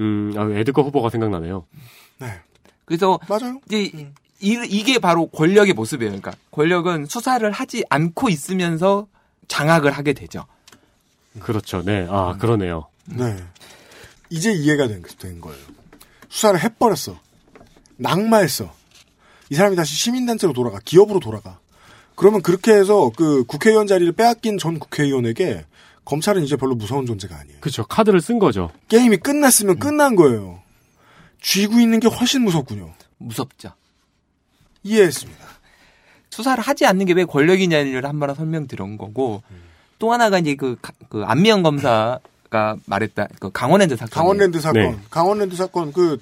음, 0.00 0.34
아, 0.36 0.48
에드거 0.50 0.82
후보가 0.82 1.10
생각나네요. 1.10 1.64
네. 2.18 2.40
그래서 2.84 3.20
맞아요. 3.28 3.60
이제 3.66 3.84
이, 4.40 4.58
이게 4.68 4.98
바로 4.98 5.26
권력의 5.28 5.74
모습이에요. 5.74 6.10
그러니까 6.10 6.32
권력은 6.50 7.06
수사를 7.06 7.48
하지 7.52 7.84
않고 7.88 8.28
있으면서 8.28 9.06
장악을 9.46 9.92
하게 9.92 10.12
되죠. 10.12 10.44
그렇죠. 11.38 11.82
네. 11.82 12.06
아, 12.10 12.36
그러네요. 12.38 12.86
네. 13.06 13.36
이제 14.32 14.50
이해가 14.52 14.88
된, 14.88 15.02
된 15.18 15.40
거예요. 15.40 15.58
수사를 16.28 16.58
해버렸어. 16.58 17.18
낙마했어. 17.96 18.72
이 19.50 19.54
사람이 19.54 19.76
다시 19.76 19.94
시민단체로 19.94 20.52
돌아가. 20.54 20.80
기업으로 20.84 21.20
돌아가. 21.20 21.58
그러면 22.14 22.40
그렇게 22.42 22.72
해서 22.72 23.10
그 23.16 23.44
국회의원 23.44 23.86
자리를 23.86 24.10
빼앗긴 24.12 24.56
전 24.58 24.78
국회의원에게 24.78 25.66
검찰은 26.04 26.42
이제 26.44 26.56
별로 26.56 26.74
무서운 26.74 27.04
존재가 27.06 27.36
아니에요. 27.36 27.58
그렇죠. 27.60 27.84
카드를 27.86 28.20
쓴 28.20 28.38
거죠. 28.38 28.70
게임이 28.88 29.18
끝났으면 29.18 29.78
끝난 29.78 30.16
거예요. 30.16 30.62
쥐고 31.42 31.78
있는 31.78 32.00
게 32.00 32.08
훨씬 32.08 32.42
무섭군요. 32.42 32.92
무섭죠. 33.18 33.72
이해했습니다. 34.82 35.44
수사를 36.30 36.62
하지 36.62 36.86
않는 36.86 37.04
게 37.06 37.12
왜 37.12 37.24
권력이냐를 37.24 38.06
한번 38.06 38.34
설명 38.34 38.66
드린 38.66 38.96
거고 38.96 39.42
또 39.98 40.12
하나가 40.12 40.38
이제 40.38 40.54
그, 40.54 40.76
가- 40.80 40.92
그 41.08 41.22
안미영 41.24 41.62
검사 41.62 42.18
가 42.52 42.76
말했다 42.84 43.28
그 43.40 43.50
강원랜드 43.50 43.96
사건 43.96 44.10
강원랜드 44.10 44.60
사건. 44.60 44.82
네. 44.82 44.98
강원랜드 45.10 45.56
사건 45.56 45.90
그 45.92 46.18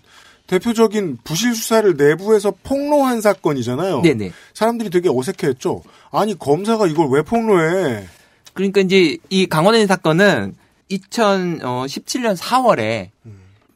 대표적인 0.46 1.18
부실 1.24 1.54
수사를 1.56 1.96
내부에서 1.96 2.52
폭로한 2.62 3.20
사건이잖아요. 3.20 4.00
네네 4.02 4.30
사람들이 4.54 4.90
되게 4.90 5.08
어색해했죠. 5.12 5.82
아니 6.12 6.38
검사가 6.38 6.86
이걸 6.86 7.08
왜 7.10 7.22
폭로해? 7.22 8.06
그러니까 8.54 8.80
이제 8.80 9.16
이 9.28 9.46
강원랜드 9.46 9.88
사건은 9.88 10.54
2017년 10.90 12.36
4월에 12.36 13.10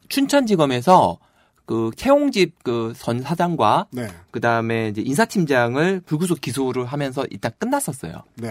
춘천지검에서 0.08 1.18
그 1.66 1.90
최홍집 1.96 2.62
그 2.62 2.92
전 2.98 3.22
사장과 3.22 3.86
네, 3.90 4.08
그 4.30 4.40
다음에 4.40 4.88
이제 4.88 5.02
인사팀장을 5.04 6.02
불구속 6.06 6.40
기소를 6.40 6.84
하면서 6.86 7.24
일단 7.30 7.52
끝났었어요. 7.58 8.22
네. 8.36 8.48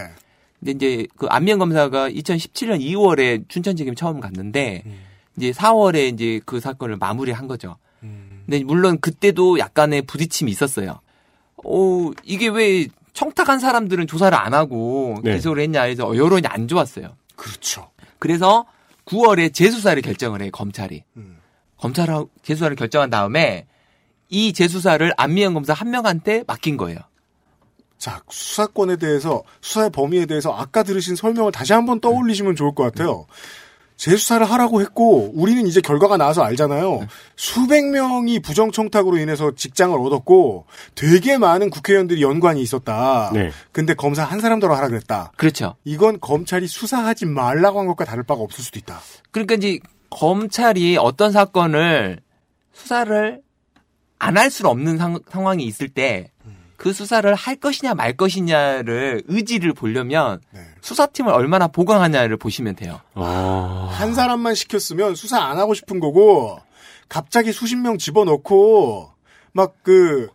근데 0.63 0.71
이제 0.71 1.07
그 1.17 1.27
안미영 1.27 1.59
검사가 1.59 2.09
2017년 2.09 2.79
2월에 2.81 3.47
춘천 3.49 3.75
지검 3.75 3.95
처음 3.95 4.19
갔는데 4.19 4.83
이제 5.37 5.51
4월에 5.51 6.13
이제 6.13 6.39
그 6.45 6.59
사건을 6.59 6.97
마무리한 6.97 7.47
거죠. 7.47 7.77
근데 8.45 8.63
물론 8.63 8.99
그때도 8.99 9.59
약간의 9.59 10.03
부딪힘이 10.03 10.51
있었어요. 10.51 10.99
어, 11.63 12.11
이게 12.23 12.47
왜 12.47 12.87
청탁한 13.13 13.59
사람들은 13.59 14.07
조사를 14.07 14.37
안 14.37 14.53
하고 14.53 15.19
네. 15.23 15.35
기소를 15.35 15.63
했냐 15.63 15.83
해서 15.83 16.15
여론이 16.15 16.47
안 16.47 16.67
좋았어요. 16.67 17.15
그렇죠. 17.35 17.89
그래서 18.19 18.65
9월에 19.05 19.53
재수사를 19.53 20.01
결정을 20.01 20.41
해요, 20.41 20.49
검찰이. 20.51 21.03
음. 21.17 21.37
검찰하고 21.77 22.29
재수사를 22.41 22.75
결정한 22.75 23.09
다음에 23.09 23.67
이 24.29 24.53
재수사를 24.53 25.11
안미영 25.17 25.53
검사 25.53 25.73
한 25.73 25.91
명한테 25.91 26.43
맡긴 26.47 26.77
거예요. 26.77 26.99
자, 27.97 28.21
수사권에 28.29 28.97
대해서, 28.97 29.43
수사의 29.61 29.89
범위에 29.91 30.25
대해서 30.25 30.51
아까 30.53 30.83
들으신 30.83 31.15
설명을 31.15 31.51
다시 31.51 31.73
한번 31.73 31.99
떠올리시면 31.99 32.55
좋을 32.55 32.75
것 32.75 32.83
같아요. 32.83 33.25
재수사를 33.95 34.45
하라고 34.45 34.81
했고, 34.81 35.31
우리는 35.33 35.65
이제 35.67 35.79
결과가 35.79 36.17
나와서 36.17 36.43
알잖아요. 36.43 37.07
수백 37.37 37.85
명이 37.85 38.39
부정청탁으로 38.39 39.17
인해서 39.17 39.51
직장을 39.55 39.97
얻었고, 39.97 40.65
되게 40.95 41.37
많은 41.37 41.69
국회의원들이 41.69 42.21
연관이 42.21 42.61
있었다. 42.61 43.31
네. 43.33 43.51
근데 43.71 43.93
검사 43.93 44.25
한 44.25 44.41
사람더러 44.41 44.75
하라 44.75 44.89
그랬다. 44.89 45.31
그렇죠. 45.37 45.75
이건 45.85 46.19
검찰이 46.19 46.67
수사하지 46.67 47.27
말라고 47.27 47.79
한 47.79 47.87
것과 47.87 48.03
다를 48.03 48.23
바가 48.23 48.41
없을 48.41 48.63
수도 48.63 48.79
있다. 48.79 48.99
그러니까 49.31 49.55
이제 49.55 49.79
검찰이 50.09 50.97
어떤 50.97 51.31
사건을 51.31 52.19
수사를 52.73 53.41
안 54.19 54.37
할 54.37 54.49
수는 54.49 54.71
없는 54.71 54.97
상, 54.97 55.19
상황이 55.29 55.65
있을 55.65 55.89
때 55.89 56.31
그 56.77 56.91
수사를 56.93 57.33
할 57.33 57.55
것이냐 57.55 57.93
말 57.93 58.17
것이냐를 58.17 59.23
의지를 59.27 59.73
보려면 59.73 60.41
네. 60.51 60.61
수사팀을 60.81 61.31
얼마나 61.31 61.67
보강하냐를 61.67 62.37
보시면 62.37 62.75
돼요. 62.75 62.99
아, 63.13 63.89
한 63.91 64.13
사람만 64.13 64.55
시켰으면 64.55 65.15
수사 65.15 65.39
안 65.41 65.57
하고 65.59 65.73
싶은 65.73 65.99
거고 65.99 66.59
갑자기 67.09 67.51
수십 67.51 67.75
명 67.77 67.97
집어넣고 67.97 69.11
막 69.53 69.73
그 69.83 70.29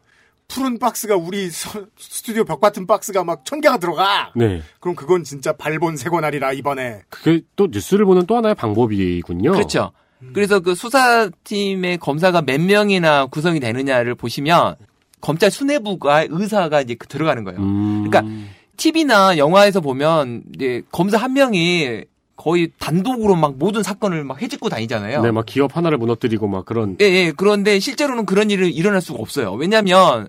푸른 0.51 0.79
박스가 0.79 1.15
우리 1.17 1.51
서- 1.51 1.85
스튜디오 1.99 2.43
벽 2.45 2.59
같은 2.61 2.87
박스가 2.87 3.23
막 3.23 3.45
천 3.45 3.61
개가 3.61 3.77
들어가. 3.77 4.33
네. 4.35 4.63
그럼 4.81 4.95
그건 4.97 5.23
진짜 5.23 5.53
발본 5.53 5.99
세고날이라 5.99 6.53
이번에. 6.55 7.03
그게 7.11 7.43
또 7.55 7.67
뉴스를 7.71 8.07
보는 8.07 8.25
또 8.25 8.35
하나의 8.39 8.55
방법이군요. 8.55 9.53
그렇죠. 9.53 9.93
그래서 10.33 10.61
그 10.61 10.75
수사팀의 10.75 11.99
검사가 11.99 12.43
몇 12.43 12.61
명이나 12.63 13.27
구성이 13.27 13.61
되느냐를 13.61 14.15
보시면 14.15 14.77
검찰 15.21 15.51
수뇌부가 15.51 16.27
의사가 16.29 16.81
이제 16.83 16.95
그 16.95 17.07
들어가는 17.07 17.45
거예요. 17.45 17.59
음, 17.61 18.09
그러니까 18.09 18.35
TV나 18.77 19.37
영화에서 19.39 19.81
보면 19.81 20.43
이제 20.55 20.83
검사 20.93 21.17
한 21.19 21.33
명이 21.33 22.05
거의 22.37 22.71
단독으로 22.79 23.35
막 23.35 23.57
모든 23.59 23.83
사건을 23.83 24.23
막 24.23 24.41
해집고 24.41 24.69
다니잖아요. 24.69 25.23
네, 25.23 25.31
막 25.33 25.45
기업 25.45 25.77
하나를 25.77 25.99
무너뜨리고 25.99 26.47
막 26.47 26.65
그런. 26.65 26.97
예, 27.01 27.05
예. 27.05 27.33
그런데 27.37 27.81
실제로는 27.81 28.27
그런 28.27 28.51
일은 28.51 28.71
일어날 28.73 29.01
수가 29.01 29.19
없어요. 29.21 29.53
왜냐하면 29.55 30.29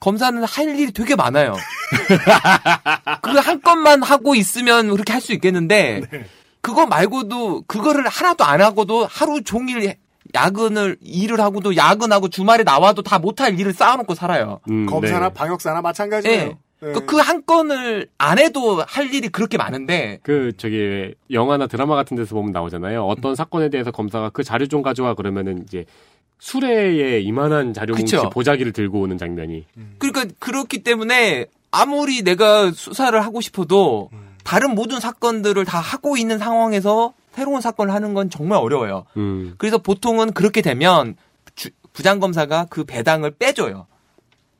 검사는 0.00 0.42
할 0.42 0.68
일이 0.78 0.90
되게 0.92 1.14
많아요. 1.14 1.54
그 3.22 3.30
한 3.40 3.60
건만 3.62 4.02
하고 4.02 4.34
있으면 4.34 4.90
그렇게 4.90 5.12
할 5.12 5.20
수 5.20 5.32
있겠는데 5.32 6.02
그거 6.62 6.86
말고도 6.86 7.62
그거를 7.66 8.08
하나도 8.08 8.44
안 8.44 8.60
하고도 8.60 9.06
하루 9.06 9.42
종일 9.42 9.94
야근을 10.34 10.96
일을 11.00 11.40
하고도 11.40 11.76
야근하고 11.76 12.28
주말에 12.28 12.62
나와도 12.62 13.02
다 13.02 13.18
못할 13.18 13.58
일을 13.58 13.72
쌓아놓고 13.72 14.14
살아요. 14.14 14.60
음, 14.70 14.86
검사나 14.86 15.28
네. 15.28 15.34
방역사나 15.34 15.80
마찬가지예요. 15.82 16.58
예. 16.82 16.92
그한 17.06 17.44
건을 17.44 18.08
안 18.16 18.38
해도 18.38 18.82
할 18.86 19.12
일이 19.12 19.28
그렇게 19.28 19.58
많은데 19.58 20.18
그 20.22 20.52
저기 20.56 21.14
영화나 21.30 21.66
드라마 21.66 21.94
같은 21.94 22.16
데서 22.16 22.34
보면 22.34 22.52
나오잖아요. 22.52 23.04
어떤 23.04 23.34
사건에 23.34 23.68
대해서 23.68 23.90
검사가 23.90 24.30
그 24.30 24.42
자료 24.42 24.66
좀 24.66 24.80
가져와 24.80 25.14
그러면은 25.14 25.62
이제 25.66 25.84
수레에 26.38 27.20
이만한 27.20 27.74
자료 27.74 27.94
뭉치. 27.94 28.16
보자기를 28.32 28.72
들고 28.72 29.00
오는 29.00 29.18
장면이. 29.18 29.66
그러니까 29.98 30.34
그렇기 30.38 30.82
때문에 30.82 31.46
아무리 31.70 32.22
내가 32.22 32.72
수사를 32.72 33.18
하고 33.22 33.42
싶어도 33.42 34.08
다른 34.42 34.74
모든 34.74 35.00
사건들을 35.00 35.64
다 35.66 35.78
하고 35.78 36.16
있는 36.16 36.38
상황에서 36.38 37.12
새로운 37.34 37.60
사건을 37.60 37.92
하는 37.94 38.14
건 38.14 38.30
정말 38.30 38.58
어려워요. 38.58 39.04
음. 39.16 39.54
그래서 39.58 39.78
보통은 39.78 40.32
그렇게 40.32 40.62
되면 40.62 41.16
주- 41.54 41.70
부장검사가 41.92 42.66
그 42.70 42.84
배당을 42.84 43.32
빼줘요. 43.32 43.86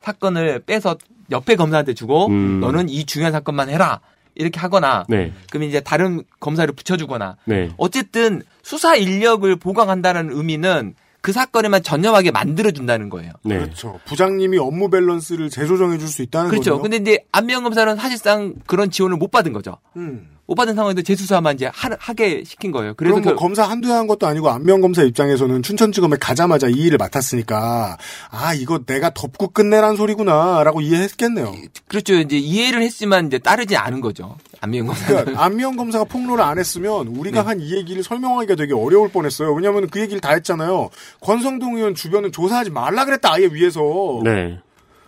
사건을 0.01 0.59
빼서 0.65 0.97
옆에 1.31 1.55
검사한테 1.55 1.93
주고 1.93 2.27
음. 2.27 2.59
너는 2.59 2.89
이 2.89 3.05
중요한 3.05 3.31
사건만 3.31 3.69
해라 3.69 4.01
이렇게 4.35 4.59
하거나 4.59 5.05
네. 5.09 5.31
그러면 5.49 5.69
이제 5.69 5.79
다른 5.81 6.23
검사를 6.39 6.71
붙여주거나 6.73 7.37
네. 7.45 7.69
어쨌든 7.77 8.41
수사 8.63 8.95
인력을 8.95 9.53
보강한다는 9.57 10.31
의미는 10.31 10.95
그 11.21 11.31
사건에만 11.33 11.83
전념하게 11.83 12.31
만들어준다는 12.31 13.09
거예요. 13.09 13.33
네. 13.43 13.59
그렇죠. 13.59 13.99
부장님이 14.05 14.57
업무 14.57 14.89
밸런스를 14.89 15.49
재조정해 15.51 15.99
줄 15.99 16.07
수 16.07 16.23
있다는 16.23 16.49
그렇죠. 16.49 16.71
거죠. 16.71 16.81
근데 16.81 16.97
이제 16.97 17.23
안면 17.31 17.63
검사는 17.63 17.95
사실상 17.95 18.55
그런 18.65 18.89
지원을 18.89 19.17
못 19.17 19.29
받은 19.29 19.53
거죠. 19.53 19.77
음. 19.97 20.29
못 20.51 20.55
받은 20.55 20.75
상황에서 20.75 21.01
재수사만 21.01 21.55
이제 21.55 21.67
하, 21.73 21.89
하게 21.97 22.43
시킨 22.45 22.71
거예요. 22.73 22.93
그래서 22.95 23.13
그럼 23.15 23.23
뭐 23.23 23.33
그- 23.33 23.39
검사 23.39 23.63
한두 23.63 23.87
해한 23.87 24.05
것도 24.05 24.27
아니고 24.27 24.49
안면 24.49 24.81
검사 24.81 25.01
입장에서는 25.01 25.63
춘천지검에 25.63 26.17
가자마자 26.19 26.67
이 26.67 26.73
일을 26.73 26.97
맡았으니까 26.97 27.97
아 28.29 28.53
이거 28.53 28.79
내가 28.85 29.11
덮고 29.13 29.47
끝내란 29.47 29.95
소리구나라고 29.95 30.81
이해했겠네요. 30.81 31.53
그렇죠. 31.87 32.15
이제 32.15 32.37
이해를 32.37 32.81
했지만 32.81 33.27
이제 33.27 33.39
따르지 33.39 33.77
않은 33.77 34.01
거죠. 34.01 34.35
안면 34.59 34.87
검사. 34.87 35.07
그러니까 35.07 35.41
안면 35.45 35.77
검사가 35.77 36.03
폭로를 36.03 36.43
안 36.43 36.59
했으면 36.59 37.07
우리가 37.07 37.45
한이 37.45 37.71
얘기를 37.73 38.03
설명하기가 38.03 38.55
되게 38.55 38.73
어려울 38.73 39.09
뻔했어요. 39.09 39.53
왜냐하면 39.53 39.89
그 39.89 40.01
얘기를 40.01 40.19
다 40.19 40.33
했잖아요. 40.33 40.89
권성동 41.21 41.77
의원 41.77 41.95
주변은 41.95 42.33
조사하지 42.33 42.71
말라 42.71 43.05
그랬다 43.05 43.31
아예 43.35 43.45
위에서 43.45 44.19
네. 44.25 44.59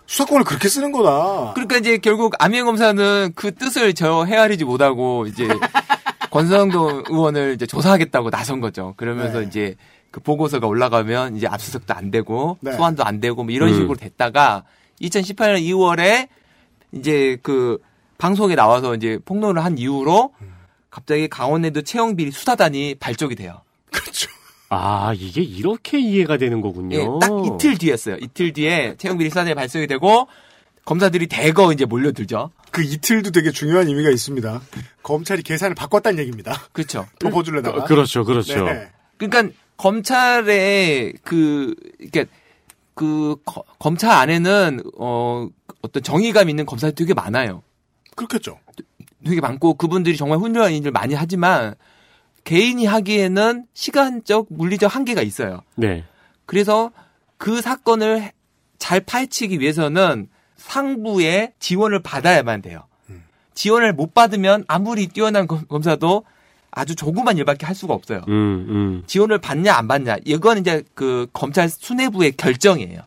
수사권을 0.06 0.44
그렇게 0.44 0.68
쓰는 0.70 0.92
거다. 0.92 1.54
그러니까 1.54 1.78
이제 1.78 1.98
결국 1.98 2.34
안면 2.40 2.66
검사는 2.66 3.32
그 3.36 3.54
뜻을 3.54 3.94
저 3.94 4.26
헤아리지 4.26 4.66
못하고 4.66 5.26
이제 5.28 5.48
권성동 6.32 7.04
의원을 7.10 7.54
이제 7.54 7.66
조사하겠다고 7.66 8.30
나선 8.30 8.60
거죠. 8.60 8.94
그러면서 8.98 9.40
네. 9.40 9.46
이제 9.46 9.76
그 10.12 10.20
보고서가 10.20 10.68
올라가면 10.68 11.38
이제 11.38 11.48
압수수색도 11.48 11.94
안 11.94 12.12
되고 12.12 12.58
네. 12.62 12.74
소환도 12.74 13.04
안 13.04 13.20
되고 13.20 13.44
뭐 13.44 13.54
이런 13.54 13.70
음. 13.70 13.74
식으로 13.74 13.96
됐다가 13.96 14.64
2018년 15.02 15.62
2월에 15.62 16.28
이제 16.92 17.38
그 17.42 17.80
방송에 18.18 18.56
나와서 18.56 18.96
이제 18.96 19.20
폭로를 19.26 19.64
한 19.64 19.78
이후로 19.78 20.34
갑자기 20.90 21.28
강원내도 21.28 21.82
채용비리 21.82 22.32
수사단이 22.32 22.96
발족이 23.00 23.36
돼요. 23.36 23.62
그렇죠. 23.92 24.30
아, 24.74 25.14
이게 25.14 25.42
이렇게 25.42 26.00
이해가 26.00 26.38
되는 26.38 26.62
거군요. 26.62 26.98
예, 26.98 27.06
딱 27.22 27.30
이틀 27.46 27.78
뒤였어요. 27.78 28.18
이틀 28.22 28.54
뒤에 28.54 28.96
채용비리 28.98 29.30
수사단이 29.30 29.56
발족이 29.56 29.88
되고 29.88 30.28
검사들이 30.86 31.28
대거 31.28 31.72
이제 31.74 31.86
몰려들죠. 31.86 32.52
그 32.72 32.82
이틀도 32.84 33.32
되게 33.32 33.52
중요한 33.52 33.88
의미가 33.88 34.10
있습니다. 34.10 34.62
검찰이 35.04 35.44
계산을 35.44 35.76
바꿨다는 35.76 36.20
얘기입니다. 36.20 36.54
그렇죠. 36.74 37.08
덮어주려다가. 37.20 37.84
그, 37.84 37.88
그렇죠, 37.96 38.26
그렇죠. 38.26 38.66
네. 38.66 38.90
그러니까 39.18 39.54
검찰의 39.78 41.14
그 41.24 41.74
이게 42.00 42.26
그 42.94 43.36
거- 43.46 43.64
검찰 43.80 44.12
안에는 44.12 44.82
어 44.98 45.48
어떤 45.82 46.04
정의감 46.04 46.50
있는 46.50 46.66
검사들이 46.66 46.96
되게 46.96 47.14
많아요. 47.14 47.64
그렇겠죠. 48.16 48.60
되게 49.26 49.40
많고 49.42 49.76
그분들이 49.76 50.18
정말 50.18 50.38
훌륭한 50.40 50.74
일을 50.74 50.92
많이 50.92 51.14
하지만 51.14 51.76
개인이 52.44 52.86
하기에는 52.86 53.66
시간적 53.74 54.48
물리적 54.50 54.94
한계가 54.94 55.22
있어요. 55.22 55.62
네. 55.76 56.04
그래서 56.46 56.92
그 57.38 57.62
사건을 57.62 58.32
잘 58.78 59.00
파헤치기 59.00 59.60
위해서는 59.60 60.28
상부의 60.58 61.54
지원을 61.60 62.00
받아야만 62.02 62.62
돼요. 62.62 62.84
지원을 63.54 63.94
못 63.94 64.14
받으면 64.14 64.66
아무리 64.68 65.08
뛰어난 65.08 65.46
검- 65.48 65.66
검사도 65.68 66.26
아주 66.72 66.96
조그만 66.96 67.38
일밖에 67.38 67.66
할 67.68 67.76
수가 67.76 67.94
없어요. 67.94 68.24
음, 68.28 68.66
음, 68.68 69.04
지원을 69.06 69.38
받냐 69.38 69.74
안 69.76 69.88
받냐 69.88 70.18
이건 70.26 70.58
이제 70.58 70.84
그 70.96 71.28
검찰 71.34 71.70
수뇌부의 71.70 72.32
결정이에요. 72.36 73.02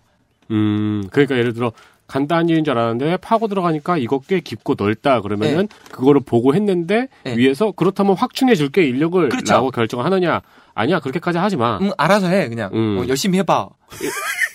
음. 0.53 1.03
그러니까 1.11 1.37
예를 1.37 1.53
들어 1.53 1.72
간단한 2.07 2.49
일인 2.49 2.65
줄 2.65 2.77
알았는데 2.79 3.19
파고 3.19 3.49
들어가니까 3.49 3.99
이거 3.99 4.21
꽤 4.21 4.41
깊고 4.41 4.75
넓다 4.79 5.21
그러면은 5.21 5.69
그거를 5.91 6.21
보고 6.21 6.55
했는데 6.55 7.09
네. 7.25 7.37
위에서 7.37 7.73
그렇다면 7.73 8.15
확충해 8.17 8.55
줄게 8.55 8.85
인력을 8.85 9.29
그렇죠. 9.29 9.55
라고 9.55 9.71
결정하느냐 9.71 10.41
아니야 10.75 11.01
그렇게까지 11.01 11.39
하지 11.39 11.57
마. 11.57 11.79
음, 11.79 11.91
알아서 11.97 12.29
해 12.29 12.49
그냥 12.49 12.71
음. 12.75 12.99
어, 13.01 13.09
열심히 13.09 13.39
해봐. 13.39 13.69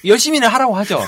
열심히는 0.06 0.48
하라고 0.48 0.76
하죠. 0.78 1.00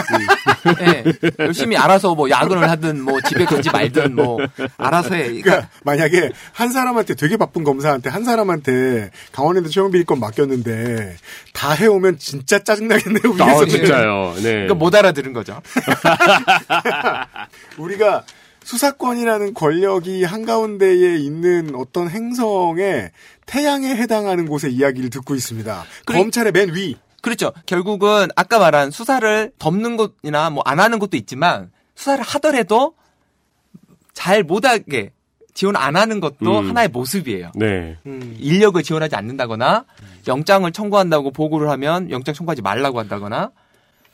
예, 0.82 1.04
열심히 1.40 1.78
알아서 1.78 2.14
뭐 2.16 2.30
야근을 2.30 2.70
하든 2.70 3.02
뭐 3.02 3.20
집에 3.22 3.46
가지 3.46 3.70
말든 3.72 4.16
뭐 4.16 4.40
알아서 4.78 5.16
해. 5.16 5.24
그러니까 5.26 5.44
그러니까 5.44 5.70
만약에 5.84 6.30
한 6.52 6.72
사람한테 6.72 7.16
되게 7.16 7.38
바쁜 7.38 7.64
검사한테 7.64 8.10
한 8.10 8.24
사람한테 8.24 9.10
강원랜드 9.32 9.70
채용비리건 9.70 10.20
맡겼는데 10.20 11.16
다 11.54 11.72
해오면 11.72 12.20
진짜 12.20 12.60
짜증나겠네요. 12.60 13.36
아. 13.40 13.66
진짜요. 13.66 14.34
네. 14.38 14.42
그러니까 14.52 14.74
못 14.76 14.94
알아들은 14.94 15.34
거죠. 15.34 15.62
우리가 17.78 18.24
수사권이라는 18.64 19.54
권력이 19.54 20.24
한가운데에 20.24 21.18
있는 21.18 21.72
어떤 21.76 22.10
행성에 22.10 23.12
태양에 23.46 23.94
해당하는 23.96 24.48
곳의 24.48 24.74
이야기를 24.74 25.10
듣고 25.10 25.36
있습니다. 25.36 25.84
그래- 26.06 26.18
검찰의 26.20 26.52
맨 26.54 26.74
위. 26.74 26.96
그렇죠. 27.24 27.52
결국은 27.66 28.28
아까 28.36 28.60
말한 28.60 28.92
수사를 28.92 29.52
덮는 29.58 29.98
곳이나 29.98 30.50
뭐 30.52 30.62
안 30.66 30.80
하는 30.80 31.00
곳도 31.00 31.18
있지만 31.18 31.72
수사를 31.96 32.24
하더라도 32.24 32.94
잘 34.14 34.44
못하게 34.44 35.12
지원 35.54 35.76
안 35.76 35.96
하는 35.96 36.20
것도 36.20 36.60
음. 36.60 36.70
하나의 36.70 36.90
모습이에요. 36.90 37.52
네. 37.56 37.98
인력을 38.06 38.82
지원하지 38.84 39.16
않는다거나 39.16 39.86
영장을 40.28 40.70
청구한다고 40.72 41.32
보고를 41.32 41.70
하면 41.70 42.10
영장 42.12 42.34
청구하지 42.36 42.62
말라고 42.62 43.00
한다거나 43.00 43.52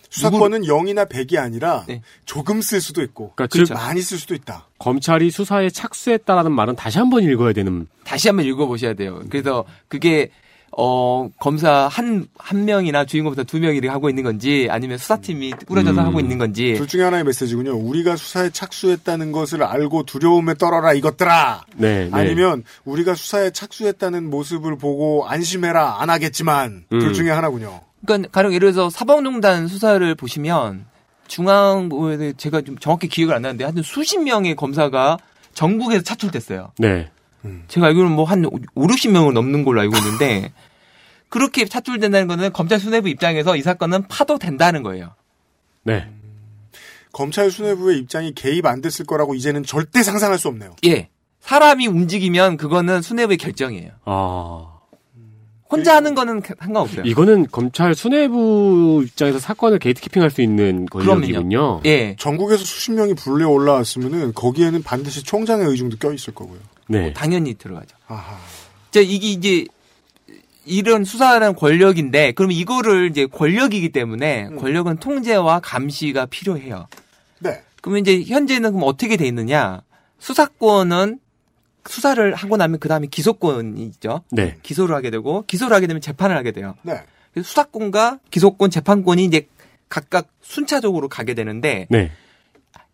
수사권은 0.09 0.63
0이나 0.63 1.07
100이 1.07 1.37
아니라 1.37 1.85
네. 1.87 2.01
조금 2.25 2.61
쓸 2.61 2.81
수도 2.81 3.01
있고 3.03 3.31
그러니까 3.35 3.55
즉 3.65 3.73
많이 3.73 4.01
쓸 4.01 4.17
수도 4.17 4.33
있다. 4.33 4.67
검찰이 4.79 5.29
수사에 5.31 5.69
착수했다라는 5.69 6.51
말은 6.51 6.75
다시 6.75 6.97
한번 6.97 7.23
읽어야 7.23 7.53
되는. 7.53 7.87
다시 8.03 8.27
한번 8.27 8.45
읽어 8.45 8.65
보셔야 8.65 8.93
돼요. 8.95 9.21
그래서 9.29 9.65
그게 9.87 10.31
어 10.77 11.29
검사 11.39 11.87
한 11.87 12.27
한 12.49 12.65
명이나 12.65 13.05
주인공부터 13.05 13.43
두 13.43 13.59
명이 13.59 13.77
이렇게 13.77 13.89
하고 13.89 14.09
있는 14.09 14.23
건지 14.23 14.67
아니면 14.71 14.97
수사팀이 14.97 15.51
꾸려져서 15.67 16.01
음. 16.01 16.07
하고 16.07 16.19
있는 16.19 16.39
건지 16.39 16.73
둘 16.75 16.87
중에 16.87 17.03
하나의 17.03 17.23
메시지군요. 17.23 17.75
우리가 17.77 18.15
수사에 18.15 18.49
착수했다는 18.49 19.31
것을 19.31 19.61
알고 19.61 20.03
두려움에 20.03 20.55
떨어라 20.55 20.93
이것들아. 20.93 21.65
네. 21.75 22.05
네. 22.05 22.09
아니면 22.11 22.63
우리가 22.85 23.13
수사에 23.13 23.51
착수했다는 23.51 24.29
모습을 24.29 24.77
보고 24.77 25.27
안심해라 25.27 26.01
안 26.01 26.09
하겠지만 26.09 26.85
음. 26.91 26.99
둘 26.99 27.13
중에 27.13 27.29
하나군요. 27.29 27.81
그러니까 28.05 28.29
가령 28.31 28.53
예를 28.53 28.71
들어서 28.71 28.89
사법농단 28.89 29.67
수사를 29.67 30.15
보시면 30.15 30.85
중앙부에 31.27 32.33
제가 32.37 32.61
좀 32.61 32.77
정확히 32.79 33.07
기억을 33.07 33.35
안 33.35 33.43
나는데 33.43 33.63
하여튼 33.63 33.83
수십 33.83 34.17
명의 34.19 34.55
검사가 34.55 35.17
전국에서 35.53 36.01
차출됐어요. 36.03 36.71
네. 36.79 37.11
제가 37.67 37.87
알기로는 37.87 38.15
뭐 38.15 38.25
한 38.25 38.45
5, 38.45 38.51
60명을 38.75 39.33
넘는 39.33 39.63
걸로 39.63 39.81
알고 39.81 39.95
있는데 39.97 40.51
그렇게 41.29 41.65
차출된다는 41.65 42.27
거는 42.27 42.53
검찰 42.53 42.79
수뇌부 42.79 43.07
입장에서 43.09 43.55
이 43.55 43.61
사건은 43.61 44.07
파도 44.07 44.37
된다는 44.37 44.83
거예요. 44.83 45.13
네. 45.83 46.07
검찰 47.11 47.49
수뇌부의 47.51 47.97
입장이 47.99 48.33
개입 48.35 48.65
안 48.65 48.81
됐을 48.81 49.05
거라고 49.05 49.33
이제는 49.35 49.63
절대 49.63 50.03
상상할 50.03 50.37
수 50.37 50.47
없네요. 50.47 50.75
예. 50.85 51.09
사람이 51.41 51.87
움직이면 51.87 52.57
그거는 52.57 53.01
수뇌부의 53.01 53.37
결정이에요. 53.37 53.91
아. 54.05 54.65
혼자 55.71 55.95
하는 55.95 56.15
거는 56.15 56.41
상관없어요. 56.59 57.03
이거는 57.05 57.45
검찰 57.51 57.93
수뇌부 57.93 59.03
입장에서 59.05 59.37
사건을 59.37 59.77
게이트키핑할 59.77 60.31
수 60.31 60.41
있는 60.41 60.87
권력이군요. 60.87 61.81
예. 61.85 62.15
전국에서 62.17 62.63
수십 62.63 62.91
명이 62.91 63.13
불려 63.13 63.47
올라왔으면은 63.49 64.33
거기에는 64.33 64.81
반드시 64.81 65.23
총장의 65.23 65.67
의중도 65.67 65.97
껴 65.97 66.11
있을 66.11 66.33
거고요. 66.33 66.59
네. 66.89 67.13
당연히 67.13 67.53
들어가죠. 67.53 67.95
아하. 68.07 68.37
자, 68.91 68.99
이게 68.99 69.27
이제 69.29 69.65
이런 70.65 71.03
수사라는 71.03 71.55
권력인데 71.55 72.33
그러면 72.33 72.57
이거를 72.57 73.09
이제 73.09 73.25
권력이기 73.27 73.89
때문에 73.89 74.49
권력은 74.49 74.97
통제와 74.97 75.59
감시가 75.61 76.25
필요해요. 76.25 76.87
네. 77.39 77.61
그러면 77.81 78.01
이제 78.01 78.23
현재는 78.23 78.71
그럼 78.71 78.87
어떻게 78.87 79.17
돼 79.17 79.25
있느냐? 79.27 79.81
수사권은 80.19 81.19
수사를 81.87 82.35
하고 82.35 82.57
나면 82.57 82.79
그 82.79 82.89
다음에 82.89 83.07
기소권이 83.07 83.83
있죠. 83.85 84.23
네. 84.31 84.57
기소를 84.63 84.95
하게 84.95 85.11
되고 85.11 85.43
기소를 85.45 85.75
하게 85.75 85.87
되면 85.87 86.01
재판을 86.01 86.35
하게 86.35 86.51
돼요. 86.51 86.75
네. 86.81 87.01
그래서 87.33 87.47
수사권과 87.47 88.19
기소권, 88.31 88.69
재판권이 88.69 89.23
이제 89.23 89.47
각각 89.87 90.27
순차적으로 90.41 91.07
가게 91.07 91.33
되는데 91.33 91.87
네. 91.89 92.11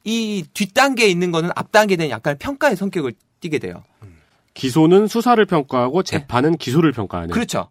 이 0.03 0.45
뒷단계에 0.53 1.07
있는 1.07 1.31
거는 1.31 1.49
앞단계에 1.55 1.97
대한 1.97 2.11
약간 2.11 2.37
평가의 2.37 2.75
성격을 2.75 3.13
띠게 3.41 3.59
돼요. 3.59 3.83
기소는 4.53 5.07
수사를 5.07 5.43
평가하고 5.45 6.03
재판은 6.03 6.57
기소를 6.57 6.91
평가하는. 6.93 7.27
네. 7.29 7.33
그렇죠. 7.33 7.69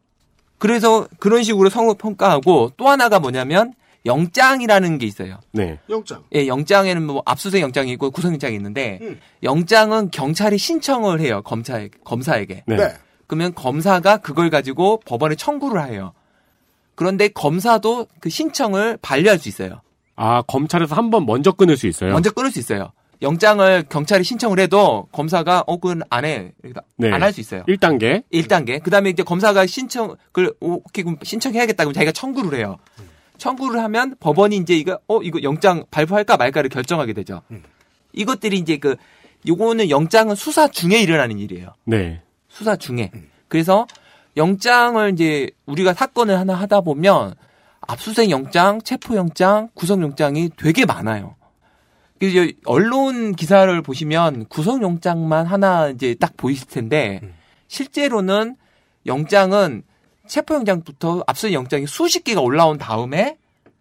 그래서 0.58 1.06
그런 1.18 1.42
식으로 1.42 1.68
성을 1.70 1.94
평가하고 1.94 2.72
또 2.76 2.88
하나가 2.88 3.18
뭐냐면 3.18 3.72
영장이라는 4.06 4.98
게 4.98 5.06
있어요. 5.06 5.40
네. 5.52 5.78
영장. 5.88 6.22
예, 6.34 6.46
영장에는 6.46 7.02
뭐 7.06 7.22
압수수색 7.24 7.62
영장이 7.62 7.90
있고 7.92 8.10
구속영장이 8.10 8.54
있는데 8.56 8.98
음. 9.00 9.18
영장은 9.42 10.10
경찰이 10.10 10.58
신청을 10.58 11.20
해요. 11.20 11.40
검사에 11.42 11.88
검사에게. 12.04 12.64
네. 12.66 12.76
네. 12.76 12.92
그러면 13.26 13.54
검사가 13.54 14.18
그걸 14.18 14.50
가지고 14.50 15.00
법원에 15.06 15.34
청구를 15.36 15.88
해요. 15.88 16.12
그런데 16.94 17.28
검사도 17.28 18.06
그 18.20 18.28
신청을 18.28 18.98
반려할 19.00 19.38
수 19.38 19.48
있어요. 19.48 19.80
아 20.16 20.42
검찰에서 20.42 20.94
한 20.94 21.10
번 21.10 21.24
먼저 21.26 21.50
끊을 21.52 21.76
수 21.78 21.86
있어요. 21.86 22.12
먼저 22.12 22.30
끊을 22.30 22.50
수 22.50 22.58
있어요. 22.58 22.92
영장을 23.22 23.84
경찰이 23.88 24.24
신청을 24.24 24.58
해도 24.58 25.08
검사가 25.12 25.64
어 25.66 25.76
그건 25.78 26.02
안 26.10 26.24
해. 26.24 26.52
네. 26.96 27.12
안할 27.12 27.32
수 27.32 27.40
있어요. 27.40 27.62
1단계. 27.68 28.22
1단계. 28.32 28.82
그다음에 28.82 29.10
이제 29.10 29.22
검사가 29.22 29.66
신청 29.66 30.16
그걸 30.32 30.52
오케이 30.60 31.04
그럼 31.04 31.18
신청해야겠다 31.22 31.84
그럼 31.84 31.92
자기가 31.94 32.12
청구를 32.12 32.58
해요. 32.58 32.76
청구를 33.38 33.82
하면 33.82 34.14
법원이 34.20 34.56
이제 34.56 34.74
이거 34.74 34.98
어 35.08 35.20
이거 35.22 35.40
영장 35.42 35.84
발부할까 35.90 36.36
말까를 36.36 36.70
결정하게 36.70 37.12
되죠. 37.12 37.42
이것들이 38.12 38.58
이제 38.58 38.76
그 38.76 38.96
요거는 39.46 39.90
영장은 39.90 40.34
수사 40.34 40.68
중에 40.68 41.00
일어나는 41.00 41.38
일이에요. 41.38 41.74
네. 41.84 42.22
수사 42.48 42.76
중에. 42.76 43.10
그래서 43.48 43.86
영장을 44.36 45.12
이제 45.12 45.50
우리가 45.66 45.94
사건을 45.94 46.38
하나 46.38 46.54
하다 46.54 46.80
보면 46.80 47.34
압수수색 47.82 48.30
영장, 48.30 48.80
체포 48.82 49.16
영장, 49.16 49.68
구속 49.74 50.00
영장이 50.00 50.50
되게 50.56 50.86
많아요. 50.86 51.36
그래서 52.32 52.52
언론 52.64 53.34
기사를 53.34 53.82
보시면 53.82 54.46
구속 54.46 54.82
영장만 54.82 55.46
하나 55.46 55.88
이제 55.88 56.14
딱 56.14 56.36
보이실 56.36 56.68
텐데 56.68 57.20
실제로는 57.68 58.56
영장은 59.06 59.82
체포 60.26 60.54
영장부터 60.54 61.24
압수수색 61.26 61.54
영장이 61.54 61.86
수십 61.86 62.24
개가 62.24 62.40
올라온 62.40 62.78
다음에 62.78 63.36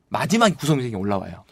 마지막에 0.10 0.56
구속 0.56 0.74
영장이 0.74 0.96
올라와요. 0.96 1.44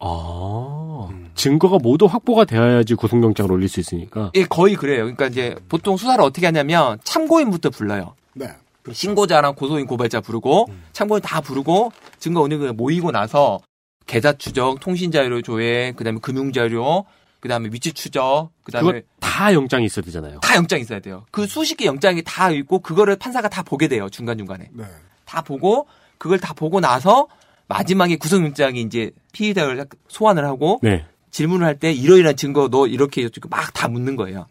아 0.00 1.08
증거가 1.34 1.78
모두 1.78 2.06
확보가 2.06 2.44
되어야지 2.44 2.94
구속영장을 2.94 3.50
올릴 3.50 3.68
수 3.68 3.80
있으니까. 3.80 4.32
예, 4.34 4.44
거의 4.44 4.74
그래요. 4.74 5.02
그러니까 5.02 5.26
이제 5.26 5.56
보통 5.68 5.96
수사를 5.96 6.22
어떻게 6.22 6.46
하냐면 6.46 6.98
참고인부터 7.04 7.70
불러요. 7.70 8.14
네. 8.34 8.48
신고자랑 8.90 9.54
고소인 9.54 9.86
고발자 9.86 10.20
부르고 10.20 10.66
참고인 10.92 11.20
다 11.20 11.40
부르고 11.40 11.92
증거 12.18 12.42
어느 12.42 12.58
게 12.58 12.72
모이고 12.72 13.10
나서 13.10 13.60
계좌 14.08 14.32
추적, 14.32 14.80
통신 14.80 15.12
자료 15.12 15.40
조회, 15.42 15.92
그다음에 15.92 16.18
금융 16.20 16.50
자료, 16.52 17.04
그다음에 17.40 17.68
위치 17.70 17.92
추적, 17.92 18.50
그다음에 18.64 19.02
다 19.20 19.52
영장이 19.52 19.84
있어야 19.84 20.04
되잖아요. 20.04 20.40
다 20.40 20.56
영장 20.56 20.80
있어야 20.80 20.98
돼요. 20.98 21.24
그 21.30 21.46
수십 21.46 21.76
개 21.76 21.84
영장이 21.84 22.22
다 22.24 22.50
있고 22.50 22.80
그거를 22.80 23.14
판사가 23.16 23.48
다 23.48 23.62
보게 23.62 23.86
돼요. 23.86 24.08
중간 24.08 24.36
중간에 24.38 24.70
네. 24.72 24.84
다 25.24 25.42
보고 25.42 25.86
그걸 26.16 26.40
다 26.40 26.52
보고 26.54 26.80
나서 26.80 27.28
마지막에 27.68 28.16
구속영장이 28.16 28.80
이제 28.80 29.12
피의자를 29.32 29.86
소환을 30.08 30.44
하고 30.44 30.80
네. 30.82 31.04
질문을 31.30 31.66
할 31.66 31.78
때 31.78 31.92
이러이러한 31.92 32.36
증거 32.36 32.68
너 32.68 32.86
이렇게 32.86 33.28
막 33.50 33.72
다 33.74 33.86
묻는 33.88 34.16
거예요. 34.16 34.46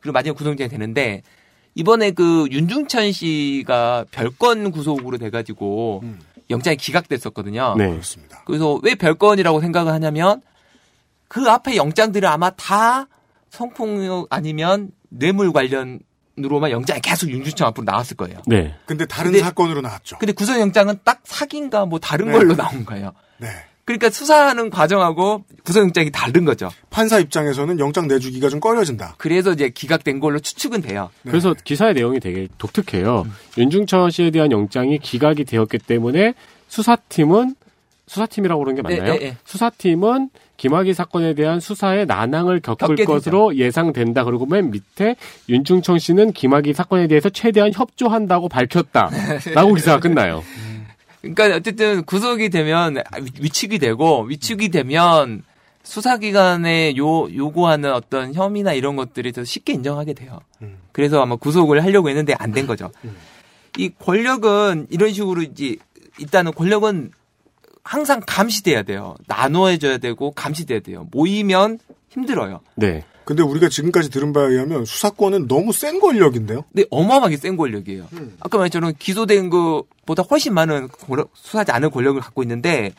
그리고 0.00 0.14
마지막에 0.14 0.36
구속영장이 0.36 0.70
되는데 0.70 1.22
이번에 1.76 2.12
그 2.12 2.48
윤중천 2.50 3.12
씨가 3.12 4.06
별건 4.10 4.70
구속으로 4.70 5.18
돼가지고 5.18 6.02
영장이 6.50 6.76
기각됐었거든요. 6.76 7.74
네. 7.78 7.88
그렇습니다. 7.90 8.42
그래서 8.46 8.78
왜 8.82 8.94
별건이라고 8.94 9.60
생각을 9.60 9.92
하냐면 9.92 10.42
그 11.28 11.48
앞에 11.50 11.76
영장들은 11.76 12.28
아마 12.28 12.50
다 12.50 13.06
성폭력 13.50 14.26
아니면 14.30 14.90
뇌물 15.08 15.52
관련으로만 15.52 16.70
영장이 16.70 17.00
계속 17.00 17.30
윤중천 17.30 17.68
앞으로 17.68 17.84
나왔을 17.84 18.16
거예요. 18.16 18.40
네. 18.46 18.74
근데 18.86 19.06
다른 19.06 19.30
근데- 19.32 19.44
사건으로 19.44 19.80
나왔죠. 19.80 20.18
근데 20.18 20.32
구속영장은 20.32 21.00
딱 21.04 21.20
사기인가 21.24 21.86
뭐 21.86 21.98
다른 21.98 22.26
네. 22.26 22.32
걸로 22.32 22.54
나온 22.56 22.84
거예요. 22.84 23.12
네. 23.38 23.48
그러니까 23.84 24.10
수사하는 24.10 24.70
과정하고 24.70 25.44
구속영장이 25.64 26.10
다른 26.10 26.44
거죠. 26.44 26.70
판사 26.90 27.18
입장에서는 27.18 27.78
영장 27.78 28.08
내주기가 28.08 28.48
좀 28.48 28.60
꺼려진다. 28.60 29.14
그래서 29.18 29.52
이제 29.52 29.68
기각된 29.68 30.20
걸로 30.20 30.38
추측은 30.38 30.80
돼요. 30.80 31.10
네. 31.22 31.30
그래서 31.30 31.54
기사의 31.54 31.94
내용이 31.94 32.20
되게 32.20 32.48
독특해요. 32.58 33.26
윤중천 33.58 34.10
씨에 34.10 34.30
대한 34.30 34.50
영장이 34.52 34.98
기각이 34.98 35.44
되었기 35.44 35.78
때문에 35.78 36.34
수사팀은 36.68 37.56
수사팀이라고 38.06 38.62
그러는 38.62 38.76
게 38.76 38.82
맞나요? 38.82 39.12
네, 39.14 39.18
네, 39.18 39.24
네. 39.30 39.36
수사팀은 39.44 40.30
김학의 40.56 40.94
사건에 40.94 41.34
대한 41.34 41.58
수사에 41.58 42.04
난항을 42.04 42.60
겪을 42.60 42.96
것으로 43.04 43.56
예상된다. 43.56 44.24
그리고 44.24 44.46
맨 44.46 44.70
밑에 44.70 45.16
윤중천 45.48 45.98
씨는 45.98 46.32
김학의 46.32 46.74
사건에 46.74 47.06
대해서 47.06 47.28
최대한 47.28 47.72
협조한다고 47.72 48.48
밝혔다. 48.48 49.10
라고 49.54 49.74
기사가 49.74 50.00
끝나요. 50.00 50.42
그러니까 51.34 51.56
어쨌든 51.56 52.04
구속이 52.04 52.50
되면 52.50 52.96
위축이 53.40 53.78
되고 53.78 54.22
위축이 54.22 54.68
되면 54.70 55.42
수사기관에 55.82 56.96
요 56.96 57.28
요구하는 57.34 57.92
어떤 57.92 58.34
혐의나 58.34 58.72
이런 58.72 58.96
것들이 58.96 59.32
더 59.32 59.44
쉽게 59.44 59.72
인정하게 59.74 60.14
돼요. 60.14 60.40
그래서 60.92 61.20
아마 61.22 61.36
구속을 61.36 61.82
하려고 61.84 62.08
했는데 62.08 62.34
안 62.38 62.52
된 62.52 62.66
거죠. 62.66 62.90
이 63.76 63.90
권력은 63.98 64.86
이런 64.90 65.12
식으로 65.12 65.42
이제 65.42 65.76
일단은 66.18 66.52
권력은 66.52 67.10
항상 67.82 68.20
감시돼야 68.26 68.82
돼요. 68.82 69.14
나눠줘야 69.26 69.98
되고 69.98 70.30
감시돼야 70.30 70.80
돼요. 70.80 71.06
모이면 71.10 71.78
힘들어요. 72.08 72.60
네. 72.76 73.02
근데 73.24 73.42
우리가 73.42 73.68
지금까지 73.68 74.10
들은 74.10 74.32
바에 74.32 74.46
의하면 74.52 74.84
수사권은 74.84 75.48
너무 75.48 75.72
센 75.72 75.98
권력인데요. 76.00 76.64
근데 76.72 76.86
어마어마하게 76.90 77.36
센 77.38 77.56
권력이에요. 77.56 78.06
아까 78.40 78.58
말했처럼 78.58 78.92
기소된 78.98 79.48
것보다 79.50 80.22
훨씬 80.22 80.52
많은 80.54 80.88
권력- 80.88 81.30
수사하지 81.34 81.72
않은 81.72 81.90
권력을 81.90 82.20
갖고 82.20 82.42
있는데 82.42 82.92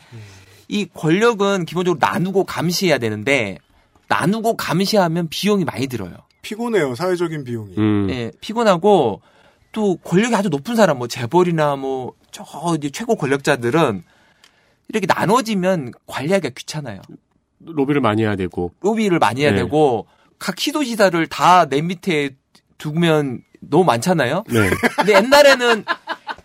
이 0.67 0.87
권력은 0.93 1.65
기본적으로 1.65 1.99
나누고 2.01 2.45
감시해야 2.45 2.97
되는데 2.97 3.59
나누고 4.07 4.55
감시하면 4.57 5.27
비용이 5.29 5.63
많이 5.63 5.87
들어요. 5.87 6.13
피곤해요. 6.41 6.95
사회적인 6.95 7.43
비용이. 7.43 7.75
음. 7.77 8.07
예, 8.09 8.31
피곤하고 8.41 9.21
또 9.71 9.97
권력이 9.97 10.35
아주 10.35 10.49
높은 10.49 10.75
사람 10.75 10.97
뭐 10.99 11.07
재벌이나 11.07 11.75
뭐저 11.75 12.43
이제 12.77 12.89
최고 12.91 13.15
권력자들은 13.15 14.03
이렇게 14.89 15.07
나눠지면 15.07 15.91
관리하기가 16.07 16.53
귀찮아요. 16.55 17.01
로비를 17.59 18.01
많이 18.01 18.21
해야 18.23 18.35
되고. 18.35 18.71
로비를 18.81 19.19
많이 19.19 19.41
해야 19.41 19.51
네. 19.51 19.57
되고 19.57 20.07
각 20.39 20.59
시도지사를 20.59 21.25
다내 21.27 21.81
밑에 21.81 22.31
두면 22.77 23.41
너무 23.61 23.83
많잖아요. 23.85 24.43
네. 24.49 24.69
근데 24.97 25.13
옛날에는 25.15 25.85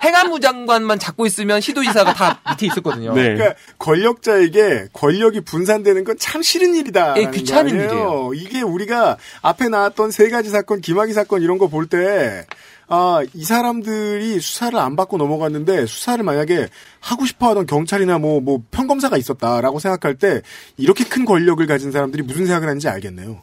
행안부 0.02 0.40
장관만 0.40 0.98
잡고 0.98 1.26
있으면 1.26 1.60
시도지사가 1.60 2.14
다 2.14 2.40
밑에 2.50 2.66
있었거든요. 2.66 3.12
네. 3.12 3.34
그러니까 3.34 3.54
권력자에게 3.78 4.86
권력이 4.94 5.42
분산되는 5.42 6.04
건 6.04 6.16
참 6.18 6.42
싫은 6.42 6.74
일이다. 6.74 7.14
예, 7.18 7.30
귀찮은 7.30 7.74
일이에요. 7.74 8.30
이게 8.34 8.62
우리가 8.62 9.16
앞에 9.42 9.68
나왔던 9.68 10.10
세 10.10 10.28
가지 10.30 10.48
사건, 10.50 10.80
김학의 10.80 11.12
사건 11.14 11.42
이런 11.42 11.58
거 11.58 11.68
볼 11.68 11.86
때, 11.86 12.46
아, 12.92 13.20
이 13.34 13.44
사람들이 13.44 14.40
수사를 14.40 14.76
안 14.76 14.96
받고 14.96 15.16
넘어갔는데 15.16 15.86
수사를 15.86 16.22
만약에 16.24 16.68
하고 16.98 17.24
싶어 17.24 17.48
하던 17.50 17.66
경찰이나 17.66 18.18
뭐, 18.18 18.40
뭐, 18.40 18.62
평검사가 18.72 19.16
있었다라고 19.16 19.78
생각할 19.78 20.16
때 20.16 20.42
이렇게 20.76 21.04
큰 21.04 21.24
권력을 21.24 21.64
가진 21.68 21.92
사람들이 21.92 22.24
무슨 22.24 22.46
생각을 22.46 22.66
하는지 22.68 22.88
알겠네요. 22.88 23.42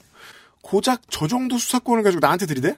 고작 0.61 1.01
저 1.09 1.27
정도 1.27 1.57
수사권을 1.57 2.03
가지고 2.03 2.19
나한테 2.19 2.45
들이대? 2.45 2.75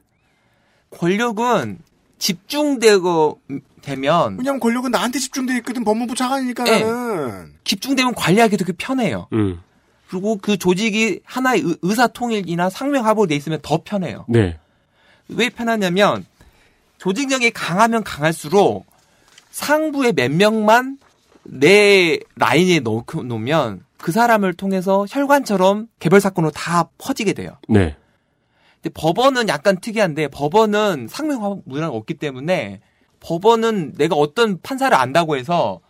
권력은 0.91 1.79
집중되고 2.19 3.41
되면 3.81 4.37
왜냐면 4.37 4.59
권력은 4.59 4.91
나한테 4.91 5.17
집중돼 5.17 5.55
있거든 5.57 5.83
법무부 5.83 6.13
차관이니까 6.13 6.67
예. 6.67 6.83
나는. 6.83 7.53
집중되면 7.63 8.13
관리하기도 8.13 8.63
되게 8.65 8.75
편해요. 8.77 9.27
음. 9.33 9.59
그리고 10.07 10.37
그 10.39 10.57
조직이 10.57 11.21
하나의 11.23 11.61
의- 11.61 11.77
의사통일이나 11.81 12.69
상명하복으로 12.69 13.27
돼 13.27 13.35
있으면 13.35 13.59
더 13.63 13.81
편해요. 13.83 14.25
네. 14.27 14.59
왜 15.29 15.49
편하냐면 15.49 16.25
조직력이 16.99 17.51
강하면 17.51 18.03
강할수록 18.03 18.85
상부의 19.51 20.13
몇 20.13 20.31
명만 20.31 20.99
내 21.43 22.19
라인에 22.35 22.81
넣고 22.81 23.23
놓으면 23.23 23.83
그 23.97 24.11
사람을 24.11 24.53
통해서 24.53 25.05
혈관처럼 25.09 25.87
개별 25.99 26.21
사건으로 26.21 26.51
다 26.51 26.89
퍼지게 26.97 27.33
돼요. 27.33 27.57
네. 27.67 27.95
근데 28.75 28.93
법원은 28.93 29.49
약간 29.49 29.79
특이한데 29.79 30.27
법원은 30.27 31.07
상명하복 31.09 31.63
문화가 31.65 31.95
없기 31.95 32.13
때문에 32.15 32.81
법원은 33.19 33.93
내가 33.97 34.15
어떤 34.15 34.61
판사를 34.61 34.95
안다고 34.95 35.35
해서 35.35 35.81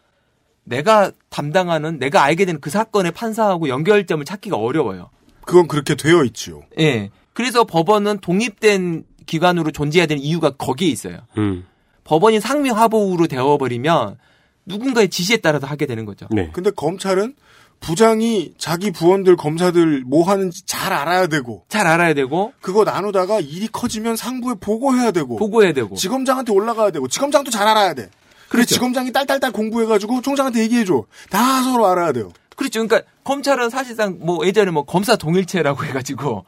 내가 0.64 1.12
담당하는 1.30 2.00
내가 2.00 2.24
알게 2.24 2.46
되는 2.46 2.62
그 2.62 2.70
사건의 2.70 3.12
판사하고 3.12 3.70
연결점을 3.70 4.24
찾기가 4.26 4.58
어려워요. 4.58 5.10
그건 5.42 5.68
그렇게 5.68 5.96
되어 5.96 6.24
있지요. 6.26 6.62
예. 6.80 7.10
그래서 7.34 7.64
법원은 7.64 8.20
독립된 8.20 9.04
기관으로 9.30 9.72
존재해야 9.72 10.08
되는 10.08 10.22
이유가 10.24 10.50
거기에 10.50 10.90
있어요. 10.90 11.20
음. 11.38 11.66
법원이 12.04 12.40
상명하복으로 12.40 13.28
되어버리면 13.28 14.18
누군가의 14.66 15.10
지시에 15.10 15.38
따라서 15.38 15.68
하게 15.68 15.86
되는 15.86 16.06
거죠. 16.06 16.28
네. 16.32 16.50
근데 16.52 16.72
검찰은 16.72 17.36
부장이 17.80 18.56
자기 18.58 18.92
부원들 18.92 19.36
검사들 19.38 20.04
뭐 20.06 20.28
하는지 20.28 20.66
잘 20.66 20.92
알아야 20.92 21.28
되고 21.28 21.64
잘 21.70 21.88
알아야 21.88 22.14
되고 22.14 22.52
그거 22.60 22.84
나누다가 22.84 23.40
일이 23.40 23.68
커지면 23.68 24.16
상부에 24.18 24.56
보고해야 24.60 25.12
되고 25.12 25.38
보고해야 25.38 25.74
되고 25.74 25.96
지검장한테 25.96 26.52
올라가야 26.52 26.92
되고 26.92 27.08
지검장도 27.08 27.52
잘 27.52 27.68
알아야 27.68 27.94
돼. 27.94 28.10
그래 28.50 28.64
그렇죠. 28.64 28.74
지검장이 28.74 29.14
딸딸딸 29.14 29.52
공부해가지고 29.52 30.22
총장한테 30.22 30.62
얘기해줘. 30.64 31.06
다 31.30 31.62
서로 31.62 31.86
알아야 31.86 32.12
돼요. 32.12 32.32
그렇죠. 32.56 32.86
그러니까 32.86 33.10
검찰은 33.24 33.70
사실상 33.70 34.18
뭐 34.20 34.46
예전에 34.46 34.72
뭐 34.72 34.84
검사 34.84 35.16
동일체라고 35.16 35.86
해가지고 35.86 36.46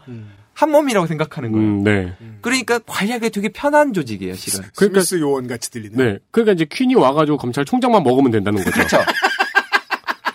한 0.53 0.69
몸이라고 0.71 1.07
생각하는 1.07 1.51
거예요. 1.51 1.67
음, 1.67 1.83
네. 1.83 2.13
그러니까 2.41 2.79
관리하기 2.85 3.29
되게 3.31 3.49
편한 3.49 3.93
조직이에요, 3.93 4.35
실은. 4.35 4.65
그러니까- 4.75 5.01
스미스 5.01 5.21
요원 5.21 5.47
같이 5.47 5.71
들리네. 5.71 5.95
네. 5.95 6.19
그러니까 6.31 6.53
이제 6.53 6.65
퀸이 6.69 6.95
와가지고 6.95 7.37
검찰총장만 7.37 8.03
먹으면 8.03 8.31
된다는 8.31 8.59
거죠. 8.63 8.71
그렇죠. 8.71 8.97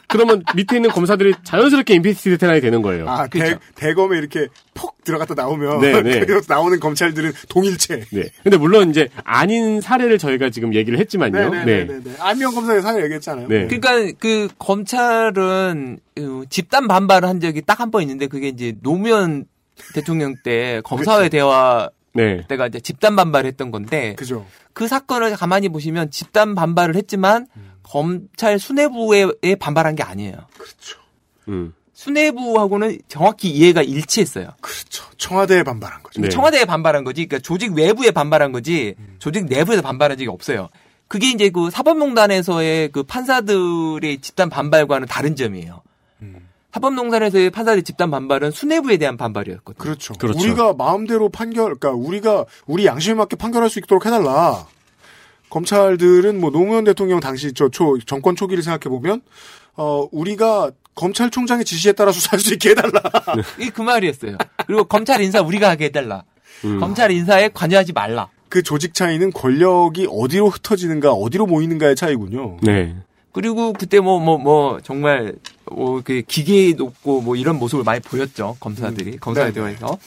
그러면 0.08 0.42
밑에 0.54 0.76
있는 0.76 0.88
검사들이 0.90 1.34
자연스럽게 1.42 1.92
임피시티 1.94 2.30
대테란이 2.30 2.60
되는 2.60 2.80
거예요. 2.80 3.08
아, 3.08 3.26
대, 3.26 3.58
대검에 3.74 4.16
이렇게 4.16 4.46
폭 4.72 5.02
들어갔다 5.04 5.34
나오면 5.34 5.80
네, 5.80 6.00
네. 6.00 6.20
그래서 6.24 6.46
나오는 6.48 6.78
검찰들은 6.80 7.32
동일체. 7.48 8.04
네. 8.12 8.22
근데 8.42 8.56
물론 8.56 8.88
이제 8.90 9.08
아닌 9.24 9.80
사례를 9.80 10.16
저희가 10.18 10.50
지금 10.50 10.74
얘기를 10.74 10.98
했지만요. 11.00 11.50
네. 11.50 11.64
네네네. 11.64 12.02
안명 12.20 12.54
검사의 12.54 12.82
사례 12.82 13.02
얘기했잖아요. 13.02 13.48
네. 13.48 13.66
그러니까 13.66 14.16
그 14.18 14.48
검찰은 14.58 15.98
어, 16.20 16.42
집단 16.48 16.86
반발을 16.88 17.28
한 17.28 17.40
적이 17.40 17.62
딱 17.62 17.80
한 17.80 17.90
번 17.90 18.02
있는데 18.02 18.26
그게 18.28 18.48
이제 18.48 18.74
노무현 18.82 19.44
대통령 19.94 20.34
때 20.42 20.80
검사회 20.84 21.28
대화 21.28 21.90
네. 22.14 22.46
때가 22.48 22.66
이제 22.66 22.80
집단 22.80 23.14
반발을 23.16 23.46
했던 23.48 23.70
건데 23.70 24.14
그죠. 24.16 24.46
그 24.72 24.88
사건을 24.88 25.36
가만히 25.36 25.68
보시면 25.68 26.10
집단 26.10 26.54
반발을 26.54 26.96
했지만 26.96 27.46
검찰 27.82 28.58
수뇌부에 28.58 29.54
반발한 29.58 29.96
게 29.96 30.02
아니에요. 30.02 30.36
음. 31.48 31.74
수뇌부하고는 31.92 32.98
정확히 33.08 33.48
이해가 33.50 33.82
일치했어요. 33.82 34.50
그렇죠. 34.60 35.04
청와대에 35.16 35.62
반발한 35.62 36.02
거죠. 36.02 36.20
네. 36.20 36.28
청와대에 36.28 36.66
반발한 36.66 37.04
거지. 37.04 37.26
그러니까 37.26 37.42
조직 37.46 37.72
외부에 37.72 38.10
반발한 38.10 38.52
거지. 38.52 38.94
조직 39.18 39.46
내부에서 39.46 39.80
반발한 39.80 40.18
적이 40.18 40.28
없어요. 40.28 40.68
그게 41.08 41.30
이제 41.30 41.48
그 41.48 41.70
사법농단에서의 41.70 42.90
그 42.90 43.02
판사들의 43.02 44.18
집단 44.20 44.50
반발과는 44.50 45.06
다른 45.06 45.36
점이에요. 45.36 45.82
사법농단에서의 46.76 47.50
판사들의 47.50 47.82
집단 47.84 48.10
반발은 48.10 48.50
수뇌부에 48.50 48.98
대한 48.98 49.16
반발이었거든요. 49.16 49.82
그렇죠. 49.82 50.14
그렇죠. 50.14 50.38
우리가 50.38 50.74
마음대로 50.74 51.28
판결, 51.30 51.74
그러니까 51.76 51.92
우리가 51.92 52.44
우리 52.66 52.84
양심에 52.86 53.14
맞게 53.14 53.36
판결할 53.36 53.70
수 53.70 53.78
있도록 53.78 54.04
해달라. 54.06 54.66
검찰들은 55.48 56.38
뭐 56.40 56.50
노무현 56.50 56.84
대통령 56.84 57.20
당시 57.20 57.52
저 57.54 57.68
초 57.70 57.98
정권 58.04 58.36
초기를 58.36 58.62
생각해 58.62 58.90
보면 58.94 59.22
어 59.76 60.06
우리가 60.12 60.70
검찰총장의 60.94 61.64
지시에 61.64 61.92
따라 61.92 62.12
수사할 62.12 62.40
수 62.40 62.52
있게 62.54 62.70
해달라. 62.70 63.00
이게 63.58 63.70
그 63.70 63.80
말이었어요. 63.82 64.36
그리고 64.66 64.84
검찰 64.84 65.20
인사 65.22 65.40
우리가 65.40 65.70
하게 65.70 65.86
해달라. 65.86 66.24
음. 66.64 66.80
검찰 66.80 67.10
인사에 67.10 67.48
관여하지 67.54 67.92
말라. 67.92 68.28
그 68.48 68.62
조직 68.62 68.92
차이는 68.94 69.32
권력이 69.32 70.08
어디로 70.10 70.48
흩어지는가, 70.48 71.12
어디로 71.12 71.46
모이는가의 71.46 71.96
차이군요. 71.96 72.58
네. 72.62 72.96
그리고 73.32 73.72
그때 73.72 74.00
뭐 74.00 74.18
뭐 74.18 74.38
뭐 74.38 74.80
정말 74.82 75.34
뭐그 75.70 76.22
기계 76.26 76.72
높고 76.72 77.20
뭐 77.20 77.36
이런 77.36 77.58
모습을 77.58 77.84
많이 77.84 78.00
보였죠 78.00 78.56
검사들이 78.60 79.18
검사에 79.18 79.52
네, 79.52 79.52
대해서. 79.52 79.98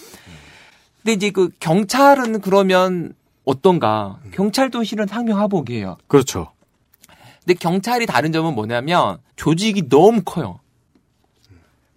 근데 1.04 1.14
이제 1.14 1.30
그 1.32 1.50
경찰은 1.60 2.42
그러면 2.42 3.14
어떤가? 3.46 4.20
경찰도 4.32 4.84
실은 4.84 5.08
상명 5.08 5.40
하복이에요. 5.40 5.98
그렇죠. 6.08 6.52
근데 7.40 7.54
경찰이 7.56 8.06
다른 8.06 8.32
점은 8.32 8.54
뭐냐면 8.54 9.18
조직이 9.36 9.88
너무 9.90 10.22
커요. 10.24 10.60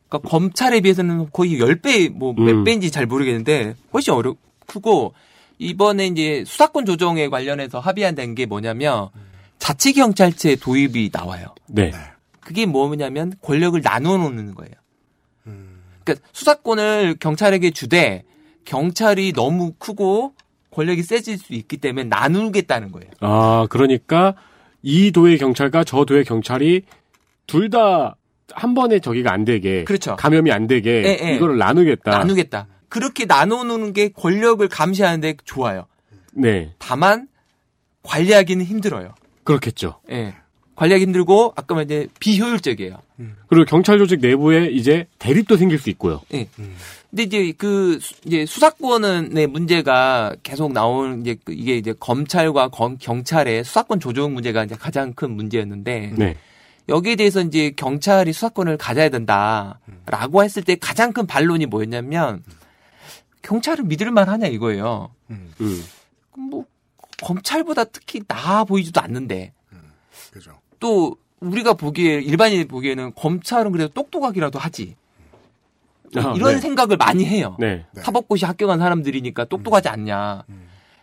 그러니까 0.09 0.29
검찰에 0.29 0.81
비해서는 0.81 1.29
거의 1.33 1.59
10배 1.59 2.11
뭐몇 2.11 2.49
음. 2.49 2.65
배인지 2.65 2.91
잘 2.91 3.07
모르겠는데 3.07 3.75
훨씬 3.93 4.15
어려 4.15 4.35
크고 4.67 5.15
이번에 5.59 6.07
이제 6.07 6.45
수사권 6.47 6.87
조정에 6.87 7.29
관련해서 7.29 7.81
합의한 7.81 8.35
게 8.35 8.47
뭐냐면 8.47 9.09
자치 9.59 9.93
경찰체 9.93 10.57
도입이 10.57 11.11
나와요. 11.13 11.55
네. 11.67 11.93
그게 12.45 12.67
뭐냐면 12.67 13.33
권력을 13.43 13.81
나눠 13.81 14.17
놓는 14.19 14.55
거예요. 14.55 14.73
그러니까 16.05 16.27
수사권을 16.33 17.17
경찰에게 17.21 17.71
주되 17.71 18.25
경찰이 18.65 19.33
너무 19.33 19.73
크고 19.79 20.35
권력이 20.71 21.03
세질 21.03 21.39
수 21.39 21.53
있기 21.55 21.77
때문에 21.77 22.05
나누겠다는 22.05 22.93
거예요. 22.93 23.11
아, 23.21 23.67
그러니까 23.71 24.35
이 24.83 25.13
도의 25.13 25.39
경찰과 25.39 25.85
저 25.85 26.05
도의 26.05 26.25
경찰이 26.25 26.83
둘 27.47 27.71
다 27.71 28.17
한 28.55 28.75
번에 28.75 28.99
저기가 28.99 29.33
안 29.33 29.45
되게 29.45 29.85
그렇죠. 29.85 30.17
감염이 30.17 30.51
안 30.53 30.67
되게 30.67 31.03
예, 31.05 31.19
예. 31.29 31.37
이거를 31.37 31.59
나누겠다. 31.59 32.11
나누겠다. 32.11 32.67
그렇게 32.89 33.25
나눠놓는 33.25 33.93
게 33.93 34.11
권력을 34.11 34.67
감시하는데 34.69 35.37
좋아요. 35.45 35.87
네. 36.35 36.75
다만 36.79 37.29
관리하기는 38.03 38.65
힘들어요. 38.65 39.15
그렇겠죠. 39.45 40.01
예. 40.11 40.35
관리하기 40.75 41.05
힘들고 41.05 41.53
아까 41.57 41.83
이제 41.83 42.09
비효율적이에요. 42.19 42.97
그리고 43.47 43.65
경찰 43.67 43.99
조직 43.99 44.21
내부에 44.21 44.67
이제 44.67 45.07
대립도 45.19 45.57
생길 45.57 45.79
수 45.79 45.91
있고요. 45.91 46.21
예. 46.35 46.49
근데 47.11 47.23
이제 47.25 47.53
그 47.57 47.99
수- 48.01 48.15
이제 48.25 48.47
수사권의 48.47 49.47
문제가 49.49 50.35
계속 50.43 50.73
나오는 50.73 51.21
이제 51.21 51.37
그 51.45 51.53
이게 51.53 51.77
이제 51.77 51.93
검찰과 52.01 52.69
검- 52.69 52.97
경찰의 52.99 53.65
수사권 53.65 54.01
조정 54.01 54.33
문제가 54.35 54.65
이제 54.65 54.75
가장 54.75 55.13
큰 55.13 55.33
문제였는데 55.33 56.15
네. 56.17 56.37
여기에 56.89 57.17
대해서 57.17 57.43
이제 57.43 57.71
경찰이 57.77 58.33
수사권을 58.33 58.77
가져야 58.79 59.09
된다라고 59.11 60.43
했을 60.43 60.63
때 60.65 60.75
가장 60.77 61.13
큰 61.13 61.27
반론이 61.27 61.67
뭐였냐면 61.67 62.43
경찰을 63.43 63.85
믿을 63.85 64.11
만 64.11 64.29
하냐 64.29 64.47
이거예요. 64.47 65.11
음. 65.31 65.53
뭐 66.37 66.65
검찰보다 67.23 67.85
특히 67.85 68.23
나아 68.27 68.65
보이지도 68.65 69.01
않는데 69.01 69.53
그죠. 70.33 70.53
또 70.83 71.17
우리가 71.39 71.75
보기에 71.75 72.21
일반인이 72.21 72.65
보기에는 72.65 73.15
검찰은 73.15 73.71
그래도 73.71 73.95
똑똑하기라도 73.95 74.59
하지 74.59 74.97
아, 76.17 76.35
이런 76.37 76.55
네. 76.55 76.61
생각을 76.61 76.97
많이 76.97 77.25
해요. 77.25 77.57
네. 77.61 77.87
사법고시 77.95 78.45
합격한 78.45 78.81
사람들이니까 78.81 79.45
똑똑하지 79.45 79.89
않냐. 79.89 80.43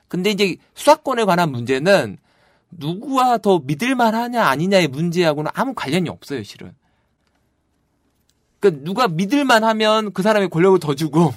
근데 0.10 0.32
이제 0.32 0.58
수사권에 0.76 1.24
관한 1.24 1.52
문제는 1.52 2.18
누구와 2.72 3.38
더 3.38 3.60
믿을만 3.64 4.16
하냐 4.16 4.44
아니냐의 4.44 4.90
문제하고는 4.90 5.50
아무 5.54 5.74
관련이 5.74 6.10
없어요, 6.10 6.44
실은. 6.44 6.74
그러니까 8.60 8.84
누가 8.84 9.08
믿을만 9.08 9.64
하면 9.64 10.12
그 10.12 10.22
사람의 10.22 10.50
권력을 10.50 10.78
더 10.80 10.94
주고 10.94 11.34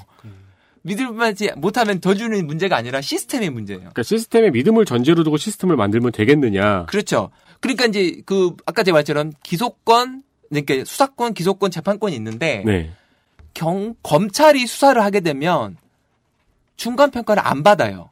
믿을만하지 0.83 1.53
못하면 1.57 2.01
더 2.01 2.15
주는 2.15 2.45
문제가 2.45 2.77
아니라 2.77 3.01
시스템의 3.01 3.51
문제예요. 3.51 3.81
그러니까 3.81 4.03
시스템에 4.03 4.51
믿음을 4.51 4.85
전제로 4.85 5.23
두고 5.23 5.37
시스템을 5.37 5.77
만들면 5.77 6.11
되겠느냐. 6.11 6.87
그렇죠. 6.87 7.31
그러니까 7.63 7.87
이제 7.87 8.21
그 8.27 8.55
아까 8.67 8.83
제가 8.83 8.97
말처럼 8.97 9.33
기소권 9.43 10.25
그러니까 10.51 10.85
수사권, 10.85 11.33
기소권, 11.33 11.71
재판권이 11.71 12.15
있는데 12.17 12.63
네. 12.67 12.93
경 13.55 13.95
검찰이 14.03 14.67
수사를 14.67 15.01
하게 15.03 15.21
되면 15.21 15.79
중간 16.77 17.11
평가를 17.11 17.43
안 17.47 17.63
받아요. 17.63 18.11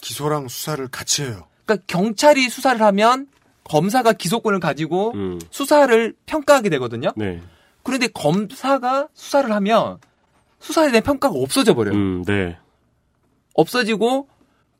기소랑 0.00 0.48
수사를 0.48 0.86
같이 0.88 1.24
해요. 1.24 1.46
그러니까 1.66 1.84
경찰이 1.88 2.48
수사를 2.48 2.80
하면 2.80 3.26
검사가 3.64 4.12
기소권을 4.14 4.60
가지고 4.60 5.12
음. 5.14 5.40
수사를 5.50 6.14
평가하게 6.24 6.70
되거든요. 6.70 7.12
네. 7.16 7.42
그런데 7.82 8.06
검사가 8.06 9.08
수사를 9.12 9.50
하면 9.52 9.98
수사에 10.60 10.90
대한 10.90 11.02
평가가 11.02 11.34
없어져 11.36 11.74
버려요. 11.74 11.94
음, 11.94 12.24
네. 12.24 12.56
없어지고 13.54 14.28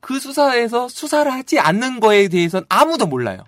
그 0.01 0.21
수사에서 0.21 0.89
수사를 0.89 1.31
하지 1.31 1.59
않는 1.59 2.01
거에 2.01 2.29
대해서는 2.29 2.65
아무도 2.69 3.07
몰라요. 3.07 3.45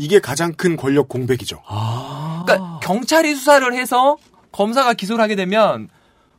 이게 0.00 0.18
가장 0.18 0.54
큰 0.54 0.78
권력 0.78 1.10
공백이죠. 1.10 1.62
그러니까 2.46 2.80
경찰이 2.82 3.34
수사를 3.34 3.70
해서 3.74 4.16
검사가 4.50 4.94
기소를 4.94 5.22
하게 5.22 5.36
되면 5.36 5.90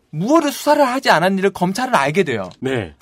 무엇을 0.09 0.51
수사를 0.51 0.84
하지 0.84 1.12
않았는지를 1.12 1.51
검찰은 1.51 1.93
알게 1.93 2.24
돼요. 2.24 2.49
네. 2.59 2.95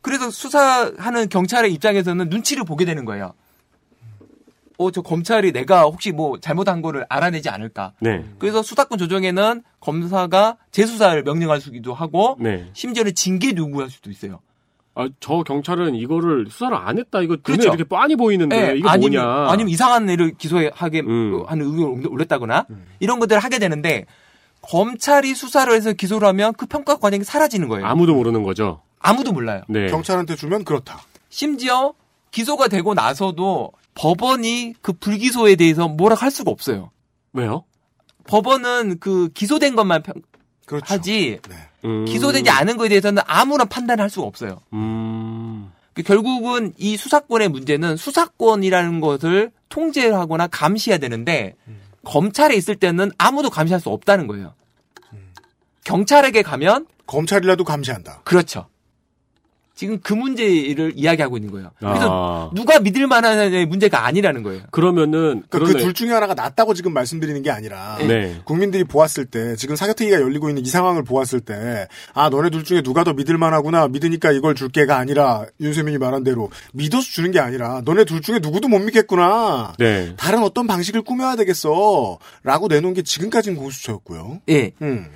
그래서 0.00 0.30
수사하는 0.30 1.28
경찰의 1.28 1.70
입장에서는 1.74 2.30
눈치를 2.30 2.64
보게 2.64 2.86
되는 2.86 3.04
거예요. 3.04 3.34
어, 4.78 4.90
저 4.90 5.02
검찰이 5.02 5.52
내가 5.52 5.82
혹시 5.82 6.12
뭐 6.12 6.40
잘못한 6.40 6.80
거를 6.80 7.04
알아내지 7.10 7.50
않을까. 7.50 7.92
네. 8.00 8.24
그래서 8.38 8.62
수사권 8.62 8.98
조정에는 8.98 9.62
검사가 9.80 10.56
재수사를 10.70 11.22
명령할 11.24 11.60
수도 11.60 11.92
하고 11.92 12.38
네. 12.40 12.70
심지어는 12.72 13.14
징계 13.14 13.54
요구할 13.54 13.90
수도 13.90 14.10
있어요. 14.10 14.40
아, 14.98 15.08
저 15.20 15.42
경찰은 15.42 15.94
이거를 15.94 16.46
수사를 16.50 16.74
안 16.74 16.98
했다. 16.98 17.20
이거 17.20 17.34
눈에 17.34 17.42
그렇죠. 17.42 17.68
이렇게 17.68 17.84
빤히 17.84 18.16
보이는데 18.16 18.70
예, 18.72 18.76
이거 18.78 18.88
아니면, 18.88 19.22
뭐냐. 19.22 19.50
아니면 19.50 19.68
이상한 19.68 20.08
애를 20.08 20.32
기소하게 20.38 21.02
음. 21.02 21.44
하는 21.46 21.66
의견을 21.66 22.08
올렸다거나 22.08 22.66
이런 22.98 23.20
것들을 23.20 23.38
하게 23.38 23.58
되는데 23.58 24.06
검찰이 24.62 25.34
수사를 25.34 25.72
해서 25.72 25.92
기소를 25.92 26.26
하면 26.28 26.54
그 26.54 26.64
평가 26.64 26.96
과정이 26.96 27.24
사라지는 27.24 27.68
거예요. 27.68 27.86
아무도 27.86 28.14
모르는 28.14 28.42
거죠. 28.42 28.80
아무도 28.98 29.32
몰라요. 29.32 29.62
네. 29.68 29.86
경찰한테 29.88 30.34
주면 30.34 30.64
그렇다. 30.64 31.02
심지어 31.28 31.92
기소가 32.30 32.68
되고 32.68 32.94
나서도 32.94 33.72
법원이 33.94 34.74
그 34.80 34.94
불기소에 34.94 35.56
대해서 35.56 35.88
뭐라 35.88 36.16
할 36.16 36.30
수가 36.30 36.50
없어요. 36.50 36.90
왜요? 37.34 37.64
법원은 38.26 38.98
그 38.98 39.28
기소된 39.34 39.76
것만 39.76 40.02
평, 40.02 40.14
그렇죠. 40.66 40.84
하지 40.92 41.40
음. 41.84 42.04
기소되지 42.04 42.50
않은 42.50 42.76
거에 42.76 42.88
대해서는 42.88 43.22
아무런 43.26 43.68
판단할 43.68 44.10
수가 44.10 44.26
없어요. 44.26 44.60
음. 44.72 45.72
그 45.94 46.02
결국은 46.02 46.74
이 46.76 46.98
수사권의 46.98 47.48
문제는 47.48 47.96
수사권이라는 47.96 49.00
것을 49.00 49.50
통제하거나 49.70 50.48
감시해야 50.48 50.98
되는데 50.98 51.54
검찰에 52.04 52.54
있을 52.54 52.76
때는 52.76 53.10
아무도 53.16 53.48
감시할 53.48 53.80
수 53.80 53.88
없다는 53.88 54.26
거예요. 54.26 54.52
경찰에게 55.84 56.42
가면 56.42 56.86
검찰이라도 57.06 57.64
감시한다. 57.64 58.20
그렇죠. 58.24 58.68
지금 59.76 60.00
그 60.02 60.14
문제를 60.14 60.94
이야기하고 60.96 61.36
있는 61.36 61.52
거예요. 61.52 61.70
그래서 61.78 62.08
아. 62.10 62.50
누가 62.54 62.80
믿을 62.80 63.06
만한 63.06 63.68
문제가 63.68 64.06
아니라는 64.06 64.42
거예요. 64.42 64.62
그러면은 64.72 65.44
그러니까 65.48 65.84
그 65.84 65.92
중에 65.92 66.10
하나가 66.10 66.34
낫다고 66.34 66.74
지금 66.74 66.92
말씀드리는 66.92 67.40
게 67.42 67.50
아니라 67.50 67.98
네. 67.98 68.40
국민들이 68.44 68.82
보았을 68.82 69.26
때 69.26 69.54
지금 69.56 69.76
사교특위가 69.76 70.20
열리고 70.20 70.48
있는 70.48 70.64
이 70.64 70.68
상황을 70.68 71.04
보았을 71.04 71.40
때 71.40 71.86
아 72.14 72.28
너네 72.30 72.50
둘 72.50 72.64
중에 72.64 72.82
누가 72.82 73.04
더 73.04 73.12
믿을 73.12 73.36
만하구나 73.38 73.88
믿으니까 73.88 74.32
이걸 74.32 74.54
줄게가 74.54 74.96
아니라 74.96 75.44
윤세민이 75.60 75.98
말한 75.98 76.24
대로 76.24 76.50
믿어서 76.72 77.06
주는 77.06 77.30
게 77.30 77.40
아니라 77.40 77.82
너네 77.84 78.04
둘 78.04 78.22
중에 78.22 78.38
누구도 78.38 78.68
못 78.68 78.78
믿겠구나 78.78 79.74
네. 79.78 80.14
다른 80.16 80.42
어떤 80.42 80.66
방식을 80.66 81.02
꾸며야 81.02 81.36
되겠어라고 81.36 82.68
내놓은 82.68 82.94
게 82.94 83.02
지금까지는 83.02 83.58
공수처였고요. 83.58 84.40
예. 84.48 84.72
음. 84.82 85.10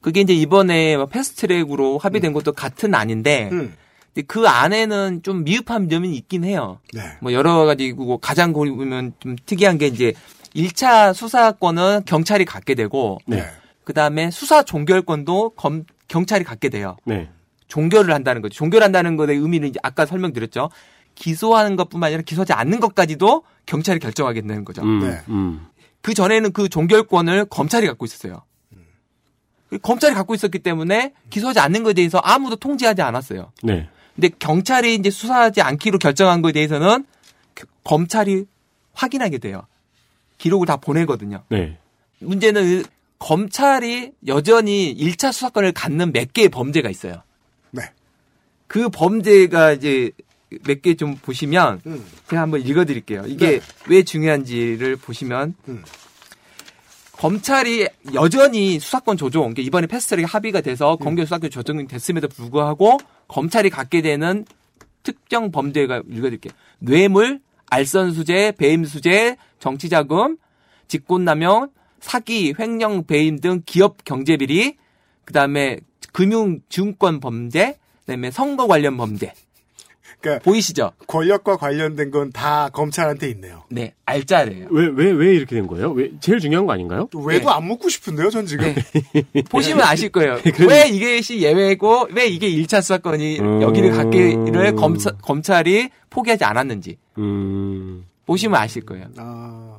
그게 0.00 0.22
이제 0.22 0.32
이번에 0.32 0.96
뭐 0.96 1.06
패스트트랙으로 1.06 1.98
합의된 1.98 2.32
것도 2.32 2.52
같은 2.52 2.94
아닌데 2.94 3.50
음. 3.52 3.74
근데 4.14 4.26
그 4.26 4.46
안에는 4.48 5.22
좀 5.22 5.44
미흡한 5.44 5.88
점이 5.88 6.14
있긴 6.16 6.44
해요. 6.44 6.80
네. 6.92 7.02
뭐 7.20 7.32
여러 7.32 7.64
가지고 7.64 8.18
가장 8.18 8.52
보면 8.52 9.12
좀 9.20 9.36
특이한 9.46 9.78
게 9.78 9.86
이제 9.86 10.12
1차 10.54 11.14
수사권은 11.14 12.02
경찰이 12.06 12.44
갖게 12.44 12.74
되고 12.74 13.18
네. 13.26 13.44
그다음에 13.84 14.30
수사 14.30 14.62
종결권도 14.62 15.50
검, 15.50 15.84
경찰이 16.08 16.44
갖게 16.44 16.68
돼요. 16.68 16.96
네. 17.04 17.28
종결을 17.68 18.12
한다는 18.12 18.42
거죠. 18.42 18.54
종결한다는 18.54 19.16
것의 19.16 19.36
의미는 19.36 19.68
이제 19.68 19.78
아까 19.82 20.06
설명드렸죠. 20.06 20.70
기소하는 21.14 21.76
것뿐만 21.76 22.08
아니라 22.08 22.22
기소하지 22.22 22.52
않는 22.52 22.80
것까지도 22.80 23.44
경찰이 23.66 24.00
결정하게 24.00 24.40
되는 24.40 24.64
거죠. 24.64 24.82
음, 24.82 25.00
네. 25.00 25.20
음. 25.28 25.66
그 26.02 26.14
전에는 26.14 26.52
그 26.52 26.68
종결권을 26.68 27.44
검찰이 27.46 27.86
갖고 27.86 28.04
있었어요. 28.04 28.42
그 29.68 29.78
검찰이 29.78 30.14
갖고 30.14 30.34
있었기 30.34 30.58
때문에 30.58 31.12
기소하지 31.30 31.60
않는 31.60 31.84
것에 31.84 31.94
대해서 31.94 32.18
아무도 32.18 32.56
통지하지 32.56 33.02
않았어요. 33.02 33.52
네. 33.62 33.88
근데 34.14 34.28
경찰이 34.38 34.94
이제 34.94 35.10
수사하지 35.10 35.62
않기로 35.62 35.98
결정한 35.98 36.42
것에 36.42 36.52
대해서는 36.52 37.04
그- 37.54 37.66
검찰이 37.84 38.44
확인하게 38.92 39.38
돼요. 39.38 39.66
기록을 40.38 40.66
다 40.66 40.76
보내거든요. 40.76 41.42
네. 41.48 41.78
문제는 42.20 42.84
검찰이 43.18 44.12
여전히 44.26 44.94
1차 44.98 45.32
수사권을 45.32 45.72
갖는 45.72 46.12
몇 46.12 46.32
개의 46.32 46.48
범죄가 46.48 46.88
있어요. 46.90 47.22
네. 47.70 47.82
그 48.66 48.88
범죄가 48.88 49.72
이제 49.72 50.10
몇 50.66 50.82
개 50.82 50.94
좀 50.94 51.14
보시면 51.16 51.80
음. 51.86 52.04
제가 52.28 52.42
한번 52.42 52.60
읽어드릴게요. 52.62 53.24
이게 53.26 53.58
네. 53.58 53.60
왜 53.88 54.02
중요한지를 54.02 54.96
보시면 54.96 55.54
음. 55.68 55.84
검찰이 57.20 57.86
여전히 58.14 58.80
수사권 58.80 59.18
조정, 59.18 59.52
이번에 59.54 59.86
패스트트랙 59.86 60.34
합의가 60.34 60.62
돼서 60.62 60.96
검경 60.96 61.26
수사권 61.26 61.50
조정이 61.50 61.86
됐음에도 61.86 62.28
불구하고 62.28 62.96
검찰이 63.28 63.68
갖게 63.68 64.00
되는 64.00 64.46
특정 65.02 65.50
범죄가 65.50 66.04
읽어드릴게요. 66.10 66.50
뇌물, 66.78 67.40
알선수재, 67.68 68.54
배임수재, 68.56 69.36
정치자금, 69.58 70.38
직권남용, 70.88 71.68
사기, 72.00 72.54
횡령, 72.58 73.04
배임 73.04 73.38
등 73.38 73.60
기업 73.66 74.02
경제비리, 74.04 74.78
그 75.26 75.34
다음에 75.34 75.78
금융, 76.14 76.60
증권 76.70 77.20
범죄, 77.20 77.76
그 78.00 78.12
다음에 78.12 78.30
선거 78.30 78.66
관련 78.66 78.96
범죄. 78.96 79.34
그러니까 80.20 80.42
보이시죠? 80.44 80.92
권력과 81.06 81.56
관련된 81.56 82.10
건 82.10 82.30
다 82.32 82.68
검찰한테 82.70 83.28
있네요. 83.30 83.64
네, 83.68 83.94
알짜래요. 84.06 84.68
왜, 84.70 84.86
왜, 84.86 85.10
왜 85.10 85.34
이렇게 85.34 85.54
된 85.56 85.66
거예요? 85.66 85.90
왜, 85.92 86.10
제일 86.20 86.38
중요한 86.40 86.66
거 86.66 86.72
아닌가요? 86.72 87.08
왜도 87.14 87.48
네. 87.48 87.54
안 87.54 87.64
묻고 87.64 87.88
싶은데요, 87.88 88.30
전 88.30 88.46
지금. 88.46 88.74
보시면 89.50 89.80
아실 89.84 90.10
거예요. 90.10 90.38
왜 90.68 90.88
이게 90.88 91.20
시 91.20 91.40
예외고 91.42 92.08
왜 92.12 92.26
이게 92.28 92.48
1차 92.50 92.80
수사권이 92.82 93.40
음. 93.40 93.62
여기를 93.62 93.92
갖기를 93.92 94.74
검사, 94.76 95.10
검찰이 95.10 95.90
포기하지 96.08 96.44
않았는지 96.44 96.98
음. 97.18 98.06
보시면 98.26 98.60
아실 98.60 98.84
거예요. 98.86 99.06
아, 99.16 99.76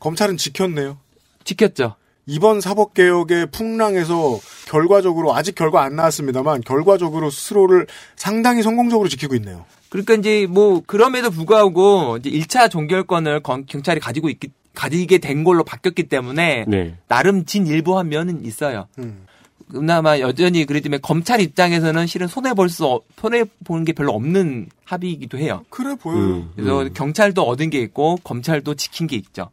검찰은 0.00 0.36
지켰네요. 0.36 0.98
지켰죠. 1.44 1.96
이번 2.26 2.60
사법개혁의 2.60 3.50
풍랑에서 3.52 4.38
결과적으로 4.66 5.34
아직 5.34 5.54
결과 5.54 5.82
안 5.84 5.96
나왔습니다만 5.96 6.60
결과적으로 6.62 7.30
스스로를 7.30 7.86
상당히 8.16 8.62
성공적으로 8.62 9.08
지키고 9.08 9.34
있네요. 9.36 9.64
그러니까 9.88 10.14
이제 10.14 10.46
뭐 10.50 10.82
그럼에도 10.86 11.30
불구하고 11.30 12.18
이제 12.18 12.28
1차 12.30 12.68
종결권을 12.70 13.40
건- 13.40 13.64
경찰이 13.66 14.00
가지고 14.00 14.28
있기 14.28 14.48
가지게 14.74 15.18
된 15.18 15.42
걸로 15.44 15.64
바뀌었기 15.64 16.02
때문에 16.08 16.64
네. 16.68 16.96
나름 17.08 17.46
진일보한 17.46 18.08
면은 18.10 18.44
있어요. 18.44 18.86
음. 18.98 19.24
그나마 19.70 20.20
여전히 20.20 20.64
때문에 20.66 20.98
검찰 21.00 21.40
입장에서는 21.40 22.06
실은 22.06 22.26
손해 22.28 22.52
볼 22.54 22.68
수 22.68 23.00
손해 23.18 23.44
보는 23.64 23.84
게 23.84 23.92
별로 23.92 24.12
없는 24.12 24.68
합의이기도 24.84 25.38
해요. 25.38 25.64
그래 25.70 25.94
보여요. 25.94 26.20
음. 26.20 26.50
그래서 26.54 26.82
음. 26.82 26.92
경찰도 26.92 27.42
얻은 27.42 27.70
게 27.70 27.78
있고 27.80 28.16
검찰도 28.22 28.74
지킨 28.74 29.06
게 29.06 29.16
있죠. 29.16 29.48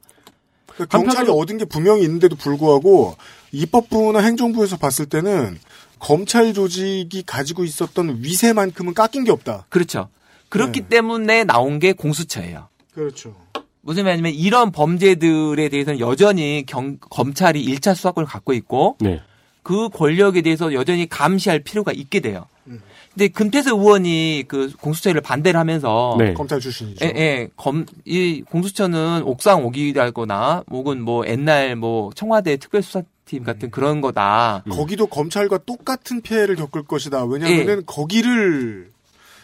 그러니까 0.67 0.97
경찰이 0.97 1.29
한편으로- 1.29 1.37
얻은 1.39 1.57
게 1.59 1.65
분명히 1.65 2.01
있는데도 2.03 2.35
불구하고 2.35 3.15
입법부나 3.53 4.19
행정부에서 4.19 4.77
봤을 4.77 5.05
때는 5.05 5.57
검찰 5.99 6.53
조직이 6.53 7.23
가지고 7.25 7.63
있었던 7.63 8.17
위세만큼은 8.21 8.93
깎인 8.93 9.23
게 9.23 9.31
없다. 9.31 9.67
그렇죠. 9.69 10.09
그렇기 10.49 10.81
네. 10.81 10.87
때문에 10.89 11.43
나온 11.45 11.79
게 11.79 11.93
공수처예요. 11.93 12.67
그렇죠. 12.93 13.35
무슨 13.81 14.03
말이냐면 14.05 14.33
이런 14.33 14.71
범죄들에 14.71 15.69
대해서는 15.69 15.99
여전히 15.99 16.63
경- 16.65 16.97
검찰이 16.99 17.63
1차 17.65 17.95
수사권을 17.95 18.27
갖고 18.27 18.53
있고 18.53 18.97
네. 18.99 19.21
그 19.61 19.89
권력에 19.89 20.41
대해서 20.41 20.73
여전히 20.73 21.07
감시할 21.07 21.59
필요가 21.59 21.91
있게 21.93 22.19
돼요. 22.19 22.45
음. 22.67 22.81
근데 23.13 23.27
금태섭 23.27 23.77
의원이 23.79 24.45
그 24.47 24.71
공수처를 24.79 25.21
반대를 25.21 25.59
하면서 25.59 26.15
네. 26.17 26.33
검찰 26.33 26.59
출신이죠. 26.59 27.05
예, 27.05 27.13
예, 27.15 27.49
검, 27.55 27.85
이 28.05 28.41
공수처는 28.49 29.23
옥상 29.23 29.63
오기라거나 29.65 30.63
혹은 30.71 31.01
뭐 31.01 31.25
옛날 31.27 31.75
뭐 31.75 32.09
청와대 32.15 32.57
특별수사 32.57 33.03
팀 33.25 33.43
같은 33.43 33.71
그런 33.71 34.01
거다. 34.01 34.63
거기도 34.69 35.07
검찰과 35.07 35.59
똑같은 35.59 36.21
피해를 36.21 36.55
겪을 36.55 36.83
것이다. 36.83 37.23
왜냐하면 37.25 37.85
거기를 37.85 38.91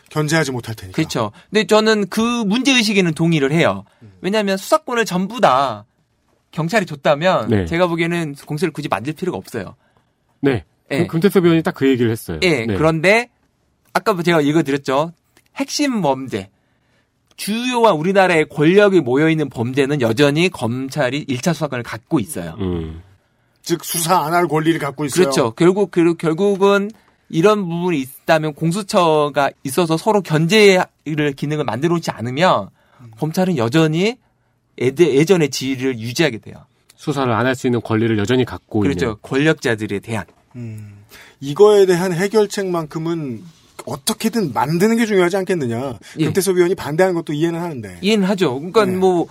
견제하지 0.10 0.52
못할 0.52 0.76
테니까. 0.76 0.94
예. 0.94 1.04
그렇죠. 1.04 1.32
근데 1.50 1.66
저는 1.66 2.08
그 2.10 2.20
문제 2.44 2.74
의식에는 2.74 3.14
동의를 3.14 3.52
해요. 3.52 3.86
왜냐하면 4.22 4.58
수사권을 4.58 5.06
전부 5.06 5.40
다 5.40 5.86
경찰이 6.52 6.86
줬다면 6.86 7.50
네. 7.50 7.66
제가 7.66 7.88
보기에는 7.88 8.36
공수를 8.46 8.74
굳이 8.74 8.88
만들 8.88 9.14
필요가 9.14 9.38
없어요. 9.38 9.76
네. 10.42 10.66
예. 10.92 11.00
그 11.00 11.08
금태섭 11.08 11.46
의원이 11.46 11.62
딱 11.64 11.76
그 11.76 11.88
얘기를 11.88 12.12
했어요. 12.12 12.40
예. 12.44 12.66
네. 12.66 12.76
그런데 12.76 13.30
아까 13.94 14.20
제가 14.22 14.42
읽어드렸죠. 14.42 15.14
핵심 15.56 16.02
범죄. 16.02 16.50
주요한 17.36 17.96
우리나라의 17.96 18.50
권력이 18.50 19.00
모여있는 19.00 19.50
범죄는 19.50 20.02
여전히 20.02 20.50
검찰이 20.50 21.26
1차 21.26 21.54
수사권을 21.54 21.84
갖고 21.84 22.20
있어요. 22.20 22.56
음. 22.60 23.02
즉 23.70 23.86
수사 23.86 24.18
안 24.18 24.34
할 24.34 24.48
권리를 24.48 24.80
갖고 24.80 25.06
있어요. 25.06 25.26
그렇죠. 25.26 25.52
결국, 25.52 25.92
그- 25.92 26.16
결국은 26.16 26.90
이런 27.30 27.62
부분이 27.70 28.00
있다면 28.02 28.56
공수처가 28.56 29.52
있어서 29.64 29.96
서로 29.96 30.22
견제를 30.22 31.34
기능을 31.36 31.66
만들어 31.66 31.94
놓지 31.94 32.10
않으면 32.10 32.70
검찰은 33.20 33.58
여전히 33.58 34.18
예전의 34.80 35.50
지위를 35.52 36.00
유지하게 36.00 36.40
돼요. 36.40 36.56
수사를 36.96 37.32
안 37.32 37.46
할 37.46 37.54
수 37.56 37.68
있는 37.68 37.80
권리를 37.82 38.18
여전히 38.18 38.44
갖고 38.44 38.80
그렇죠. 38.80 39.06
있는. 39.06 39.16
권력자들에 39.22 40.00
대한. 40.00 40.26
음, 40.56 41.04
이거에 41.40 41.86
대한 41.86 42.12
해결책만큼은 42.12 43.44
어떻게든 43.86 44.52
만드는 44.54 44.98
게 44.98 45.06
중요하지 45.06 45.38
않겠느냐. 45.38 46.00
예. 46.20 46.26
금태섭 46.26 46.56
의원이 46.58 46.74
반대하는 46.76 47.14
것도 47.16 47.34
이해는 47.34 47.60
하는데. 47.62 48.00
이해는 48.02 48.28
하죠. 48.30 48.56
그러니까 48.56 48.86
네. 48.86 48.96
뭐 48.96 49.28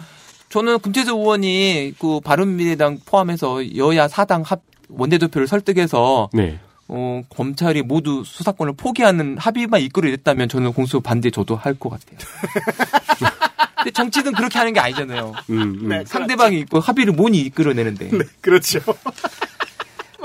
저는 0.49 0.78
금태섭 0.80 1.18
의원이 1.18 1.94
그 1.99 2.20
바른미래당 2.20 3.01
포함해서 3.05 3.76
여야 3.76 4.09
사당 4.09 4.42
합 4.42 4.61
원내대표를 4.88 5.46
설득해서 5.46 6.30
네. 6.32 6.59
어, 6.88 7.22
검찰이 7.28 7.82
모두 7.82 8.22
수사권을 8.24 8.72
포기하는 8.76 9.36
합의만 9.36 9.82
이끌어냈다면 9.82 10.49
저는 10.49 10.72
공수 10.72 11.01
반대 11.03 11.30
저도 11.30 11.55
할 11.57 11.74
것 11.74 11.90
같아요. 11.90 12.18
근데 13.76 13.90
정치는 13.90 14.32
그렇게 14.32 14.59
하는 14.59 14.72
게 14.72 14.80
아니잖아요. 14.80 15.34
음, 15.51 15.61
음. 15.82 15.88
네. 15.88 16.03
상대방이 16.07 16.59
있고 16.61 16.80
합의를 16.80 17.12
뭐니 17.12 17.38
이끌어내는데. 17.42 18.11
그렇죠. 18.40 18.80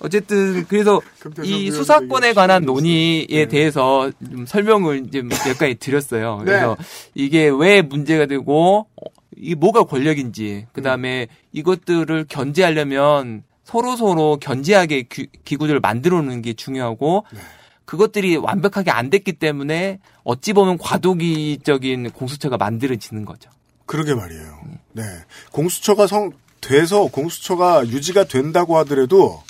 어쨌든 0.00 0.64
그래서 0.68 1.00
이 1.42 1.70
수사권에 1.70 2.32
관한 2.32 2.62
논의에. 2.64 3.26
네. 3.28 3.46
대해서 3.48 4.10
좀 4.30 4.46
설명을 4.46 5.06
이제 5.06 5.22
몇 5.22 5.58
가지 5.58 5.74
드렸어요. 5.74 6.38
네. 6.38 6.44
그래서 6.44 6.76
이게 7.14 7.48
왜 7.48 7.82
문제가 7.82 8.26
되고 8.26 8.86
어, 8.96 9.10
이 9.36 9.54
뭐가 9.54 9.84
권력인지 9.84 10.66
그다음에 10.72 11.28
이것들을 11.52 12.26
견제하려면 12.28 13.42
서로 13.64 13.96
서로 13.96 14.38
견제하게 14.40 15.04
규- 15.10 15.26
기구들을 15.44 15.80
만들어 15.80 16.16
놓는 16.22 16.42
게 16.42 16.54
중요하고 16.54 17.24
네. 17.32 17.40
그것들이 17.84 18.36
완벽하게 18.36 18.90
안 18.90 19.10
됐기 19.10 19.32
때문에 19.34 19.98
어찌 20.22 20.52
보면 20.52 20.78
과도기적인 20.78 22.10
공수처가 22.10 22.56
만들어지는 22.56 23.24
거죠. 23.24 23.50
그러게 23.86 24.14
말이에요. 24.14 24.60
네. 24.92 25.02
공수처가 25.52 26.06
성, 26.06 26.30
돼서 26.60 27.06
공수처가 27.06 27.86
유지가 27.88 28.24
된다고 28.24 28.76
하더라도 28.78 29.42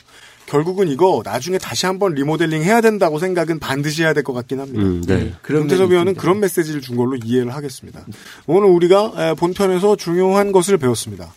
결국은 0.49 0.89
이거 0.89 1.21
나중에 1.25 1.59
다시 1.59 1.87
한번 1.87 2.15
리모델링 2.15 2.63
해야 2.63 2.81
된다고 2.81 3.19
생각은 3.19 3.59
반드시 3.59 4.03
해야 4.03 4.13
될 4.15 4.23
것 4.25 4.33
같긴 4.33 4.61
합니다. 4.61 4.83
음, 4.83 5.03
네. 5.07 5.33
윤태섭 5.49 5.83
면이 5.89 5.93
의원은. 5.93 6.15
그런 6.15 6.41
메시지를 6.41 6.81
준 6.81 6.97
걸로 6.97 7.17
이해를 7.17 7.55
하겠습니다. 7.55 8.05
오늘 8.47 8.69
우리가 8.69 9.13
에, 9.17 9.35
본편에서 9.35 9.97
중요한 9.97 10.51
것을 10.53 10.79
배웠습니다. 10.79 11.33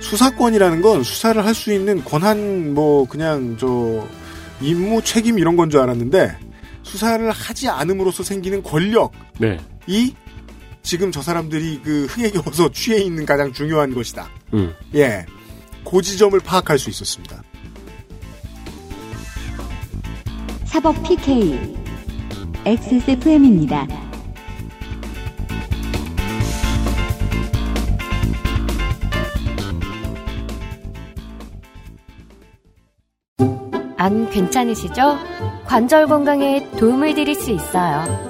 수사권이라는 0.00 0.82
건 0.82 1.02
수사를 1.02 1.44
할 1.44 1.54
수 1.54 1.72
있는 1.72 2.02
권한 2.04 2.74
뭐 2.74 3.06
그냥 3.06 3.56
저 3.58 4.06
임무 4.60 5.02
책임 5.02 5.38
이런 5.38 5.56
건 5.56 5.70
줄 5.70 5.80
알았는데 5.80 6.36
수사를 6.82 7.30
하지 7.30 7.68
않음으로써 7.68 8.22
생기는 8.22 8.62
권력이 8.62 9.14
네. 9.38 9.58
지금 10.82 11.12
저 11.12 11.22
사람들이 11.22 11.80
그 11.82 12.06
흥에 12.06 12.30
겨워서 12.30 12.70
취해 12.70 12.98
있는 13.02 13.26
가장 13.26 13.52
중요한 13.52 13.94
것이다. 13.94 14.28
음. 14.54 14.74
예. 14.94 15.24
그 15.84 16.02
지점을 16.02 16.38
파악할 16.40 16.78
수 16.78 16.90
있었습니다. 16.90 17.42
사법 20.64 21.02
PK 21.02 21.76
XSFM입니다. 22.64 23.86
안 33.96 34.30
괜찮으시죠? 34.30 35.18
관절 35.66 36.06
건강에 36.06 36.66
도움을 36.78 37.14
드릴 37.14 37.34
수 37.34 37.50
있어요. 37.50 38.29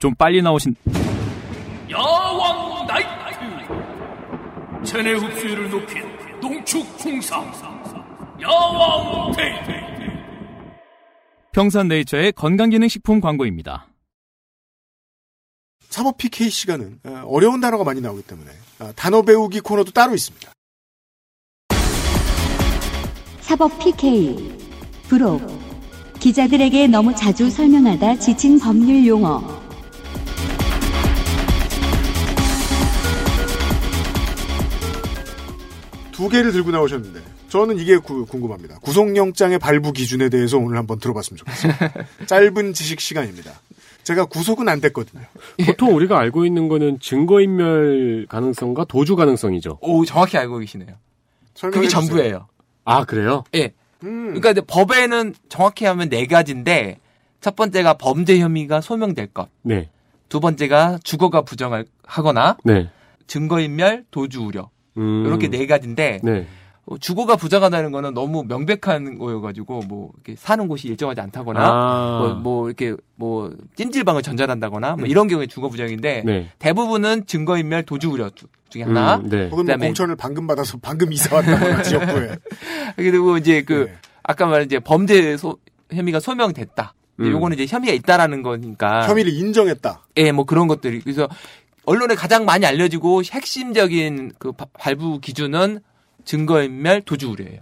좀 0.00 0.14
빨리 0.14 0.40
나오신 0.40 0.74
야왕 1.90 2.86
나이트 2.86 3.08
체내 4.82 5.12
흡수율을 5.12 5.70
높인 5.70 6.02
농축 6.40 6.86
홍삼 7.04 7.52
야왕 8.40 9.32
테이테 9.36 9.90
평산네이처의 11.52 12.32
건강기능식품 12.32 13.20
광고입니다. 13.20 13.88
사법 15.90 16.16
PK 16.16 16.48
시간은 16.48 17.00
어, 17.04 17.24
어려운 17.26 17.60
단어가 17.60 17.84
많이 17.84 18.00
나오기 18.00 18.22
때문에 18.22 18.50
아, 18.78 18.92
단어 18.96 19.20
배우기 19.20 19.60
코너도 19.60 19.90
따로 19.90 20.14
있습니다. 20.14 20.50
사법 23.42 23.78
PK 23.78 24.56
부록 25.08 25.42
기자들에게 26.20 26.86
너무 26.86 27.14
자주 27.14 27.50
설명하다 27.50 28.16
지친 28.20 28.58
법률 28.58 29.06
용어 29.06 29.59
두 36.20 36.28
개를 36.28 36.52
들고 36.52 36.70
나오셨는데 36.70 37.18
저는 37.48 37.78
이게 37.78 37.96
구- 37.96 38.26
궁금합니다. 38.26 38.78
구속영장의 38.80 39.58
발부 39.58 39.90
기준에 39.94 40.28
대해서 40.28 40.58
오늘 40.58 40.76
한번 40.76 40.98
들어봤으면 40.98 41.38
좋겠습니다. 41.38 41.92
짧은 42.28 42.74
지식 42.74 43.00
시간입니다. 43.00 43.52
제가 44.04 44.26
구속은 44.26 44.68
안 44.68 44.82
됐거든요. 44.82 45.22
보통 45.64 45.94
우리가 45.96 46.18
알고 46.18 46.44
있는 46.44 46.68
거는 46.68 47.00
증거인멸 47.00 48.26
가능성과 48.28 48.84
도주 48.84 49.16
가능성이죠. 49.16 49.78
오, 49.80 50.04
정확히 50.04 50.36
알고 50.36 50.58
계시네요. 50.58 50.90
그게 51.58 51.88
전부예요. 51.88 52.48
아, 52.84 53.04
그래요? 53.06 53.44
예. 53.54 53.72
음. 54.02 54.26
그러니까 54.26 54.50
이제 54.50 54.60
법에는 54.60 55.34
정확히 55.48 55.86
하면 55.86 56.10
네 56.10 56.26
가지인데 56.26 56.98
첫 57.40 57.56
번째가 57.56 57.94
범죄 57.94 58.38
혐의가 58.38 58.82
소명될 58.82 59.28
것. 59.28 59.48
네. 59.62 59.88
두 60.28 60.38
번째가 60.38 60.98
주거가 61.02 61.40
부정을 61.42 61.86
하거나 62.04 62.58
네. 62.62 62.90
증거인멸, 63.26 64.04
도주 64.10 64.42
우려. 64.42 64.68
음. 65.00 65.24
이렇게 65.26 65.48
네 65.48 65.66
가지인데 65.66 66.20
네. 66.22 66.46
어, 66.86 66.96
주거가 66.98 67.36
부정하다는 67.36 67.92
거는 67.92 68.14
너무 68.14 68.42
명백한 68.48 69.18
거여가지고 69.18 69.82
뭐 69.88 70.10
이렇게 70.14 70.34
사는 70.38 70.66
곳이 70.66 70.88
일정하지 70.88 71.20
않다거나 71.20 71.60
아. 71.62 72.18
뭐, 72.20 72.34
뭐 72.34 72.66
이렇게 72.68 72.94
뭐 73.16 73.52
찜질방을 73.76 74.22
전전한다거나 74.22 74.96
뭐 74.96 75.04
음. 75.04 75.06
이런 75.06 75.28
경우에 75.28 75.46
주거 75.46 75.68
부정인데 75.68 76.22
네. 76.24 76.48
대부분은 76.58 77.26
증거인멸, 77.26 77.84
도주 77.84 78.10
우려 78.10 78.30
두- 78.30 78.46
중에 78.70 78.84
하나. 78.84 79.16
음, 79.16 79.28
네. 79.28 79.48
혹은 79.48 79.66
뭐 79.66 79.74
그다음에- 79.74 79.80
공천을 79.86 80.14
방금 80.16 80.46
받아서 80.46 80.78
방금 80.80 81.12
이사 81.12 81.34
왔다거나 81.34 81.82
지역구에. 81.82 82.36
그리고 82.96 83.36
이제 83.36 83.62
그 83.62 83.86
네. 83.88 83.94
아까 84.22 84.46
말한 84.46 84.66
이제 84.66 84.78
범죄 84.78 85.36
소, 85.36 85.58
혐의가 85.92 86.20
소명됐다. 86.20 86.94
이제 87.18 87.28
음. 87.28 87.32
요거는 87.32 87.58
이제 87.58 87.66
혐의가 87.68 87.92
있다라는 87.94 88.42
거니까. 88.42 89.08
혐의를 89.08 89.32
인정했다. 89.32 90.06
예, 90.18 90.30
뭐 90.32 90.44
그런 90.44 90.68
것들이. 90.68 91.00
그래서 91.00 91.28
언론에 91.86 92.14
가장 92.14 92.44
많이 92.44 92.66
알려지고 92.66 93.22
핵심적인 93.24 94.32
그 94.38 94.52
바- 94.52 94.66
발부 94.78 95.20
기준은 95.20 95.80
증거인멸 96.24 97.02
도주 97.02 97.30
우려예요. 97.30 97.60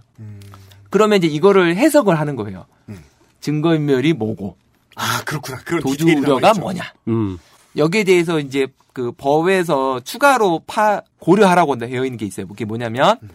그러면 0.89 1.17
이제 1.19 1.27
이거를 1.27 1.75
해석을 1.75 2.19
하는 2.19 2.35
거예요. 2.35 2.65
음. 2.89 2.99
증거인멸이 3.41 4.13
뭐고 4.13 4.57
아 4.95 5.21
그렇구나. 5.25 5.59
그런 5.59 5.81
도주 5.81 6.05
우려가. 6.05 6.53
뭐냐. 6.53 6.81
음. 7.07 7.37
여기에 7.77 8.03
대해서 8.03 8.39
이제 8.39 8.67
그 8.93 9.11
법에서 9.13 10.01
추가로 10.01 10.63
파 10.67 11.01
고려하라고 11.19 11.77
되어 11.77 12.03
있는 12.03 12.17
게 12.17 12.25
있어요. 12.25 12.47
그게 12.47 12.65
뭐냐면 12.65 13.17
음. 13.23 13.29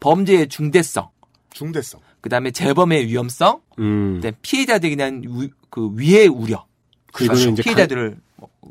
범죄의 0.00 0.48
중대성, 0.48 1.08
중대성. 1.52 2.00
그다음에 2.20 2.50
재범의 2.50 3.06
위험성, 3.06 3.60
음. 3.78 4.14
그다음에 4.16 4.36
피해자들에 4.42 4.96
대한 4.96 5.22
우- 5.28 5.48
그 5.70 5.90
위해 5.94 6.26
우려. 6.26 6.66
이제 7.52 7.62
피해자들을 7.62 8.08
뭐 8.10 8.18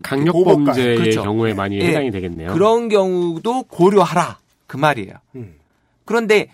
강력. 0.04 0.34
범죄의 0.44 0.98
그렇죠. 0.98 1.24
경우에 1.24 1.54
많이 1.54 1.80
예. 1.80 1.88
해당이 1.88 2.12
되겠네요. 2.12 2.54
그런 2.54 2.90
경우도 2.90 3.64
고려하라 3.64 4.38
그 4.68 4.78
말이에요. 4.78 5.14
음. 5.36 5.56
그런데 6.06 6.48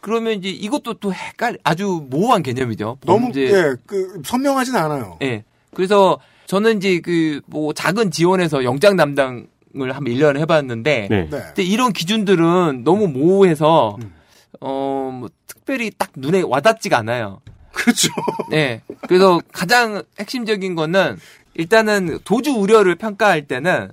그러면 0.00 0.32
이제 0.34 0.48
이것도 0.48 0.94
또 0.94 1.12
헷갈 1.14 1.58
아주 1.64 2.04
모호한 2.10 2.42
개념이죠. 2.42 2.98
너무 3.06 3.26
범죄- 3.32 3.50
예, 3.52 3.74
그 3.86 4.20
선명하진 4.24 4.74
않아요. 4.76 5.16
예. 5.22 5.44
그래서 5.74 6.18
저는 6.46 6.78
이제 6.78 7.00
그 7.00 7.40
뭐 7.46 7.72
작은 7.72 8.10
지원에서 8.10 8.64
영장 8.64 8.96
담당을 8.96 9.46
한 9.92 10.04
1년 10.04 10.36
해 10.38 10.44
봤는데 10.44 11.06
네. 11.08 11.28
네. 11.30 11.42
근데 11.46 11.62
이런 11.62 11.92
기준들은 11.92 12.82
너무 12.84 13.08
모호해서 13.08 13.96
음. 14.02 14.12
어, 14.60 15.10
뭐 15.18 15.28
특별히 15.46 15.90
딱 15.96 16.10
눈에 16.16 16.42
와닿지가 16.42 16.98
않아요. 16.98 17.40
그렇죠. 17.72 18.08
네. 18.50 18.82
그래서 19.08 19.40
가장 19.52 20.02
핵심적인 20.18 20.74
거는 20.74 21.16
일단은 21.54 22.18
도주 22.24 22.52
우려를 22.52 22.94
평가할 22.96 23.46
때는 23.46 23.90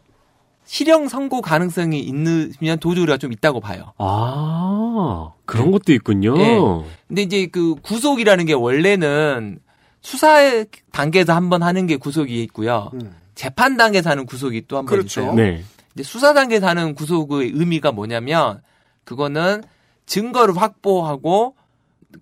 실형 0.66 1.08
선고 1.08 1.42
가능성이 1.42 2.00
있으면 2.00 2.80
도주 2.80 3.02
우려가 3.02 3.18
좀 3.18 3.32
있다고 3.34 3.60
봐요. 3.60 3.94
아, 3.98 5.32
그런 5.46 5.72
것도 5.72 5.94
있군요. 5.94 6.38
네. 6.38 6.60
근데 7.08 7.22
이제 7.24 7.48
그 7.48 7.76
구속이라는 7.82 8.46
게 8.46 8.54
원래는 8.54 9.60
수사 10.02 10.64
단계에서 10.92 11.34
한 11.34 11.50
번 11.50 11.64
하는 11.64 11.88
게 11.88 11.98
구속이 11.98 12.42
있고요. 12.44 12.92
음. 12.94 13.16
재판 13.36 13.78
단계에서 13.78 14.12
하는 14.12 14.26
구속이 14.26 14.66
또 14.68 14.78
한번 14.78 14.92
그렇죠. 14.98 15.22
있어요. 15.22 15.34
네. 15.34 15.64
이제 15.96 16.04
수사 16.04 16.34
단계에서 16.34 16.68
하는 16.68 16.94
구속의 16.94 17.52
의미가 17.56 17.92
뭐냐면 17.92 18.62
그거는 19.06 19.64
증거를 20.06 20.56
확보하고 20.56 21.56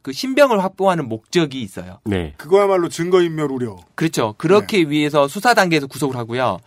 그 0.01 0.11
신병을 0.11 0.64
확보하는 0.64 1.07
목적이 1.07 1.61
있어요. 1.61 1.99
네. 2.03 2.34
그거야말로 2.38 2.89
증거인멸 2.89 3.51
우려. 3.51 3.77
그렇죠. 3.95 4.35
그렇게 4.38 4.81
위해서 4.81 5.27
수사 5.27 5.53
단계에서 5.53 5.88
구속을 5.88 6.15
하고요. 6.15 6.59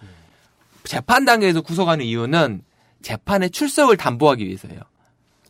재판 0.84 1.24
단계에서 1.24 1.60
구속하는 1.60 2.04
이유는 2.04 2.62
재판에 3.02 3.48
출석을 3.48 3.96
담보하기 3.96 4.46
위해서예요. 4.46 4.80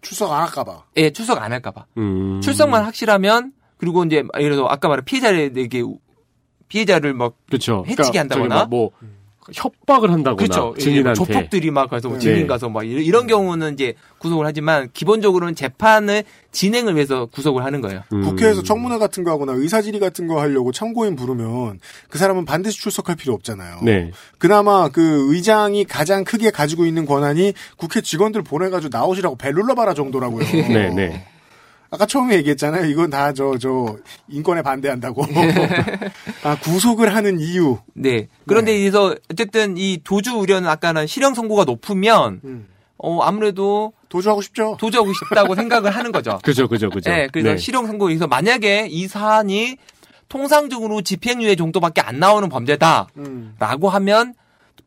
출석 0.01 0.32
안 0.32 0.42
할까봐. 0.42 0.84
예, 0.97 1.10
출석 1.10 1.40
안 1.42 1.52
할까봐. 1.52 1.86
음. 1.98 2.40
출석만 2.40 2.84
확실하면 2.84 3.52
그리고 3.76 4.05
이제 4.05 4.24
예를 4.38 4.56
들어 4.56 4.66
아까 4.68 4.88
말한 4.88 5.05
피해자에게 5.05 5.84
피해자를 6.68 7.14
막 7.14 7.34
그렇죠. 7.48 7.84
해치게 7.86 8.02
그러니까 8.02 8.20
한다거나? 8.20 8.64
뭐, 8.66 8.90
뭐 9.01 9.10
협박을 9.52 10.10
한다거나 10.10 10.36
그렇죠. 10.36 10.74
예, 10.76 10.80
증인한테 10.80 11.14
조폭들이 11.14 11.70
막 11.70 11.90
가서 11.90 12.08
뭐 12.08 12.18
네. 12.18 12.24
증인 12.24 12.46
가서 12.46 12.68
막 12.68 12.84
이런, 12.84 13.02
이런 13.02 13.26
경우는 13.26 13.74
이제 13.74 13.94
구속을 14.18 14.46
하지만 14.46 14.90
기본적으로는 14.92 15.54
재판을 15.54 16.24
진행을 16.52 16.94
위해서 16.94 17.26
구속을 17.26 17.64
하는 17.64 17.80
거예요. 17.80 18.02
음. 18.12 18.22
국회에서 18.22 18.62
청문회 18.62 18.98
같은 18.98 19.24
거 19.24 19.30
하거나 19.30 19.52
의사 19.52 19.82
질의 19.82 20.00
같은 20.00 20.26
거 20.26 20.40
하려고 20.40 20.72
참고인 20.72 21.16
부르면 21.16 21.80
그 22.08 22.18
사람은 22.18 22.44
반드시 22.44 22.78
출석할 22.80 23.16
필요 23.16 23.34
없잖아요. 23.34 23.80
네. 23.82 24.10
그나마 24.38 24.88
그 24.88 25.32
의장이 25.32 25.84
가장 25.84 26.24
크게 26.24 26.50
가지고 26.50 26.84
있는 26.84 27.06
권한이 27.06 27.54
국회 27.76 28.00
직원들 28.00 28.42
보내 28.42 28.68
가지고 28.68 28.96
나오시라고 28.96 29.36
벨 29.36 29.54
눌러 29.54 29.74
봐라 29.74 29.94
정도라고요. 29.94 30.44
네, 30.68 30.90
네. 30.90 31.26
아까 31.90 32.06
처음에 32.06 32.36
얘기했잖아요. 32.36 32.86
이건 32.86 33.10
다 33.10 33.32
저, 33.32 33.58
저, 33.58 33.96
인권에 34.28 34.62
반대한다고. 34.62 35.24
아, 36.44 36.56
구속을 36.60 37.14
하는 37.14 37.40
이유. 37.40 37.78
네. 37.94 38.28
그런데 38.46 38.74
여기서 38.74 39.16
어쨌든 39.30 39.76
이 39.76 39.98
도주 40.02 40.36
우려는 40.36 40.68
아까는 40.68 41.06
실형 41.08 41.34
선고가 41.34 41.64
높으면 41.64 42.40
음. 42.44 42.68
어 42.96 43.20
아무래도 43.22 43.92
도주하고 44.08 44.40
싶죠. 44.42 44.76
도주하고 44.78 45.12
싶다고 45.12 45.54
생각을 45.56 45.90
하는 45.90 46.12
거죠. 46.12 46.38
그죠, 46.44 46.68
그죠, 46.68 46.90
그죠. 46.90 47.10
네. 47.10 47.28
그래서 47.32 47.50
네. 47.50 47.56
실형 47.56 47.86
선고에서 47.86 48.26
만약에 48.28 48.86
이 48.88 49.08
사안이 49.08 49.76
통상적으로 50.28 51.00
집행유예 51.00 51.56
정도밖에 51.56 52.02
안 52.02 52.20
나오는 52.20 52.48
범죄다라고 52.48 53.08
음. 53.18 53.56
하면 53.58 54.34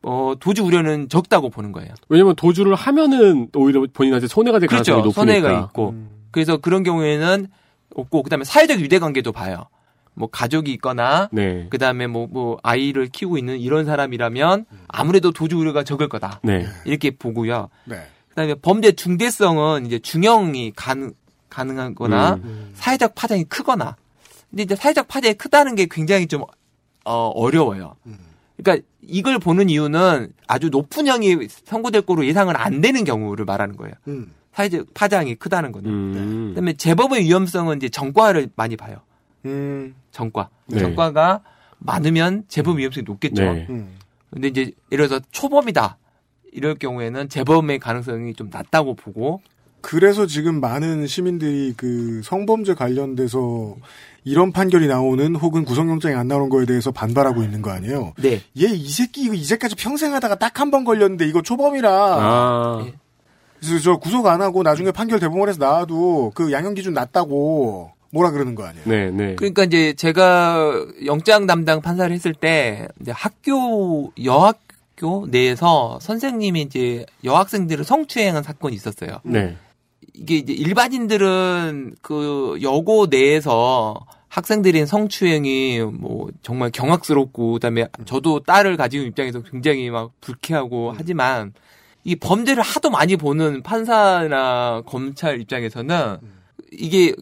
어 0.04 0.34
도주 0.40 0.64
우려는 0.64 1.10
적다고 1.10 1.50
보는 1.50 1.72
거예요. 1.74 1.94
왜냐면 2.08 2.36
도주를 2.36 2.76
하면은 2.76 3.50
오히려 3.56 3.86
본인한테 3.92 4.28
손해가 4.28 4.60
될 4.60 4.70
가능성이 4.70 5.02
그렇죠. 5.02 5.20
높으니까. 5.20 5.42
손해가 5.42 5.66
있고. 5.66 5.96
그래서 6.34 6.58
그런 6.58 6.84
경우에는 6.84 7.48
없고 7.96 8.24
그다음에 8.24 8.44
사회적 8.44 8.82
유대 8.82 9.00
관계도 9.00 9.32
봐요. 9.32 9.68
뭐 10.16 10.30
가족이 10.30 10.72
있거나 10.74 11.30
네. 11.32 11.68
그다음에 11.70 12.08
뭐, 12.08 12.28
뭐 12.28 12.60
아이를 12.64 13.08
키우고 13.08 13.38
있는 13.38 13.60
이런 13.60 13.86
사람이라면 13.86 14.66
아무래도 14.88 15.32
도주 15.32 15.58
우려가 15.58 15.84
적을 15.84 16.10
거다. 16.10 16.42
네. 16.44 16.68
이렇게 16.86 17.12
보고요. 17.12 17.70
네. 17.86 18.02
그다음에 18.30 18.56
범죄 18.56 18.92
중대성은 18.92 19.86
이제 19.86 20.00
중형이 20.00 20.74
가능 20.76 21.14
가능하거나 21.50 22.40
음. 22.44 22.72
사회적 22.74 23.14
파장이 23.14 23.44
크거나. 23.46 23.96
근데 24.50 24.64
이제 24.64 24.76
사회적 24.76 25.08
파장이 25.08 25.36
크다는 25.36 25.76
게 25.76 25.88
굉장히 25.90 26.26
좀 26.28 26.44
어, 27.06 27.28
어려워요. 27.28 27.96
그러니까 28.58 28.86
이걸 29.02 29.38
보는 29.38 29.70
이유는 29.70 30.34
아주 30.48 30.70
높은 30.70 31.06
형이 31.06 31.48
선고될 31.50 32.04
거로 32.04 32.26
예상은 32.26 32.56
안 32.56 32.82
되는 32.82 33.04
경우를 33.04 33.46
말하는 33.46 33.76
거예요. 33.78 33.94
음. 34.08 34.32
사회적 34.54 34.94
파장이 34.94 35.36
크다는 35.36 35.72
거는. 35.72 35.90
음. 35.90 36.48
그다음에 36.50 36.74
재범의 36.74 37.24
위험성은 37.24 37.78
이제 37.78 37.90
전과를 37.90 38.50
많이 38.56 38.76
봐요. 38.78 38.98
음. 39.46 39.96
전과. 40.12 40.50
네. 40.68 40.80
전과가 40.80 41.42
많으면 41.80 42.44
재범 42.48 42.78
위험성이 42.78 43.04
높겠죠. 43.06 43.42
네. 43.44 43.68
음. 43.70 43.90
근데 44.32 44.48
이제 44.48 44.72
예를 44.92 45.08
들어서 45.08 45.24
초범이다. 45.32 45.98
이럴 46.54 46.76
경우에는 46.76 47.30
재범의 47.30 47.80
가능성이 47.80 48.34
좀 48.34 48.50
낮다고 48.52 48.94
보고 48.96 49.42
그래서 49.82 50.26
지금 50.28 50.62
많은 50.62 51.08
시민들이 51.08 51.74
그 51.76 52.22
성범죄 52.24 52.74
관련돼서 52.76 53.76
이런 54.24 54.54
판결이 54.54 54.88
나오는 54.88 55.36
혹은 55.36 55.66
구속영장이 55.66 56.16
안 56.16 56.28
나오는 56.30 56.48
거에 56.50 56.66
대해서 56.66 56.92
반발하고 56.92 57.44
있는 57.44 57.62
거 57.62 57.72
아니에요? 57.72 58.14
네. 58.22 58.36
얘 58.62 58.68
이 58.70 58.88
새끼 58.90 59.24
이거 59.24 59.34
이제까지 59.34 59.76
평생 59.76 60.14
하다가 60.14 60.36
딱 60.36 60.60
한 60.62 60.72
번 60.72 60.86
걸렸는데 60.86 61.28
이거 61.28 61.42
초범이라. 61.42 61.90
아. 61.92 62.86
예. 63.64 63.68
그래서 63.68 63.84
저 63.84 63.98
구속 63.98 64.28
안 64.28 64.42
하고 64.42 64.64
나중에 64.64 64.92
판결 64.92 65.20
대법원에서 65.20 65.60
나와도 65.60 66.32
그 66.36 66.52
양형 66.52 66.74
기준 66.74 66.94
낮다고 66.94 67.92
뭐라 68.12 68.32
그러는 68.32 68.54
거 68.54 68.64
아니에요? 68.64 68.84
네, 68.86 69.10
네. 69.10 69.36
그러니까 69.36 69.64
이제 69.64 69.94
제가 69.94 70.86
영장 71.06 71.48
담당 71.48 71.82
판사를 71.82 72.14
했을 72.14 72.34
때 72.34 72.88
이제 73.02 73.12
학교 73.12 74.12
여학교 74.24 75.28
내에서 75.28 75.98
선생님이 76.00 76.62
이제 76.62 77.06
여학생들을 77.24 77.84
성추행한 77.84 78.44
사건이 78.44 78.76
있었어요. 78.76 79.18
네. 79.24 79.58
이게 80.14 80.36
이제 80.36 80.54
일반인들은 80.54 81.96
그 82.04 82.60
여고 82.62 83.08
내에서 83.08 84.06
학생들인 84.28 84.86
성추행이 84.86 85.82
뭐 85.82 86.30
정말 86.44 86.70
경악스럽고 86.72 87.54
그다음에 87.54 87.88
저도 88.06 88.42
딸을 88.42 88.78
가지고 88.78 89.06
입장에서 89.06 89.42
굉장히 89.42 89.90
막 89.90 90.12
불쾌하고 90.22 90.94
하지만 90.96 91.54
이 92.04 92.16
범죄를 92.16 92.62
하도 92.64 92.90
많이 92.90 93.16
보는 93.16 93.64
판사나 93.64 94.82
검찰 94.86 95.40
입장에서는 95.40 96.18
이게 96.72 97.14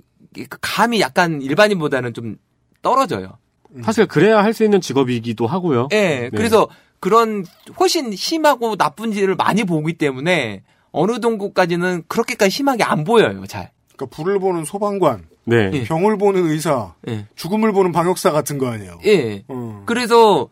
감이 0.62 1.00
약간 1.02 1.42
일반인보다는 1.42 2.14
좀 2.14 2.38
떨어져요. 2.82 3.38
사실 3.84 4.06
그래야 4.06 4.44
할 4.44 4.54
수 4.54 4.64
있는 4.64 4.82
직업이기도 4.82 5.48
하고요. 5.48 5.88
예, 5.94 6.30
그래서 6.36 6.68
그런 7.00 7.46
훨씬 7.80 8.12
심하고 8.16 8.76
나쁜 8.76 9.12
짓을 9.12 9.36
많이 9.36 9.64
보기 9.64 9.94
때문에 9.94 10.64
어느 10.92 11.20
정도까지는 11.20 12.04
그렇게까지 12.08 12.52
심하게 12.52 12.84
안 12.84 13.04
보여요, 13.04 13.46
잘. 13.48 13.72
그러니까 13.96 14.16
불을 14.16 14.40
보는 14.40 14.66
소방관, 14.66 15.28
네. 15.46 15.70
예. 15.74 15.84
병을 15.84 16.18
보는 16.18 16.48
의사, 16.48 16.94
예. 17.08 17.28
죽음을 17.36 17.72
보는 17.72 17.92
방역사 17.92 18.32
같은 18.32 18.58
거 18.58 18.68
아니에요? 18.68 19.00
예. 19.06 19.44
음. 19.50 19.84
그래서 19.86 20.50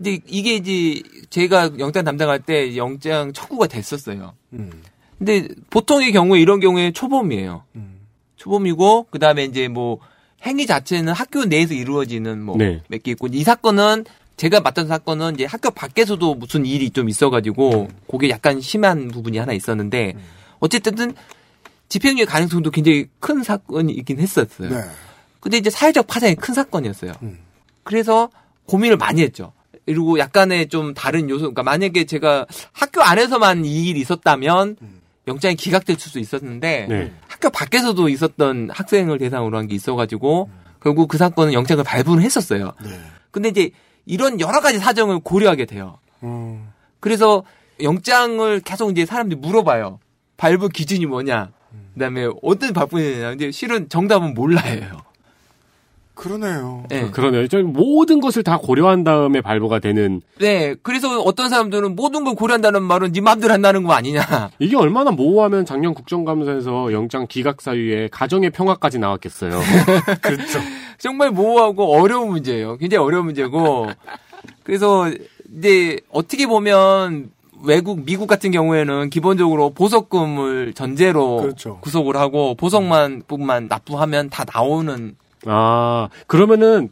이제 0.00 0.20
이게 0.26 0.54
이제 0.54 1.02
제가 1.28 1.72
영장 1.78 2.04
담당할 2.04 2.40
때 2.40 2.76
영장 2.76 3.32
청구가 3.32 3.66
됐었어요. 3.66 4.34
음. 4.54 4.82
근데 5.18 5.48
보통의 5.68 6.12
경우에 6.12 6.40
이런 6.40 6.60
경우에 6.60 6.92
초범이에요. 6.92 7.64
음. 7.76 8.00
초범이고 8.36 9.08
그다음에 9.10 9.44
이제 9.44 9.68
뭐 9.68 9.98
행위 10.42 10.66
자체는 10.66 11.12
학교 11.12 11.44
내에서 11.44 11.74
이루어지는 11.74 12.42
뭐 12.42 12.56
몇개 12.56 12.80
네. 12.88 13.10
있고 13.10 13.28
이 13.30 13.44
사건은 13.44 14.06
제가 14.38 14.60
맡은 14.60 14.86
사건은 14.86 15.34
이제 15.34 15.44
학교 15.44 15.70
밖에서도 15.70 16.34
무슨 16.34 16.64
일이 16.64 16.88
좀 16.88 17.10
있어가지고 17.10 17.88
그게 18.10 18.30
약간 18.30 18.62
심한 18.62 19.08
부분이 19.08 19.36
하나 19.36 19.52
있었는데 19.52 20.14
어쨌든 20.60 21.14
집행유예 21.90 22.24
가능성도 22.24 22.70
굉장히 22.70 23.06
큰 23.18 23.42
사건이긴 23.42 24.18
했었어요. 24.18 24.70
네. 24.70 24.82
근데 25.40 25.58
이제 25.58 25.68
사회적 25.68 26.06
파장이 26.06 26.36
큰 26.36 26.54
사건이었어요. 26.54 27.12
음. 27.22 27.38
그래서 27.82 28.30
고민을 28.64 28.96
많이 28.96 29.20
했죠. 29.20 29.52
그리고 29.86 30.18
약간의 30.18 30.68
좀 30.68 30.94
다른 30.94 31.28
요소, 31.28 31.40
그러니까 31.40 31.62
만약에 31.62 32.04
제가 32.04 32.46
학교 32.72 33.02
안에서만 33.02 33.64
이 33.64 33.86
일이 33.88 34.00
있었다면 34.00 34.76
영장이 35.26 35.54
기각될 35.56 35.96
수도 35.98 36.18
있었는데 36.18 36.86
네. 36.88 37.12
학교 37.28 37.50
밖에서도 37.50 38.08
있었던 38.08 38.70
학생을 38.72 39.18
대상으로 39.18 39.56
한 39.58 39.66
게 39.66 39.74
있어가지고 39.74 40.50
결국 40.82 41.08
그 41.08 41.18
사건은 41.18 41.52
영장을 41.52 41.82
발부를 41.84 42.22
했었어요. 42.22 42.72
네. 42.82 43.00
근데 43.30 43.48
이제 43.50 43.70
이런 44.06 44.40
여러 44.40 44.60
가지 44.60 44.78
사정을 44.78 45.20
고려하게 45.20 45.66
돼요. 45.66 45.98
음. 46.22 46.68
그래서 47.00 47.42
영장을 47.82 48.60
계속 48.60 48.90
이제 48.90 49.06
사람들이 49.06 49.38
물어봐요. 49.40 49.98
발부 50.36 50.68
기준이 50.68 51.06
뭐냐. 51.06 51.50
그다음에 51.94 52.28
어떤 52.42 52.72
발부냐. 52.72 53.30
근데 53.30 53.50
실은 53.50 53.88
정답은 53.88 54.34
몰라요. 54.34 54.98
그러네요. 56.20 56.84
네. 56.90 57.10
그러네요. 57.10 57.48
좀 57.48 57.72
모든 57.72 58.20
것을 58.20 58.42
다 58.42 58.58
고려한 58.58 59.04
다음에 59.04 59.40
발부가 59.40 59.78
되는 59.78 60.20
네, 60.38 60.74
그래서 60.82 61.18
어떤 61.22 61.48
사람들은 61.48 61.96
모든 61.96 62.24
걸 62.24 62.34
고려한다는 62.34 62.82
말은 62.82 63.12
네 63.12 63.22
맘대로 63.22 63.54
한다는 63.54 63.84
거 63.84 63.94
아니냐. 63.94 64.20
이게 64.60 64.76
얼마나 64.76 65.12
모호하면 65.12 65.64
작년 65.64 65.94
국정감사에서 65.94 66.92
영장 66.92 67.26
기각 67.26 67.62
사유에 67.62 68.08
가정의 68.12 68.50
평화까지 68.50 68.98
나왔겠어요. 68.98 69.60
그렇죠. 70.20 70.58
정말 70.98 71.30
모호하고 71.30 71.90
어려운 71.94 72.28
문제예요. 72.28 72.76
굉장히 72.76 73.02
어려운 73.02 73.24
문제고. 73.24 73.88
그래서 74.62 75.10
이제 75.56 76.00
어떻게 76.10 76.46
보면 76.46 77.30
외국 77.64 78.04
미국 78.04 78.26
같은 78.26 78.50
경우에는 78.50 79.08
기본적으로 79.08 79.70
보석금을 79.70 80.74
전제로 80.74 81.38
그렇죠. 81.38 81.78
구속을 81.80 82.16
하고 82.16 82.54
보석금만 82.56 83.68
납부하면 83.68 84.28
다 84.28 84.44
나오는 84.52 85.16
아 85.46 86.08
그러면은 86.26 86.90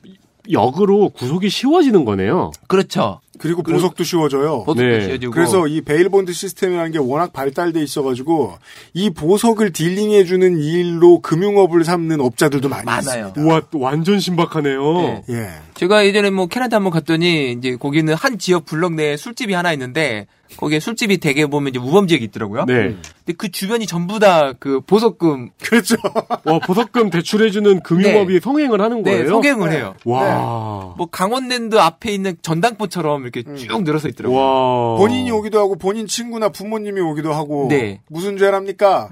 역으로 0.50 1.10
구속이 1.10 1.50
쉬워지는 1.50 2.04
거네요. 2.04 2.52
그렇죠. 2.68 3.20
그리고 3.38 3.62
보석도 3.62 4.02
쉬워져요. 4.02 4.64
보석도 4.64 4.82
네. 4.82 5.04
쉬워지고 5.04 5.32
그래서 5.32 5.66
이 5.68 5.80
bail 5.80 6.06
bond 6.06 6.32
시스템이라는 6.32 6.90
게 6.90 6.98
워낙 6.98 7.32
발달돼 7.32 7.80
있어가지고 7.82 8.54
이 8.94 9.10
보석을 9.10 9.72
dealing해주는 9.72 10.58
일로 10.58 11.20
금융업을 11.20 11.84
삼는 11.84 12.20
업자들도 12.20 12.68
많이 12.68 12.84
많아요. 12.84 13.28
있습니다. 13.28 13.40
우와 13.40 13.62
완전 13.74 14.18
신박하네요. 14.18 14.92
네. 14.94 15.22
예. 15.30 15.50
제가 15.74 16.04
예전에 16.06 16.30
뭐 16.30 16.46
캐나다 16.46 16.76
한번 16.76 16.92
갔더니 16.92 17.52
이제 17.52 17.76
거기는 17.76 18.12
한 18.14 18.38
지역 18.38 18.64
블럭 18.64 18.94
내에 18.94 19.16
술집이 19.16 19.52
하나 19.52 19.72
있는데 19.72 20.26
거기에 20.56 20.80
술집이 20.80 21.18
대개 21.18 21.46
보면 21.46 21.70
이제 21.70 21.78
우범 21.78 22.06
지역이 22.08 22.24
있더라고요. 22.26 22.64
네. 22.66 22.96
근데 23.24 23.32
그 23.36 23.50
주변이 23.50 23.86
전부 23.86 24.18
다 24.18 24.54
그 24.58 24.80
보석금 24.80 25.50
그렇죠. 25.62 25.96
와 26.44 26.58
보석금 26.58 27.10
대출해주는 27.10 27.80
금융업이 27.80 28.40
성행을 28.40 28.80
하는 28.80 29.02
거예요. 29.02 29.22
네, 29.22 29.28
소갱을 29.28 29.72
해요. 29.72 29.94
와. 30.04 30.94
뭐 30.96 31.06
강원랜드 31.10 31.76
앞에 31.76 32.10
있는 32.12 32.36
전당포처럼 32.42 33.22
이렇게 33.22 33.42
쭉 33.56 33.82
늘어서 33.82 34.08
있더라고요. 34.08 34.38
와. 34.38 34.96
본인이 34.98 35.30
오기도 35.30 35.58
하고 35.60 35.76
본인 35.76 36.06
친구나 36.06 36.48
부모님이 36.48 37.00
오기도 37.00 37.32
하고 37.32 37.68
네. 37.68 38.00
무슨 38.08 38.36
죄랍니까? 38.36 39.10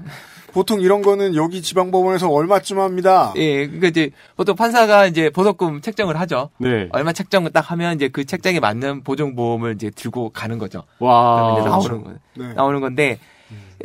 보통 0.53 0.81
이런 0.81 1.01
거는 1.01 1.35
여기 1.35 1.61
지방법원에서 1.61 2.29
얼마쯤 2.29 2.79
합니다. 2.79 3.33
예, 3.35 3.65
그러니까 3.67 3.87
이제 3.87 4.09
보통 4.35 4.55
판사가 4.55 5.05
이제 5.05 5.29
보석금 5.29 5.81
책정을 5.81 6.19
하죠. 6.21 6.49
네. 6.57 6.87
얼마 6.91 7.13
책정을 7.13 7.51
딱 7.51 7.71
하면 7.71 7.95
이제 7.95 8.07
그 8.07 8.25
책정에 8.25 8.59
맞는 8.59 9.03
보증보험을 9.03 9.75
이제 9.75 9.89
들고 9.91 10.29
가는 10.29 10.57
거죠. 10.57 10.83
와. 10.99 11.57
이제 11.59 11.69
나오는 11.69 12.03
거 12.03 12.13
네. 12.35 12.53
나오는 12.53 12.79
건데 12.81 13.19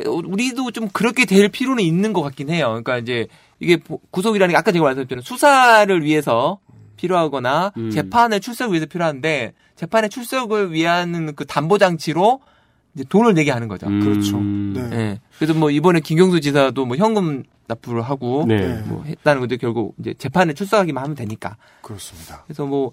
우리도 0.05 0.71
좀 0.71 0.87
그렇게 0.89 1.25
될 1.25 1.49
필요는 1.49 1.83
있는 1.83 2.13
것 2.13 2.21
같긴 2.21 2.49
해요. 2.49 2.67
그러니까 2.69 2.97
이제 2.97 3.27
이게 3.59 3.77
보- 3.77 3.99
구속이라는 4.11 4.51
게 4.51 4.57
아까 4.57 4.71
제가 4.71 4.83
말씀드렸던 4.83 5.21
수사를 5.21 6.03
위해서 6.03 6.59
필요하거나 6.97 7.73
음. 7.77 7.91
재판을 7.91 8.39
출석을 8.39 8.73
위해서 8.73 8.87
필요한데 8.87 9.53
재판의 9.75 10.09
출석을 10.09 10.71
위한 10.71 11.33
그 11.35 11.45
담보 11.45 11.77
장치로 11.77 12.39
이제 12.95 13.03
돈을 13.07 13.33
내게 13.33 13.51
하는 13.51 13.67
거죠. 13.67 13.87
그렇죠. 13.87 14.37
음. 14.37 14.73
네. 14.75 14.97
예. 14.97 15.19
그래서 15.37 15.53
뭐 15.53 15.71
이번에 15.71 15.99
김경수 15.99 16.41
지사도 16.41 16.85
뭐 16.85 16.95
현금 16.95 17.43
납부를 17.67 18.01
하고 18.01 18.45
네. 18.47 18.81
뭐 18.85 19.03
했다는 19.03 19.39
건데 19.41 19.57
결국 19.57 19.95
이제 19.99 20.13
재판에 20.17 20.53
출석하기만 20.53 21.03
하면 21.03 21.15
되니까. 21.15 21.57
그렇습니다. 21.81 22.43
그래서 22.45 22.65
뭐, 22.65 22.91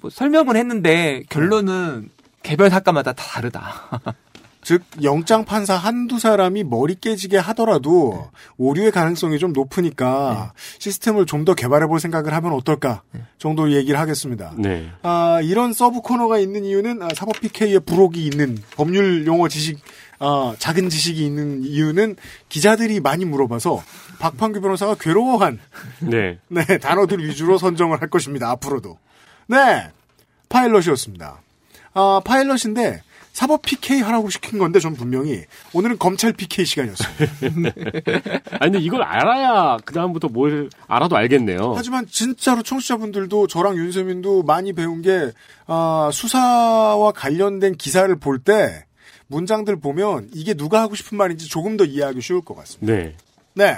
뭐 0.00 0.10
설명은 0.10 0.56
했는데 0.56 1.22
결론은 1.28 2.10
개별 2.42 2.70
사건마다 2.70 3.12
다 3.12 3.24
다르다. 3.24 4.00
즉 4.66 4.82
영장 5.04 5.44
판사 5.44 5.76
한두 5.76 6.18
사람이 6.18 6.64
머리 6.64 6.96
깨지게 6.96 7.38
하더라도 7.38 8.32
오류의 8.56 8.90
가능성이 8.90 9.38
좀 9.38 9.52
높으니까 9.52 10.54
시스템을 10.80 11.24
좀 11.24 11.44
더 11.44 11.54
개발해 11.54 11.86
볼 11.86 12.00
생각을 12.00 12.34
하면 12.34 12.52
어떨까 12.52 13.02
정도 13.38 13.70
얘기를 13.70 14.00
하겠습니다. 14.00 14.52
네. 14.58 14.90
아, 15.02 15.38
이런 15.44 15.72
sub 15.72 16.00
코너가 16.00 16.38
있는 16.38 16.64
이유는 16.64 17.00
아, 17.00 17.08
사법 17.14 17.40
PK의 17.40 17.78
부록이 17.86 18.24
있는 18.24 18.58
법률 18.74 19.24
용어 19.28 19.46
지식 19.46 19.78
아, 20.18 20.56
작은 20.58 20.88
지식이 20.88 21.24
있는 21.24 21.62
이유는 21.62 22.16
기자들이 22.48 22.98
많이 22.98 23.24
물어봐서 23.24 23.80
박판규 24.18 24.60
변호사가 24.60 24.96
괴로워한 24.96 25.60
네. 26.00 26.40
네, 26.48 26.64
단어들 26.78 27.24
위주로 27.24 27.58
선정을 27.58 28.02
할 28.02 28.10
것입니다. 28.10 28.50
앞으로도. 28.50 28.98
네. 29.46 29.92
파일럿이었습니다. 30.48 31.40
아, 31.94 32.20
파일럿인데 32.24 33.02
사법 33.36 33.60
PK 33.60 34.00
하라고 34.00 34.30
시킨 34.30 34.58
건데 34.58 34.80
전 34.80 34.94
분명히 34.94 35.44
오늘은 35.74 35.98
검찰 35.98 36.32
PK 36.32 36.64
시간이었어요. 36.64 37.10
아니 38.58 38.72
근데 38.72 38.78
이걸 38.78 39.02
알아야 39.02 39.76
그 39.84 39.92
다음부터 39.92 40.28
뭘 40.28 40.70
알아도 40.86 41.18
알겠네요. 41.18 41.74
하지만 41.76 42.06
진짜로 42.06 42.62
청취자분들도 42.62 43.46
저랑 43.46 43.76
윤세민도 43.76 44.44
많이 44.44 44.72
배운 44.72 45.02
게 45.02 45.32
아, 45.66 46.08
수사와 46.14 47.12
관련된 47.12 47.74
기사를 47.74 48.18
볼 48.18 48.38
때 48.38 48.86
문장들 49.26 49.80
보면 49.80 50.30
이게 50.32 50.54
누가 50.54 50.80
하고 50.80 50.94
싶은 50.94 51.18
말인지 51.18 51.46
조금 51.46 51.76
더 51.76 51.84
이해하기 51.84 52.22
쉬울 52.22 52.40
것 52.40 52.54
같습니다. 52.54 52.90
네. 52.90 53.14
네. 53.52 53.76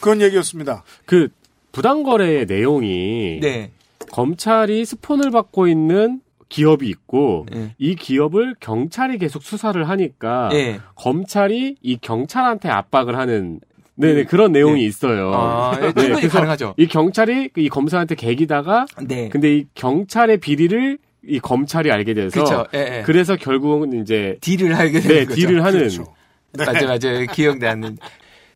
그런 0.00 0.22
얘기였습니다. 0.22 0.82
그 1.04 1.28
부당거래의 1.72 2.46
내용이 2.46 3.40
네. 3.42 3.70
검찰이 4.12 4.86
스폰을 4.86 5.30
받고 5.30 5.68
있는 5.68 6.22
기업이 6.48 6.88
있고 6.88 7.46
네. 7.50 7.74
이 7.78 7.94
기업을 7.94 8.54
경찰이 8.60 9.18
계속 9.18 9.42
수사를 9.42 9.88
하니까 9.88 10.48
네. 10.52 10.80
검찰이 10.94 11.76
이 11.82 11.98
경찰한테 12.00 12.68
압박을 12.68 13.16
하는 13.18 13.60
네네 13.96 14.24
그런 14.24 14.52
내용이 14.52 14.84
있어요. 14.84 15.32
아, 15.34 15.78
예, 15.82 15.92
충분히 15.92 16.28
가능하죠. 16.28 16.74
이 16.76 16.86
경찰이 16.86 17.50
이 17.56 17.68
검사한테 17.68 18.14
개기다가 18.14 18.86
네. 19.02 19.28
근데 19.30 19.56
이 19.56 19.66
경찰의 19.74 20.38
비리를 20.38 20.98
이 21.28 21.40
검찰이 21.40 21.90
알게 21.90 22.14
돼서 22.14 22.66
예, 22.74 22.78
예. 22.78 23.02
그래서 23.04 23.36
결국은 23.36 24.00
이제 24.00 24.36
딜을 24.40 24.78
하게 24.78 25.00
되는 25.00 25.08
네 25.08 25.24
거죠. 25.24 25.34
딜을 25.34 25.64
하는 25.64 25.78
그렇죠. 25.80 26.14
맞아요, 26.56 26.86
맞아요. 26.86 27.26
기억나는. 27.32 27.98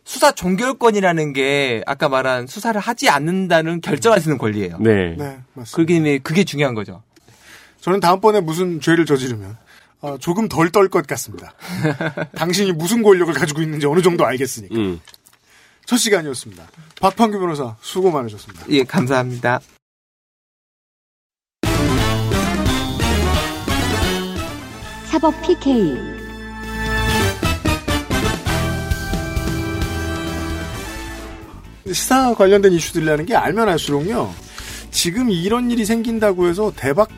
수사 0.04 0.32
종결권이라는 0.32 1.32
게 1.32 1.82
아까 1.86 2.08
말한 2.08 2.46
수사를 2.46 2.80
하지 2.80 3.08
않는다는 3.08 3.80
결정할 3.80 4.20
수 4.20 4.28
있는 4.28 4.38
권리예요. 4.38 4.78
네. 4.80 5.14
네, 5.16 5.38
맞습니다. 5.54 5.76
그게 5.76 6.18
그게 6.18 6.44
중요한 6.44 6.74
거죠. 6.74 7.02
저는 7.80 8.00
다음번에 8.00 8.40
무슨 8.40 8.80
죄를 8.80 9.06
저지르면 9.06 9.56
어, 10.00 10.16
조금 10.18 10.48
덜 10.48 10.70
떨 10.70 10.88
것 10.88 11.06
같습니다. 11.06 11.52
당신이 12.34 12.72
무슨 12.72 13.02
권력을 13.02 13.32
가지고 13.34 13.60
있는지 13.62 13.86
어느 13.86 14.00
정도 14.02 14.24
알겠으니까. 14.24 14.74
음. 14.74 15.00
첫 15.84 15.96
시간이었습니다. 15.96 16.68
박판규 17.00 17.38
변호사 17.38 17.76
수고 17.80 18.10
많으셨습니다. 18.10 18.66
예, 18.70 18.84
감사합니다. 18.84 19.60
사법 25.10 25.34
PK 25.42 25.96
시사 31.86 32.34
관련된 32.34 32.72
이슈들이라는 32.72 33.26
게 33.26 33.34
알면 33.34 33.68
알수록요. 33.68 34.32
지금 34.90 35.30
이런 35.30 35.70
일이 35.70 35.84
생긴다고 35.84 36.46
해서 36.46 36.72
대박 36.76 37.08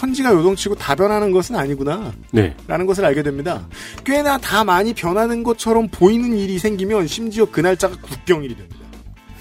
천지가 0.00 0.32
요동치고 0.32 0.76
다 0.76 0.94
변하는 0.94 1.30
것은 1.30 1.56
아니구나. 1.56 2.12
네. 2.30 2.56
라는 2.66 2.86
것을 2.86 3.04
알게 3.04 3.22
됩니다. 3.22 3.68
꽤나 4.02 4.38
다 4.38 4.64
많이 4.64 4.94
변하는 4.94 5.42
것처럼 5.42 5.88
보이는 5.88 6.34
일이 6.34 6.58
생기면 6.58 7.06
심지어 7.06 7.44
그 7.44 7.60
날짜가 7.60 7.96
국경일이 8.00 8.56
됩니다. 8.56 8.78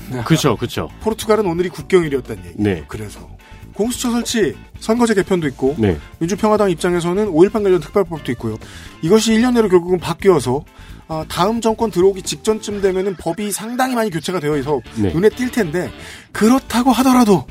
그렇죠, 0.26 0.57
그렇죠. 0.57 0.90
포르투갈은 0.99 1.45
오늘이 1.45 1.69
국경일이었다는 1.69 2.45
얘기. 2.45 2.56
네. 2.61 2.84
그래서 2.90 3.30
공수처 3.73 4.11
설치, 4.11 4.53
선거제 4.80 5.14
개편도 5.14 5.48
있고 5.48 5.76
네. 5.77 5.98
민주평화당 6.18 6.69
입장에서는 6.72 7.27
5.18 7.27 7.64
관련 7.64 7.80
특별법도 7.80 8.30
있고요. 8.34 8.57
이것이 9.02 9.31
1년 9.31 9.53
내로 9.53 9.69
결국은 9.69 9.98
바뀌어서 9.98 10.65
아, 11.07 11.23
다음 11.30 11.61
정권 11.61 11.90
들어오기 11.90 12.22
직전쯤 12.22 12.81
되면은 12.81 13.15
법이 13.15 13.52
상당히 13.52 13.95
많이 13.95 14.10
교체가 14.10 14.41
되어 14.41 14.57
있어 14.57 14.81
네. 14.95 15.14
눈에 15.14 15.30
띌 15.30 15.53
텐데 15.53 15.90
그렇다고 16.34 16.91
하더라도 16.91 17.45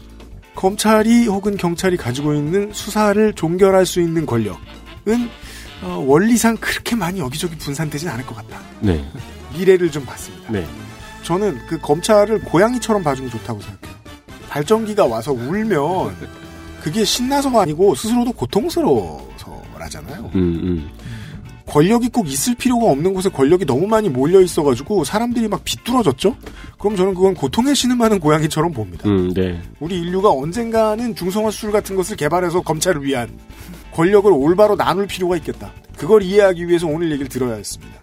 검찰이 0.59 1.29
혹은 1.29 1.57
경찰이 1.57 1.97
가지고 1.97 2.35
있는 2.35 2.73
수사를 2.73 3.33
종결할 3.33 3.87
수 3.87 4.01
있는 4.01 4.27
권력은 4.27 4.59
어, 5.83 6.05
원리상 6.05 6.57
그렇게 6.57 6.97
많이 6.97 7.21
여기저기 7.21 7.57
분산되진 7.57 8.09
않을 8.09 8.27
것 8.27 8.35
같다. 8.35 8.61
네. 8.81 9.09
미래를 9.55 9.93
좀 9.93 10.05
봤습니다. 10.05 10.51
네. 10.51 10.67
저는 11.23 11.61
그 11.69 11.79
검찰을 11.79 12.41
고양이처럼 12.41 13.05
봐주면 13.05 13.31
좋다고 13.31 13.61
생각해요. 13.61 13.97
발전기가 14.49 15.07
와서 15.07 15.31
울면 15.31 16.17
그게 16.83 17.05
신나서가 17.05 17.63
아니고 17.63 17.95
스스로도 17.95 18.33
고통스러워서라잖아요. 18.33 20.31
음, 20.35 20.35
음. 20.35 20.91
권력이 21.69 22.09
꼭 22.09 22.29
있을 22.29 22.55
필요가 22.55 22.87
없는 22.91 23.13
곳에 23.13 23.29
권력이 23.29 23.67
너무 23.67 23.87
많이 23.87 24.09
몰려 24.09 24.41
있어가지고 24.41 25.05
사람들이 25.05 25.49
막 25.49 25.63
비뚤어졌죠? 25.65 26.35
그럼 26.79 26.97
저는 26.97 27.15
그건 27.15 27.35
고통에 27.35 27.75
신음하는 27.75 28.21
고양이처럼 28.21 28.73
봅니다. 28.73 29.09
음, 29.09 29.33
네. 29.35 29.61
우리 29.79 30.01
인류가 30.01 30.31
언젠가는 30.31 31.15
중성화 31.15 31.51
수술 31.51 31.71
같은 31.71 31.95
것을 31.95 32.17
개발해서 32.17 32.63
검찰을 32.63 33.05
위한 33.05 33.39
권력을 33.93 34.31
올바로 34.33 34.77
나눌 34.77 35.07
필요가 35.07 35.37
있겠다. 35.37 35.73
그걸 35.97 36.23
이해하기 36.23 36.69
위해서 36.69 36.87
오늘 36.87 37.11
얘기를 37.11 37.29
들어야 37.29 37.57
했습니다. 37.57 37.99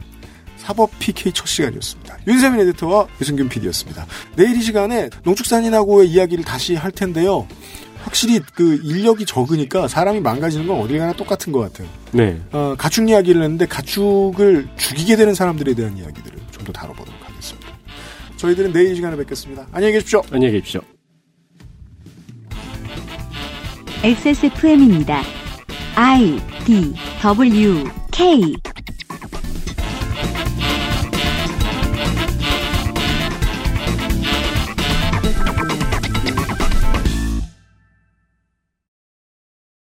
사법 0.57 0.89
PK 0.99 1.31
첫 1.31 1.47
시간이었습니다. 1.47 2.17
윤세민 2.27 2.59
에디터와 2.61 3.07
유승균 3.21 3.49
PD였습니다. 3.49 4.05
내일 4.35 4.57
이 4.57 4.61
시간에 4.61 5.09
농축산인하고의 5.23 6.09
이야기를 6.09 6.43
다시 6.43 6.75
할 6.75 6.91
텐데요. 6.91 7.47
확실히 8.05 8.39
그 8.53 8.79
인력이 8.83 9.25
적으니까 9.25 9.87
사람이 9.87 10.21
망가지는 10.21 10.67
건 10.67 10.79
어딜 10.79 10.99
가나 10.99 11.11
똑같은 11.13 11.51
것 11.51 11.59
같아요. 11.59 11.87
네. 12.11 12.39
어, 12.51 12.75
가축 12.77 13.09
이야기를 13.09 13.41
했는데 13.41 13.65
가축을 13.65 14.69
죽이게 14.77 15.15
되는 15.15 15.33
사람들에 15.33 15.73
대한 15.73 15.97
이야기들을 15.97 16.37
좀 16.51 16.65
더 16.65 16.71
다뤄보도록 16.71 17.19
하겠습니다. 17.23 17.67
저희들은 18.37 18.73
내일 18.73 18.91
이 18.91 18.95
시간에 18.95 19.15
뵙겠습니다. 19.17 19.67
안녕히 19.71 19.93
계십시오. 19.93 20.21
안녕히 20.31 20.53
계십시오. 20.53 20.81
XSFM입니다. 24.03 25.21
I 25.95 26.39
D 26.65 26.93
W 27.21 27.83
K 28.11 28.55